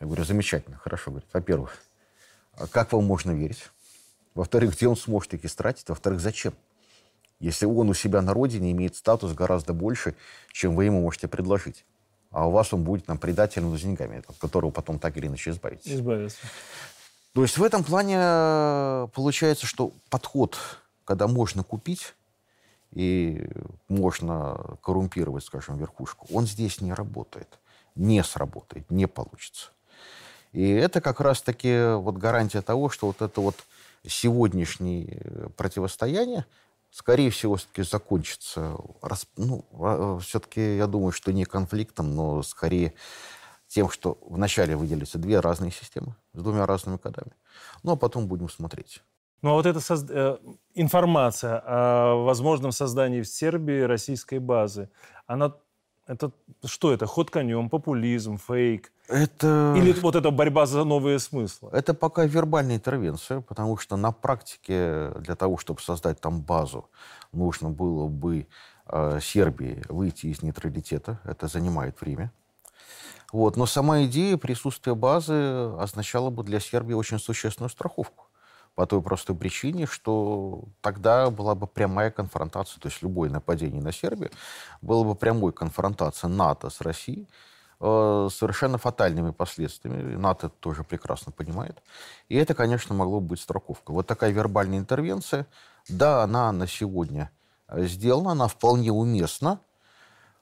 Я 0.00 0.06
говорю, 0.06 0.24
замечательно, 0.24 0.76
хорошо. 0.76 1.10
Говорит, 1.10 1.28
во-первых, 1.32 1.82
а 2.52 2.66
как 2.66 2.92
вам 2.92 3.04
можно 3.04 3.30
верить? 3.30 3.70
Во-вторых, 4.34 4.74
где 4.74 4.86
он 4.86 4.96
сможет 4.96 5.34
их 5.34 5.44
истратить? 5.44 5.88
Во-вторых, 5.88 6.20
зачем? 6.20 6.54
Если 7.40 7.66
он 7.66 7.88
у 7.88 7.94
себя 7.94 8.22
на 8.22 8.32
родине 8.34 8.72
имеет 8.72 8.96
статус 8.96 9.32
гораздо 9.32 9.72
больше, 9.72 10.14
чем 10.52 10.74
вы 10.74 10.86
ему 10.86 11.00
можете 11.00 11.28
предложить. 11.28 11.84
А 12.30 12.46
у 12.46 12.50
вас 12.50 12.72
он 12.72 12.82
будет 12.82 13.08
нам 13.08 13.18
предателем 13.18 13.76
с 13.76 13.80
деньгами, 13.80 14.22
от 14.26 14.36
которого 14.36 14.70
потом 14.70 14.98
так 14.98 15.16
или 15.16 15.26
иначе 15.26 15.50
избавитесь. 15.50 15.92
Избавиться. 15.92 16.38
То 17.32 17.42
есть 17.42 17.58
в 17.58 17.62
этом 17.62 17.84
плане 17.84 18.16
э, 18.18 19.08
получается, 19.14 19.66
что 19.66 19.92
подход, 20.08 20.58
когда 21.06 21.28
можно 21.28 21.62
купить 21.62 22.14
и 22.90 23.48
можно 23.88 24.76
коррумпировать, 24.82 25.44
скажем, 25.44 25.78
верхушку, 25.78 26.26
он 26.30 26.46
здесь 26.46 26.80
не 26.82 26.92
работает, 26.92 27.58
не 27.94 28.22
сработает, 28.22 28.90
не 28.90 29.06
получится. 29.06 29.70
И 30.52 30.68
это 30.68 31.00
как 31.00 31.20
раз-таки 31.20 31.94
вот 31.94 32.16
гарантия 32.16 32.60
того, 32.60 32.90
что 32.90 33.06
вот 33.06 33.22
это 33.22 33.40
вот 33.40 33.56
сегодняшнее 34.06 35.20
э, 35.20 35.48
противостояние, 35.56 36.46
скорее 36.90 37.30
всего, 37.30 37.56
все-таки 37.56 37.82
закончится. 37.82 38.76
Ну, 39.36 39.64
а, 39.72 40.18
все-таки 40.18 40.76
я 40.76 40.86
думаю, 40.86 41.12
что 41.12 41.32
не 41.32 41.44
конфликтом, 41.44 42.14
но 42.14 42.42
скорее 42.42 42.94
тем, 43.68 43.90
что 43.90 44.18
вначале 44.22 44.76
выделятся 44.76 45.18
две 45.18 45.40
разные 45.40 45.72
системы 45.72 46.14
с 46.32 46.42
двумя 46.42 46.66
разными 46.66 46.96
кодами. 46.96 47.32
Ну, 47.82 47.92
а 47.92 47.96
потом 47.96 48.26
будем 48.26 48.48
смотреть. 48.48 49.02
Ну, 49.42 49.50
а 49.50 49.54
вот 49.54 49.66
эта 49.66 49.80
соз... 49.80 50.04
Э, 50.08 50.38
информация 50.74 51.62
о 51.64 52.24
возможном 52.24 52.72
создании 52.72 53.22
в 53.22 53.28
Сербии 53.28 53.82
российской 53.82 54.38
базы, 54.38 54.88
она 55.26 55.52
это 56.06 56.30
что 56.64 56.92
это? 56.92 57.06
Ход 57.06 57.30
конем, 57.30 57.68
популизм, 57.68 58.38
фейк? 58.38 58.92
Это... 59.08 59.74
Или 59.76 59.92
вот 59.92 60.14
эта 60.14 60.30
борьба 60.30 60.66
за 60.66 60.84
новые 60.84 61.18
смыслы? 61.18 61.70
Это 61.72 61.94
пока 61.94 62.24
вербальная 62.24 62.76
интервенция, 62.76 63.40
потому 63.40 63.76
что 63.76 63.96
на 63.96 64.12
практике 64.12 65.10
для 65.18 65.34
того, 65.34 65.58
чтобы 65.58 65.80
создать 65.80 66.20
там 66.20 66.40
базу, 66.40 66.88
нужно 67.32 67.70
было 67.70 68.06
бы 68.06 68.46
э, 68.86 69.18
Сербии 69.20 69.82
выйти 69.88 70.26
из 70.26 70.42
нейтралитета. 70.42 71.20
Это 71.24 71.48
занимает 71.48 72.00
время. 72.00 72.30
Вот. 73.32 73.56
Но 73.56 73.66
сама 73.66 74.04
идея 74.04 74.36
присутствия 74.36 74.94
базы 74.94 75.72
означала 75.78 76.30
бы 76.30 76.44
для 76.44 76.60
Сербии 76.60 76.94
очень 76.94 77.18
существенную 77.18 77.70
страховку 77.70 78.25
по 78.76 78.86
той 78.86 79.00
простой 79.02 79.34
причине, 79.34 79.86
что 79.86 80.64
тогда 80.82 81.30
была 81.30 81.54
бы 81.54 81.66
прямая 81.66 82.10
конфронтация, 82.10 82.78
то 82.78 82.88
есть 82.88 83.02
любое 83.02 83.30
нападение 83.30 83.82
на 83.82 83.90
Сербию 83.90 84.30
было 84.82 85.02
бы 85.02 85.14
прямой 85.14 85.52
конфронтация 85.52 86.28
НАТО 86.28 86.68
с 86.68 86.82
Россией, 86.82 87.26
э, 87.80 88.28
совершенно 88.30 88.76
фатальными 88.76 89.30
последствиями. 89.30 90.16
НАТО 90.16 90.50
тоже 90.50 90.84
прекрасно 90.84 91.32
понимает. 91.32 91.82
И 92.28 92.36
это, 92.36 92.52
конечно, 92.52 92.94
могло 92.94 93.20
быть 93.20 93.40
страховка. 93.40 93.92
Вот 93.92 94.06
такая 94.06 94.30
вербальная 94.30 94.78
интервенция, 94.78 95.46
да, 95.88 96.22
она 96.22 96.52
на 96.52 96.66
сегодня 96.66 97.30
сделана, 97.72 98.32
она 98.32 98.46
вполне 98.46 98.92
уместна. 98.92 99.58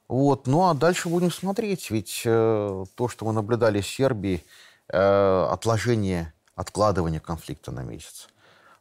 Вот. 0.09 0.49
Ну 0.49 0.69
а 0.69 0.75
дальше 0.75 1.09
будем 1.09 1.31
смотреть. 1.31 1.89
Ведь 1.91 2.23
э, 2.25 2.85
то, 2.97 3.09
что 3.09 3.27
мы 3.27 3.33
наблюдали 3.33 3.81
в 3.81 3.87
Сербии, 3.87 4.45
э, 4.89 5.49
отложение 5.53 6.34
откладывание 6.55 7.21
конфликта 7.21 7.73
на 7.73 7.81
месяц. 7.81 8.29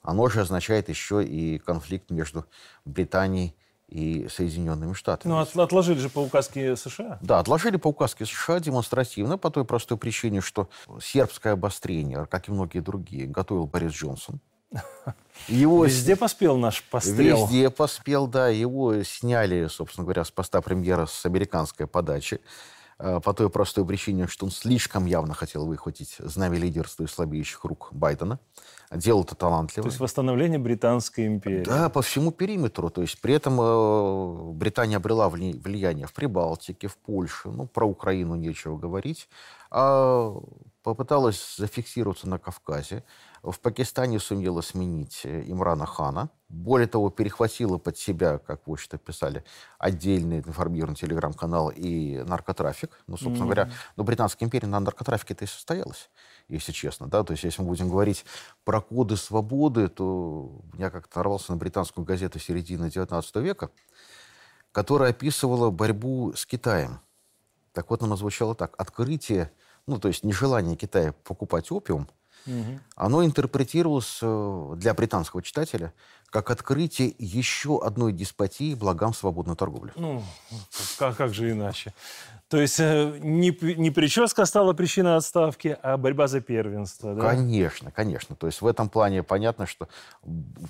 Оно 0.01 0.27
же 0.27 0.41
означает 0.41 0.89
еще 0.89 1.23
и 1.23 1.59
конфликт 1.59 2.11
между 2.11 2.45
Британией 2.85 3.55
и 3.87 4.27
Соединенными 4.27 4.93
Штатами. 4.93 5.31
Ну, 5.31 5.39
от, 5.39 5.55
отложили 5.55 5.99
же 5.99 6.09
по 6.09 6.19
указке 6.19 6.75
США. 6.75 7.19
Да, 7.21 7.39
отложили 7.39 7.77
по 7.77 7.87
указке 7.87 8.25
США 8.25 8.59
демонстративно 8.59 9.37
по 9.37 9.49
той 9.49 9.65
простой 9.65 9.97
причине, 9.97 10.41
что 10.41 10.67
сербское 11.01 11.53
обострение, 11.53 12.25
как 12.25 12.49
и 12.49 12.51
многие 12.51 12.79
другие, 12.79 13.27
готовил 13.27 13.67
Борис 13.67 13.93
Джонсон. 13.93 14.39
Его 15.47 15.85
везде 15.85 16.15
поспел 16.15 16.57
наш 16.57 16.83
пострел. 16.83 17.45
Везде 17.45 17.69
поспел, 17.69 18.27
да. 18.27 18.49
Его 18.49 19.03
сняли, 19.03 19.67
собственно 19.67 20.05
говоря, 20.05 20.23
с 20.23 20.31
поста 20.31 20.61
премьера 20.61 21.05
с 21.05 21.25
американской 21.25 21.87
подачи. 21.87 22.41
Э, 23.03 23.19
по 23.19 23.33
той 23.33 23.49
простой 23.49 23.85
причине, 23.85 24.27
что 24.27 24.45
он 24.45 24.51
слишком 24.51 25.05
явно 25.05 25.33
хотел 25.33 25.65
выхватить 25.65 26.15
знамя 26.19 26.57
лидерства 26.57 27.03
из 27.03 27.11
слабеющих 27.11 27.65
рук 27.65 27.89
Байдена. 27.91 28.39
Делал 28.91 29.23
это 29.23 29.35
талантливо. 29.35 29.83
То 29.83 29.89
есть 29.89 29.99
восстановление 29.99 30.57
Британской 30.57 31.27
империи. 31.27 31.65
Да, 31.65 31.89
по 31.89 32.01
всему 32.01 32.31
периметру. 32.31 32.89
То 32.89 33.01
есть 33.01 33.19
при 33.19 33.33
этом 33.33 33.59
э, 33.59 34.53
Британия 34.53 34.97
обрела 34.97 35.27
влияние 35.27 36.07
в 36.07 36.13
Прибалтике, 36.13 36.87
в 36.87 36.95
Польше. 36.95 37.49
Ну, 37.49 37.67
про 37.67 37.85
Украину 37.85 38.35
нечего 38.35 38.77
говорить. 38.77 39.27
А 39.69 40.33
попыталась 40.83 41.55
зафиксироваться 41.57 42.27
на 42.27 42.37
Кавказе. 42.37 43.03
В 43.41 43.57
Пакистане 43.59 44.19
сумела 44.19 44.61
сменить 44.61 45.21
э, 45.23 45.43
Имрана 45.47 45.85
Хана. 45.85 46.29
Более 46.49 46.87
того, 46.87 47.09
перехватила 47.09 47.77
под 47.77 47.97
себя, 47.97 48.37
как 48.37 48.67
вы 48.67 48.77
что 48.77 48.97
писали, 48.97 49.43
отдельный 49.79 50.39
информированный 50.39 50.95
телеграм-канал 50.95 51.71
и 51.73 52.17
наркотрафик. 52.23 52.91
Ну, 53.07 53.17
собственно 53.17 53.37
mm-hmm. 53.37 53.45
говоря, 53.45 53.71
ну, 53.95 54.03
Британская 54.03 54.45
империя 54.45 54.67
на 54.67 54.79
наркотрафике-то 54.79 55.45
и 55.45 55.47
состоялась, 55.47 56.09
если 56.49 56.73
честно. 56.73 57.07
Да? 57.07 57.23
То 57.23 57.31
есть, 57.31 57.43
если 57.43 57.61
мы 57.61 57.69
будем 57.69 57.89
говорить 57.89 58.25
про 58.65 58.81
коды 58.81 59.15
свободы, 59.15 59.87
то 59.87 60.61
я 60.77 60.89
как-то 60.89 61.19
нарвался 61.19 61.53
на 61.53 61.57
британскую 61.57 62.05
газету 62.05 62.39
середины 62.39 62.85
XIX 62.87 63.41
века, 63.41 63.71
которая 64.71 65.11
описывала 65.11 65.71
борьбу 65.71 66.33
с 66.35 66.45
Китаем. 66.45 66.99
Так 67.71 67.89
вот, 67.89 68.03
она 68.03 68.15
звучала 68.15 68.53
так. 68.53 68.75
Открытие, 68.77 69.51
ну, 69.87 69.99
то 69.99 70.07
есть 70.07 70.23
нежелание 70.23 70.75
Китая 70.75 71.13
покупать 71.23 71.71
опиум– 71.71 72.07
угу. 72.45 72.79
оно 72.95 73.25
интерпретировалось 73.25 74.19
э, 74.21 74.73
для 74.77 74.93
британского 74.93 75.41
читателя 75.41 75.93
как 76.29 76.49
открытие 76.49 77.13
еще 77.19 77.79
одной 77.83 78.11
деспотии 78.11 78.73
благам 78.73 79.13
свободной 79.13 79.55
торговли. 79.55 79.91
Ну, 79.95 80.23
как, 80.97 81.15
как 81.15 81.31
же 81.31 81.51
иначе? 81.51 81.93
То 82.47 82.59
есть 82.59 82.79
э, 82.79 83.19
не, 83.21 83.55
не 83.77 83.91
прическа 83.91 84.45
стала 84.45 84.73
причиной 84.73 85.15
отставки, 85.15 85.77
а 85.83 85.97
борьба 85.97 86.27
за 86.27 86.41
первенство, 86.41 87.13
да? 87.13 87.21
Конечно, 87.21 87.91
конечно. 87.91 88.35
То 88.35 88.47
есть 88.47 88.61
в 88.61 88.67
этом 88.67 88.89
плане 88.89 89.21
понятно, 89.21 89.67
что 89.67 89.87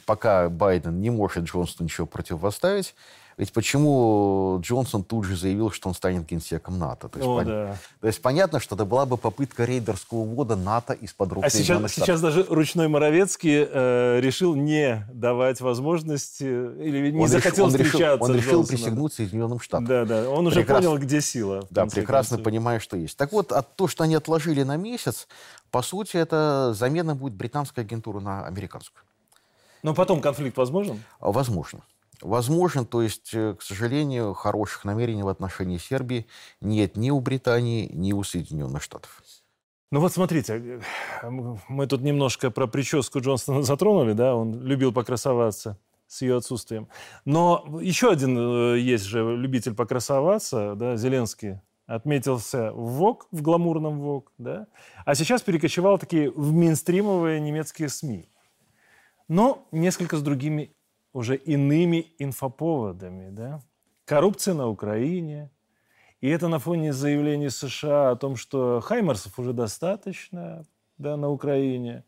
пока 0.05 0.49
Байден 0.49 0.99
не 0.99 1.09
может 1.09 1.45
Джонсону 1.45 1.85
ничего 1.85 2.07
противопоставить, 2.07 2.93
ведь 3.37 3.51
почему 3.51 4.59
Джонсон 4.61 5.03
тут 5.03 5.25
же 5.25 5.35
заявил, 5.35 5.71
что 5.71 5.89
он 5.89 5.95
станет 5.95 6.27
генсеком 6.27 6.77
НАТО? 6.77 7.09
То 7.09 7.17
есть, 7.17 7.27
О, 7.27 7.37
пон... 7.37 7.45
да. 7.45 7.77
То 8.01 8.07
есть 8.07 8.21
понятно, 8.21 8.59
что 8.59 8.75
это 8.75 8.85
была 8.85 9.05
бы 9.05 9.17
попытка 9.17 9.65
рейдерского 9.65 10.23
ввода 10.23 10.55
НАТО 10.55 10.93
из-под 10.93 11.33
рук 11.33 11.43
А 11.43 11.49
сейчас, 11.49 11.91
сейчас 11.93 12.21
даже 12.21 12.43
ручной 12.43 12.87
Моровецкий 12.87 13.67
э, 13.69 14.19
решил 14.21 14.55
не 14.55 15.07
давать 15.11 15.61
возможности 15.61 16.43
или 16.43 17.11
не 17.11 17.21
он 17.21 17.27
захотел 17.27 17.67
решил, 17.67 17.85
встречаться. 17.85 18.23
Он 18.23 18.35
решил, 18.35 18.59
он 18.59 18.65
решил 18.65 18.67
присягнуть 18.67 19.13
Соединенным 19.13 19.59
Штатам. 19.59 19.87
Да, 19.87 20.05
да. 20.05 20.29
Он 20.29 20.45
уже 20.45 20.57
прекрасно, 20.57 20.89
понял, 20.89 21.01
где 21.01 21.21
сила. 21.21 21.65
Да, 21.71 21.85
прекрасно 21.85 22.37
концов. 22.37 22.43
понимая, 22.43 22.79
что 22.79 22.97
есть. 22.97 23.17
Так 23.17 23.31
вот, 23.31 23.51
от 23.51 23.75
то, 23.75 23.87
что 23.87 24.03
они 24.03 24.15
отложили 24.15 24.61
на 24.63 24.77
месяц, 24.77 25.27
по 25.71 25.81
сути, 25.81 26.17
это 26.17 26.73
замена 26.75 27.15
будет 27.15 27.33
британской 27.33 27.83
агентуры 27.83 28.19
на 28.19 28.45
американскую. 28.45 29.03
Но 29.81 29.95
потом 29.95 30.21
конфликт 30.21 30.55
возможен? 30.57 31.01
Возможно 31.19 31.81
возможен. 32.23 32.85
То 32.85 33.01
есть, 33.01 33.33
э, 33.33 33.55
к 33.57 33.61
сожалению, 33.61 34.33
хороших 34.33 34.85
намерений 34.85 35.23
в 35.23 35.27
отношении 35.27 35.77
Сербии 35.77 36.25
нет 36.61 36.97
ни 36.97 37.09
у 37.09 37.19
Британии, 37.19 37.89
ни 37.93 38.13
у 38.13 38.23
Соединенных 38.23 38.81
Штатов. 38.81 39.21
Ну 39.91 39.99
вот 39.99 40.11
смотрите, 40.11 40.81
э, 41.21 41.29
мы 41.67 41.85
тут 41.87 42.01
немножко 42.01 42.49
про 42.49 42.65
прическу 42.65 43.19
Джонсона 43.19 43.61
затронули, 43.63 44.13
да, 44.13 44.35
он 44.35 44.59
любил 44.61 44.91
покрасоваться 44.91 45.77
с 46.07 46.21
ее 46.21 46.37
отсутствием. 46.37 46.87
Но 47.25 47.79
еще 47.81 48.09
один 48.09 48.37
э, 48.37 48.79
есть 48.79 49.03
же 49.03 49.19
любитель 49.37 49.75
покрасоваться, 49.75 50.73
да, 50.75 50.95
Зеленский 50.95 51.61
отметился 51.85 52.71
в 52.71 52.93
ВОК, 52.93 53.27
в 53.31 53.41
гламурном 53.41 53.99
ВОК, 53.99 54.31
да, 54.37 54.67
а 55.05 55.15
сейчас 55.15 55.41
перекочевал 55.41 55.99
такие 55.99 56.31
в 56.31 56.53
мейнстримовые 56.53 57.39
немецкие 57.39 57.89
СМИ. 57.89 58.29
Но 59.27 59.67
несколько 59.71 60.17
с 60.17 60.21
другими 60.21 60.75
уже 61.13 61.35
иными 61.35 62.13
инфоповодами. 62.17 63.29
Да? 63.29 63.61
Коррупция 64.05 64.53
на 64.53 64.67
Украине. 64.67 65.49
И 66.21 66.27
это 66.29 66.47
на 66.47 66.59
фоне 66.59 66.93
заявлений 66.93 67.49
США 67.49 68.11
о 68.11 68.15
том, 68.15 68.35
что 68.35 68.81
Хаймерсов 68.81 69.37
уже 69.39 69.53
достаточно 69.53 70.65
да, 70.97 71.17
на 71.17 71.29
Украине. 71.29 72.03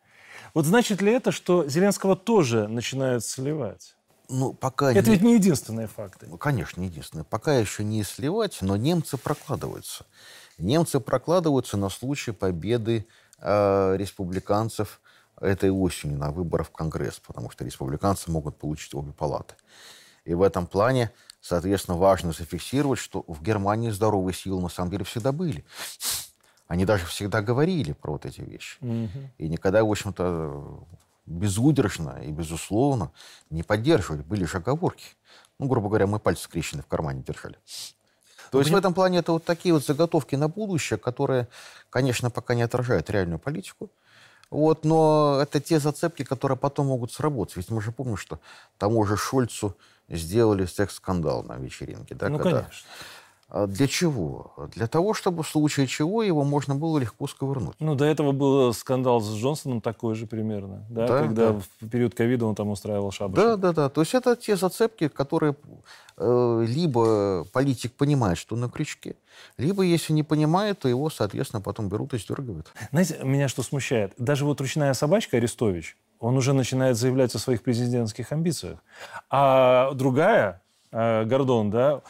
Вот 0.54 0.66
значит 0.66 1.02
ли 1.02 1.12
это, 1.12 1.32
что 1.32 1.68
Зеленского 1.68 2.16
тоже 2.16 2.68
начинают 2.68 3.24
сливать? 3.26 3.96
Ну, 4.30 4.54
пока 4.54 4.92
это 4.92 5.10
не... 5.10 5.16
ведь 5.16 5.24
не 5.24 5.34
единственные 5.36 5.88
факты. 5.88 6.28
Ну, 6.30 6.38
конечно, 6.38 6.82
не 6.82 6.88
единственные. 6.88 7.26
Пока 7.26 7.56
еще 7.56 7.84
не 7.84 8.04
сливать, 8.04 8.58
но 8.62 8.76
немцы 8.76 9.18
прокладываются. 9.18 10.06
Немцы 10.58 11.00
прокладываются 11.00 11.78
на 11.78 11.90
случай 11.90 12.32
победы 12.32 13.06
э, 13.40 13.96
республиканцев 13.98 15.02
этой 15.40 15.70
осенью 15.70 16.18
на 16.18 16.32
выборах 16.32 16.68
в 16.68 16.72
Конгресс, 16.72 17.20
потому 17.20 17.50
что 17.50 17.66
республиканцы 17.66 18.32
могут 18.32 18.58
получить 18.58 18.94
обе 18.94 19.12
палаты. 19.12 19.56
И 20.24 20.34
в 20.34 20.42
этом 20.42 20.68
плане, 20.68 21.12
соответственно, 21.42 21.98
важно 21.98 22.32
зафиксировать, 22.32 23.00
что 23.00 23.24
в 23.28 23.42
Германии 23.44 23.90
здоровые 23.90 24.34
силы 24.34 24.62
на 24.62 24.70
самом 24.70 24.92
деле 24.92 25.06
всегда 25.06 25.32
были. 25.32 25.66
Они 26.68 26.84
даже 26.86 27.06
всегда 27.06 27.42
говорили 27.42 27.92
про 27.92 28.14
вот 28.14 28.26
эти 28.26 28.42
вещи. 28.42 28.78
Угу. 28.82 29.32
И 29.38 29.48
никогда, 29.48 29.84
в 29.84 29.92
общем-то, 29.92 30.84
безудержно 31.26 32.22
и 32.24 32.32
безусловно 32.32 33.12
не 33.50 33.62
поддерживали. 33.64 34.24
Были 34.24 34.46
же 34.46 34.58
оговорки. 34.58 35.06
Ну, 35.60 35.68
грубо 35.68 35.90
говоря, 35.90 36.08
мы 36.08 36.20
пальцы 36.20 36.44
скрещены 36.44 36.82
в 36.82 36.88
кармане 36.88 37.24
держали. 37.26 37.58
То 38.52 38.60
есть 38.60 38.72
в 38.72 38.76
этом 38.76 38.94
плане 38.94 39.20
это 39.20 39.34
вот 39.34 39.44
такие 39.44 39.74
вот 39.74 39.86
заготовки 39.86 40.36
на 40.36 40.48
будущее, 40.48 40.98
которые, 40.98 41.48
конечно, 41.90 42.30
пока 42.30 42.56
не 42.56 42.62
отражают 42.62 43.10
реальную 43.10 43.40
политику. 43.40 43.90
Вот, 44.50 44.86
но 44.86 45.40
это 45.42 45.60
те 45.60 45.80
зацепки, 45.80 46.24
которые 46.24 46.58
потом 46.58 46.88
могут 46.88 47.12
сработать. 47.12 47.58
Ведь 47.58 47.70
мы 47.70 47.82
же 47.82 47.92
помним, 47.92 48.18
что 48.18 48.40
тому 48.78 49.06
же 49.06 49.18
Шольцу 49.18 49.76
сделали 50.10 50.66
секс-скандал 50.66 51.44
на 51.44 51.58
вечеринке. 51.58 52.16
Да, 52.16 52.30
ну, 52.30 52.38
когда... 52.38 52.62
конечно. 52.62 52.88
А 53.48 53.68
для 53.68 53.88
чего? 53.88 54.54
Для 54.74 54.88
того, 54.88 55.14
чтобы 55.14 55.44
в 55.44 55.48
случае 55.48 55.86
чего 55.86 56.24
его 56.24 56.44
можно 56.44 56.74
было 56.76 56.98
легко 56.98 57.28
сковырнуть. 57.28 57.76
Ну, 57.80 57.94
до 57.94 58.06
этого 58.06 58.32
был 58.32 58.74
скандал 58.74 59.22
с 59.22 59.32
Джонсоном 59.36 59.82
такой 59.82 60.16
же 60.16 60.26
примерно, 60.26 60.84
да, 60.90 61.08
да 61.08 61.22
когда 61.22 61.52
да. 61.52 61.62
в 61.80 61.90
период 61.90 62.16
ковида 62.16 62.48
он 62.48 62.56
там 62.56 62.70
устраивал 62.70 63.12
шабаш. 63.12 63.36
Да, 63.36 63.56
да, 63.56 63.72
да. 63.72 63.90
То 63.90 64.02
есть 64.02 64.16
это 64.16 64.36
те 64.36 64.56
зацепки, 64.56 65.10
которые 65.10 65.56
э, 66.18 66.66
либо 66.68 67.46
политик 67.54 67.94
понимает, 67.94 68.40
что 68.40 68.56
на 68.56 68.68
крючке, 68.68 69.16
либо, 69.58 69.84
если 69.84 70.12
не 70.14 70.24
понимает, 70.24 70.80
то 70.80 70.90
его, 70.90 71.12
соответственно, 71.12 71.62
потом 71.62 71.88
берут 71.88 72.16
и 72.16 72.18
сдергивают. 72.18 72.74
Знаете, 72.90 73.20
меня 73.22 73.48
что 73.48 73.62
смущает? 73.62 74.14
Даже 74.18 74.44
вот 74.46 74.60
ручная 74.60 74.94
собачка 74.96 75.38
Арестович, 75.38 75.98
он 76.20 76.36
уже 76.36 76.54
начинает 76.54 76.98
заявлять 76.98 77.36
о 77.36 77.40
своих 77.40 77.62
президентских 77.62 78.32
амбициях. 78.32 78.80
А 79.30 79.94
другая, 79.94 80.64
Э, 80.65 80.65
Гордон, 80.96 81.72
да, 81.72 82.04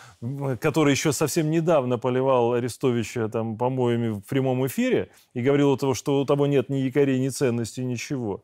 который 0.61 0.91
еще 0.91 1.11
совсем 1.11 1.49
недавно 1.49 1.97
поливал 1.97 2.53
Арестовича 2.53 3.29
там 3.29 3.57
помоями 3.57 4.09
в 4.09 4.21
прямом 4.21 4.67
эфире 4.67 5.09
и 5.33 5.41
говорил 5.41 5.73
о 5.73 5.77
том, 5.77 5.95
что 5.95 6.21
у 6.21 6.25
того 6.25 6.45
нет 6.45 6.69
ни 6.69 6.77
якорей, 6.77 7.19
ни 7.19 7.29
ценностей, 7.29 7.83
ничего. 7.83 8.43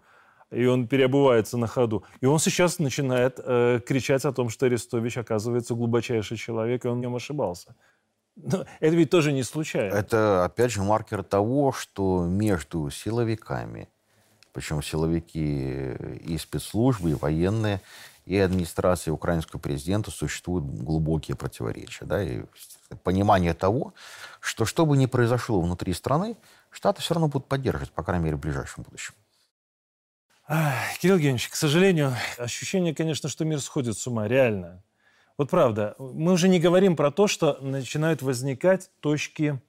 И 0.50 0.66
он 0.66 0.88
переобувается 0.88 1.58
на 1.58 1.68
ходу. 1.68 2.04
И 2.22 2.26
он 2.26 2.40
сейчас 2.40 2.80
начинает 2.80 3.40
э, 3.44 3.82
кричать 3.86 4.26
о 4.26 4.34
том, 4.34 4.50
что 4.50 4.66
Арестович, 4.66 5.18
оказывается, 5.18 5.76
глубочайший 5.76 6.38
человек, 6.38 6.86
и 6.86 6.88
он 6.88 6.98
в 6.98 7.02
нем 7.02 7.16
ошибался. 7.16 7.76
Но 8.36 8.66
это 8.80 8.96
ведь 8.96 9.12
тоже 9.12 9.34
не 9.34 9.44
случайно. 9.44 9.94
Это, 9.94 10.44
опять 10.44 10.72
же, 10.72 10.82
маркер 10.82 11.22
того, 11.22 11.72
что 11.72 12.26
между 12.26 12.90
силовиками, 12.90 13.90
причем 14.54 14.82
силовики 14.82 15.94
и 16.26 16.38
спецслужбы, 16.40 17.12
и 17.12 17.14
военные, 17.14 17.82
и 18.26 18.38
администрации 18.38 19.12
украинского 19.12 19.60
президента 19.60 20.12
существуют 20.12 20.66
глубокие 20.66 21.36
противоречия. 21.36 22.06
Да, 22.06 22.22
и 22.24 22.44
понимание 23.04 23.54
того, 23.54 23.94
что 24.40 24.66
что 24.66 24.86
бы 24.86 24.98
ни 24.98 25.06
произошло 25.06 25.62
внутри 25.62 25.94
страны, 25.94 26.38
Штаты 26.72 27.02
все 27.02 27.14
равно 27.14 27.28
будут 27.28 27.48
поддерживать, 27.48 27.92
по 27.92 28.02
крайней 28.02 28.26
мере, 28.26 28.38
в 28.38 28.40
ближайшем 28.40 28.84
будущем. 28.84 29.14
Кирилл 31.00 31.16
Евгеньевич, 31.16 31.50
к 31.50 31.56
сожалению, 31.56 32.14
ощущение, 32.38 32.96
конечно, 32.96 33.30
что 33.30 33.46
мир 33.46 33.60
сходит 33.60 33.98
с 33.98 34.08
ума, 34.08 34.28
реально. 34.28 34.84
Вот 35.38 35.50
правда, 35.50 35.96
мы 35.98 36.32
уже 36.32 36.48
не 36.50 36.60
говорим 36.60 36.96
про 36.96 37.12
то, 37.12 37.28
что 37.28 37.58
начинают 37.62 38.22
возникать 38.22 38.90
точки 39.00 39.62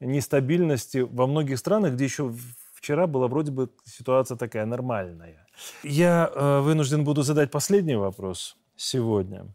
нестабильности 0.00 0.98
во 0.98 1.26
многих 1.26 1.58
странах, 1.58 1.94
где 1.94 2.04
еще 2.04 2.34
вчера 2.74 3.06
была 3.06 3.28
вроде 3.28 3.52
бы 3.52 3.70
ситуация 3.84 4.36
такая 4.36 4.66
нормальная. 4.66 5.43
Я 5.82 6.30
э, 6.34 6.60
вынужден 6.60 7.04
буду 7.04 7.22
задать 7.22 7.50
последний 7.50 7.96
вопрос 7.96 8.56
сегодня. 8.76 9.46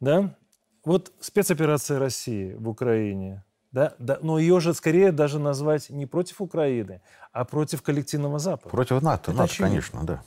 Да? 0.00 0.34
Вот 0.84 1.12
спецоперация 1.20 1.98
России 1.98 2.54
в 2.54 2.68
Украине, 2.68 3.44
да, 3.70 3.94
да, 3.98 4.18
но 4.20 4.38
ее 4.38 4.60
же 4.60 4.74
скорее 4.74 5.12
даже 5.12 5.38
назвать 5.38 5.90
не 5.90 6.06
против 6.06 6.40
Украины, 6.40 7.00
а 7.32 7.44
против 7.44 7.82
коллективного 7.82 8.38
Запада. 8.38 8.68
Против 8.68 9.02
НАТО, 9.02 9.32
НАТО 9.32 9.54
конечно, 9.56 10.04
да. 10.04 10.22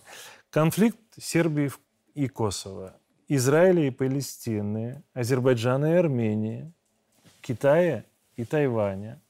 Конфликт 0.49 0.97
Сербии 1.19 1.71
и 2.15 2.27
Косово, 2.27 2.95
Израиля 3.27 3.87
и 3.87 3.91
Палестины, 3.91 5.03
Азербайджана 5.13 5.93
и 5.93 5.97
Армении, 5.97 6.71
Китая 7.41 8.05
и 8.35 8.45
Тайваня, 8.45 9.21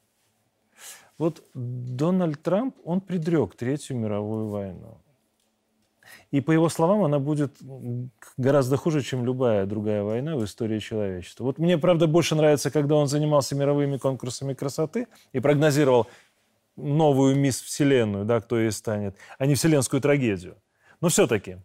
вот 1.18 1.44
Дональд 1.54 2.42
Трамп, 2.42 2.76
он 2.84 3.02
предрек 3.02 3.56
Третью 3.56 3.98
мировую 3.98 4.48
войну. 4.48 5.02
И 6.32 6.42
по 6.42 6.52
его 6.52 6.70
словам, 6.70 7.04
она 7.04 7.20
будет 7.20 7.58
гораздо 8.38 8.78
хуже, 8.78 9.02
чем 9.02 9.26
любая 9.26 9.66
другая 9.66 10.04
война 10.04 10.36
в 10.36 10.44
истории 10.44 10.80
человечества. 10.80 11.44
Вот 11.44 11.60
мне, 11.60 11.78
правда, 11.78 12.08
больше 12.08 12.36
нравится, 12.36 12.72
когда 12.72 12.96
он 12.96 13.08
занимался 13.08 13.56
мировыми 13.56 13.98
конкурсами 13.98 14.54
красоты 14.54 15.08
и 15.34 15.40
прогнозировал 15.40 16.08
новую 16.76 17.36
мисс 17.36 17.62
Вселенную, 17.62 18.26
да, 18.26 18.42
кто 18.42 18.60
ей 18.60 18.72
станет, 18.72 19.16
а 19.38 19.46
не 19.46 19.56
вселенскую 19.56 20.02
трагедию. 20.02 20.58
Но 21.02 21.10
все-таки, 21.10 21.58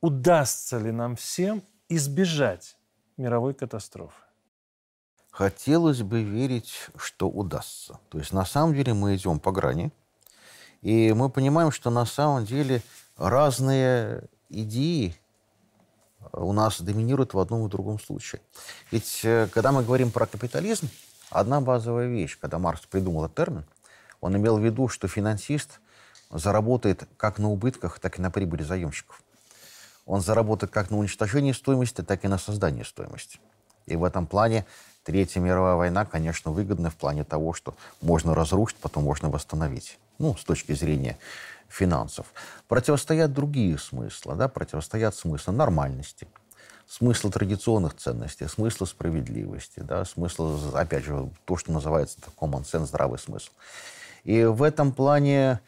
удастся 0.00 0.78
ли 0.78 0.92
нам 0.92 1.16
всем 1.16 1.62
избежать 1.88 2.76
мировой 3.16 3.54
катастрофы? 3.54 4.20
Хотелось 5.30 6.02
бы 6.02 6.22
верить, 6.22 6.90
что 6.96 7.28
удастся. 7.28 7.98
То 8.08 8.18
есть 8.18 8.32
на 8.32 8.44
самом 8.44 8.74
деле 8.74 8.94
мы 8.94 9.16
идем 9.16 9.40
по 9.40 9.50
грани, 9.50 9.90
и 10.84 11.14
мы 11.14 11.30
понимаем, 11.30 11.72
что 11.72 11.88
на 11.88 12.04
самом 12.04 12.44
деле 12.44 12.82
разные 13.16 14.24
идеи 14.50 15.16
у 16.32 16.52
нас 16.52 16.78
доминируют 16.80 17.32
в 17.32 17.38
одном 17.38 17.66
и 17.66 17.70
другом 17.70 17.98
случае. 17.98 18.42
Ведь 18.90 19.22
э, 19.24 19.48
когда 19.52 19.72
мы 19.72 19.82
говорим 19.82 20.10
про 20.10 20.26
капитализм, 20.26 20.90
одна 21.30 21.62
базовая 21.62 22.06
вещь, 22.06 22.38
когда 22.38 22.58
Маркс 22.58 22.84
придумал 22.84 23.24
этот 23.24 23.36
термин, 23.36 23.64
он 24.20 24.36
имел 24.36 24.58
в 24.58 24.64
виду, 24.64 24.88
что 24.88 25.08
финансист 25.08 25.80
заработает 26.30 27.08
как 27.16 27.38
на 27.38 27.50
убытках, 27.50 27.98
так 27.98 28.18
и 28.18 28.22
на 28.22 28.30
прибыли 28.30 28.62
заемщиков. 28.62 29.22
Он 30.04 30.20
заработает 30.20 30.70
как 30.70 30.90
на 30.90 30.98
уничтожении 30.98 31.52
стоимости, 31.52 32.02
так 32.02 32.26
и 32.26 32.28
на 32.28 32.36
создании 32.36 32.82
стоимости. 32.82 33.40
И 33.86 33.96
в 33.96 34.04
этом 34.04 34.26
плане 34.26 34.66
Третья 35.04 35.38
мировая 35.38 35.74
война, 35.74 36.06
конечно, 36.06 36.50
выгодна 36.50 36.88
в 36.88 36.96
плане 36.96 37.24
того, 37.24 37.52
что 37.52 37.74
можно 38.00 38.34
разрушить, 38.34 38.78
потом 38.78 39.04
можно 39.04 39.28
восстановить. 39.28 39.98
Ну, 40.18 40.36
с 40.36 40.44
точки 40.44 40.72
зрения 40.72 41.18
финансов. 41.68 42.26
Противостоят 42.68 43.32
другие 43.32 43.78
смыслы, 43.78 44.36
да, 44.36 44.48
противостоят 44.48 45.14
смыслы 45.14 45.54
нормальности, 45.54 46.28
смысла 46.86 47.30
традиционных 47.30 47.94
ценностей, 47.96 48.46
смысла 48.46 48.84
справедливости, 48.84 49.80
да, 49.80 50.04
смысла, 50.04 50.56
опять 50.74 51.04
же, 51.04 51.30
то, 51.44 51.56
что 51.56 51.72
называется 51.72 52.18
common 52.38 52.62
sense, 52.62 52.86
здравый 52.86 53.18
смысл. 53.18 53.50
И 54.22 54.44
в 54.44 54.62
этом 54.62 54.92
плане 54.92 55.60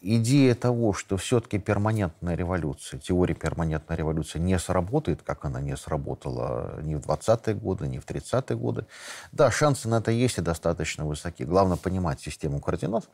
идея 0.00 0.54
того, 0.54 0.92
что 0.92 1.16
все-таки 1.16 1.58
перманентная 1.58 2.34
революция, 2.34 2.98
теория 2.98 3.34
перманентной 3.34 3.96
революции 3.96 4.38
не 4.38 4.58
сработает, 4.58 5.22
как 5.22 5.44
она 5.44 5.60
не 5.60 5.76
сработала 5.76 6.80
ни 6.82 6.94
в 6.94 7.00
20-е 7.00 7.54
годы, 7.54 7.88
ни 7.88 7.98
в 7.98 8.06
30-е 8.06 8.56
годы. 8.56 8.86
Да, 9.32 9.50
шансы 9.50 9.88
на 9.88 9.96
это 9.96 10.10
есть 10.10 10.38
и 10.38 10.40
достаточно 10.40 11.04
высоки. 11.04 11.44
Главное 11.44 11.76
понимать 11.76 12.20
систему 12.20 12.60
координат. 12.60 13.08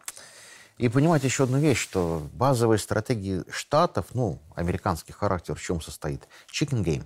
И 0.78 0.88
понимать 0.88 1.24
еще 1.24 1.44
одну 1.44 1.58
вещь, 1.58 1.78
что 1.78 2.22
базовые 2.32 2.78
стратегии 2.78 3.42
штатов, 3.50 4.06
ну, 4.14 4.38
американский 4.54 5.12
характер 5.12 5.56
в 5.56 5.60
чем 5.60 5.80
состоит? 5.80 6.28
Chicken 6.52 6.84
game. 6.84 7.04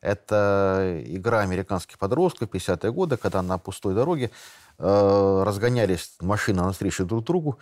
Это 0.00 1.00
игра 1.06 1.40
американских 1.40 1.98
подростков 1.98 2.50
50-е 2.50 2.92
годы, 2.92 3.16
когда 3.16 3.40
на 3.40 3.56
пустой 3.56 3.94
дороге 3.94 4.30
э, 4.78 5.42
разгонялись 5.46 6.14
машины 6.20 6.62
навстречу 6.62 7.06
друг 7.06 7.24
другу, 7.24 7.58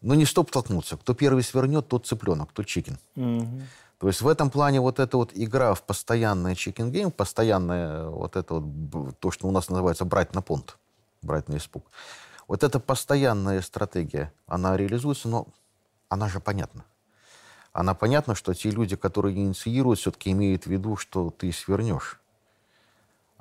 но 0.00 0.14
не 0.14 0.24
столкнуться. 0.24 0.96
Кто 0.96 1.14
первый 1.14 1.42
свернет, 1.42 1.86
тот 1.86 2.06
цыпленок, 2.06 2.52
тот 2.52 2.66
chicken. 2.66 2.98
Угу. 3.14 3.62
То 3.98 4.08
есть 4.08 4.22
в 4.22 4.28
этом 4.28 4.50
плане 4.50 4.80
вот 4.80 4.98
эта 4.98 5.16
вот 5.16 5.30
игра 5.34 5.74
в 5.74 5.82
постоянный 5.82 6.56
chicken 6.56 6.90
game, 6.90 7.10
постоянное 7.10 8.06
вот 8.06 8.36
это 8.36 8.54
вот, 8.54 9.18
то, 9.20 9.30
что 9.30 9.46
у 9.46 9.50
нас 9.50 9.68
называется 9.68 10.04
брать 10.04 10.34
на 10.34 10.42
понт, 10.42 10.78
брать 11.22 11.48
на 11.48 11.58
испуг. 11.58 11.86
Вот 12.48 12.62
эта 12.62 12.80
постоянная 12.80 13.60
стратегия, 13.62 14.32
она 14.46 14.76
реализуется, 14.76 15.28
но 15.28 15.46
она 16.08 16.28
же 16.28 16.40
понятна. 16.40 16.84
Она 17.72 17.94
понятна, 17.94 18.34
что 18.34 18.54
те 18.54 18.70
люди, 18.70 18.96
которые 18.96 19.36
инициируют, 19.36 19.98
все-таки 19.98 20.30
имеют 20.30 20.64
в 20.64 20.66
виду, 20.68 20.96
что 20.96 21.30
ты 21.30 21.50
свернешь 21.52 22.20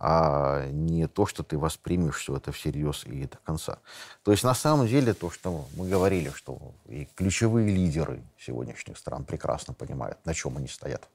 а 0.06 0.68
не 0.72 1.08
то, 1.08 1.26
что 1.26 1.44
ты 1.44 1.58
воспримешь 1.58 2.18
все 2.18 2.36
это 2.36 2.52
всерьез 2.52 3.06
и 3.06 3.26
до 3.26 3.38
конца. 3.38 3.80
То 4.24 4.32
есть 4.32 4.44
на 4.44 4.54
самом 4.54 4.86
деле 4.86 5.14
то, 5.14 5.30
что 5.30 5.66
мы 5.78 5.88
говорили, 5.88 6.30
что 6.36 6.74
и 6.88 7.08
ключевые 7.16 7.74
лидеры 7.74 8.22
сегодняшних 8.38 8.98
стран 8.98 9.24
прекрасно 9.24 9.74
понимают, 9.74 10.18
на 10.26 10.34
чем 10.34 10.58
они 10.58 10.68
стоят. 10.68 11.08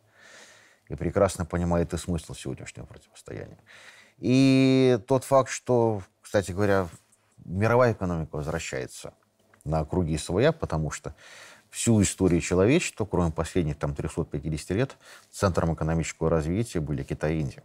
И 0.89 0.95
прекрасно 0.95 1.45
понимают 1.45 1.93
и 1.93 1.99
смысл 1.99 2.33
сегодняшнего 2.33 2.87
противостояния. 2.87 3.59
И 4.21 4.99
тот 5.07 5.25
факт, 5.25 5.51
что, 5.51 6.03
кстати 6.23 6.53
говоря, 6.53 6.89
мировая 7.45 7.93
экономика 7.93 8.37
возвращается 8.37 9.15
на 9.65 9.85
круги 9.85 10.17
своя, 10.19 10.53
потому 10.53 10.91
что 10.91 11.15
всю 11.71 12.01
историю 12.03 12.41
человечества, 12.41 13.05
кроме 13.05 13.31
последних 13.31 13.79
там 13.79 13.95
350 13.95 14.71
лет, 14.71 14.97
центром 15.31 15.75
экономического 15.75 16.31
развития 16.31 16.81
были 16.81 17.03
Китай 17.03 17.37
и 17.37 17.41
Индия. 17.41 17.63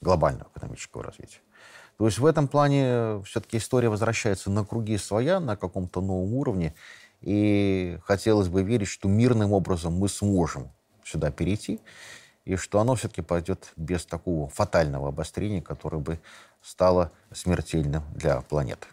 Глобального 0.00 0.48
экономического 0.54 1.02
развития. 1.02 1.40
То 1.98 2.06
есть 2.06 2.18
в 2.18 2.26
этом 2.26 2.46
плане 2.46 3.20
все-таки 3.24 3.56
история 3.56 3.88
возвращается 3.88 4.50
на 4.50 4.64
круги 4.64 4.96
своя, 4.96 5.40
на 5.40 5.56
каком-то 5.56 6.00
новом 6.00 6.34
уровне. 6.34 6.74
И 7.20 7.98
хотелось 8.04 8.48
бы 8.48 8.62
верить, 8.62 8.86
что 8.86 9.08
мирным 9.08 9.52
образом 9.52 9.94
мы 9.94 10.08
сможем 10.08 10.70
сюда 11.04 11.32
перейти, 11.32 11.80
и 12.48 12.56
что 12.56 12.80
оно 12.80 12.94
все-таки 12.94 13.20
пойдет 13.20 13.72
без 13.76 14.06
такого 14.06 14.48
фатального 14.48 15.08
обострения, 15.08 15.60
которое 15.60 15.98
бы 15.98 16.18
стало 16.62 17.12
смертельным 17.30 18.02
для 18.14 18.40
планеты. 18.40 18.86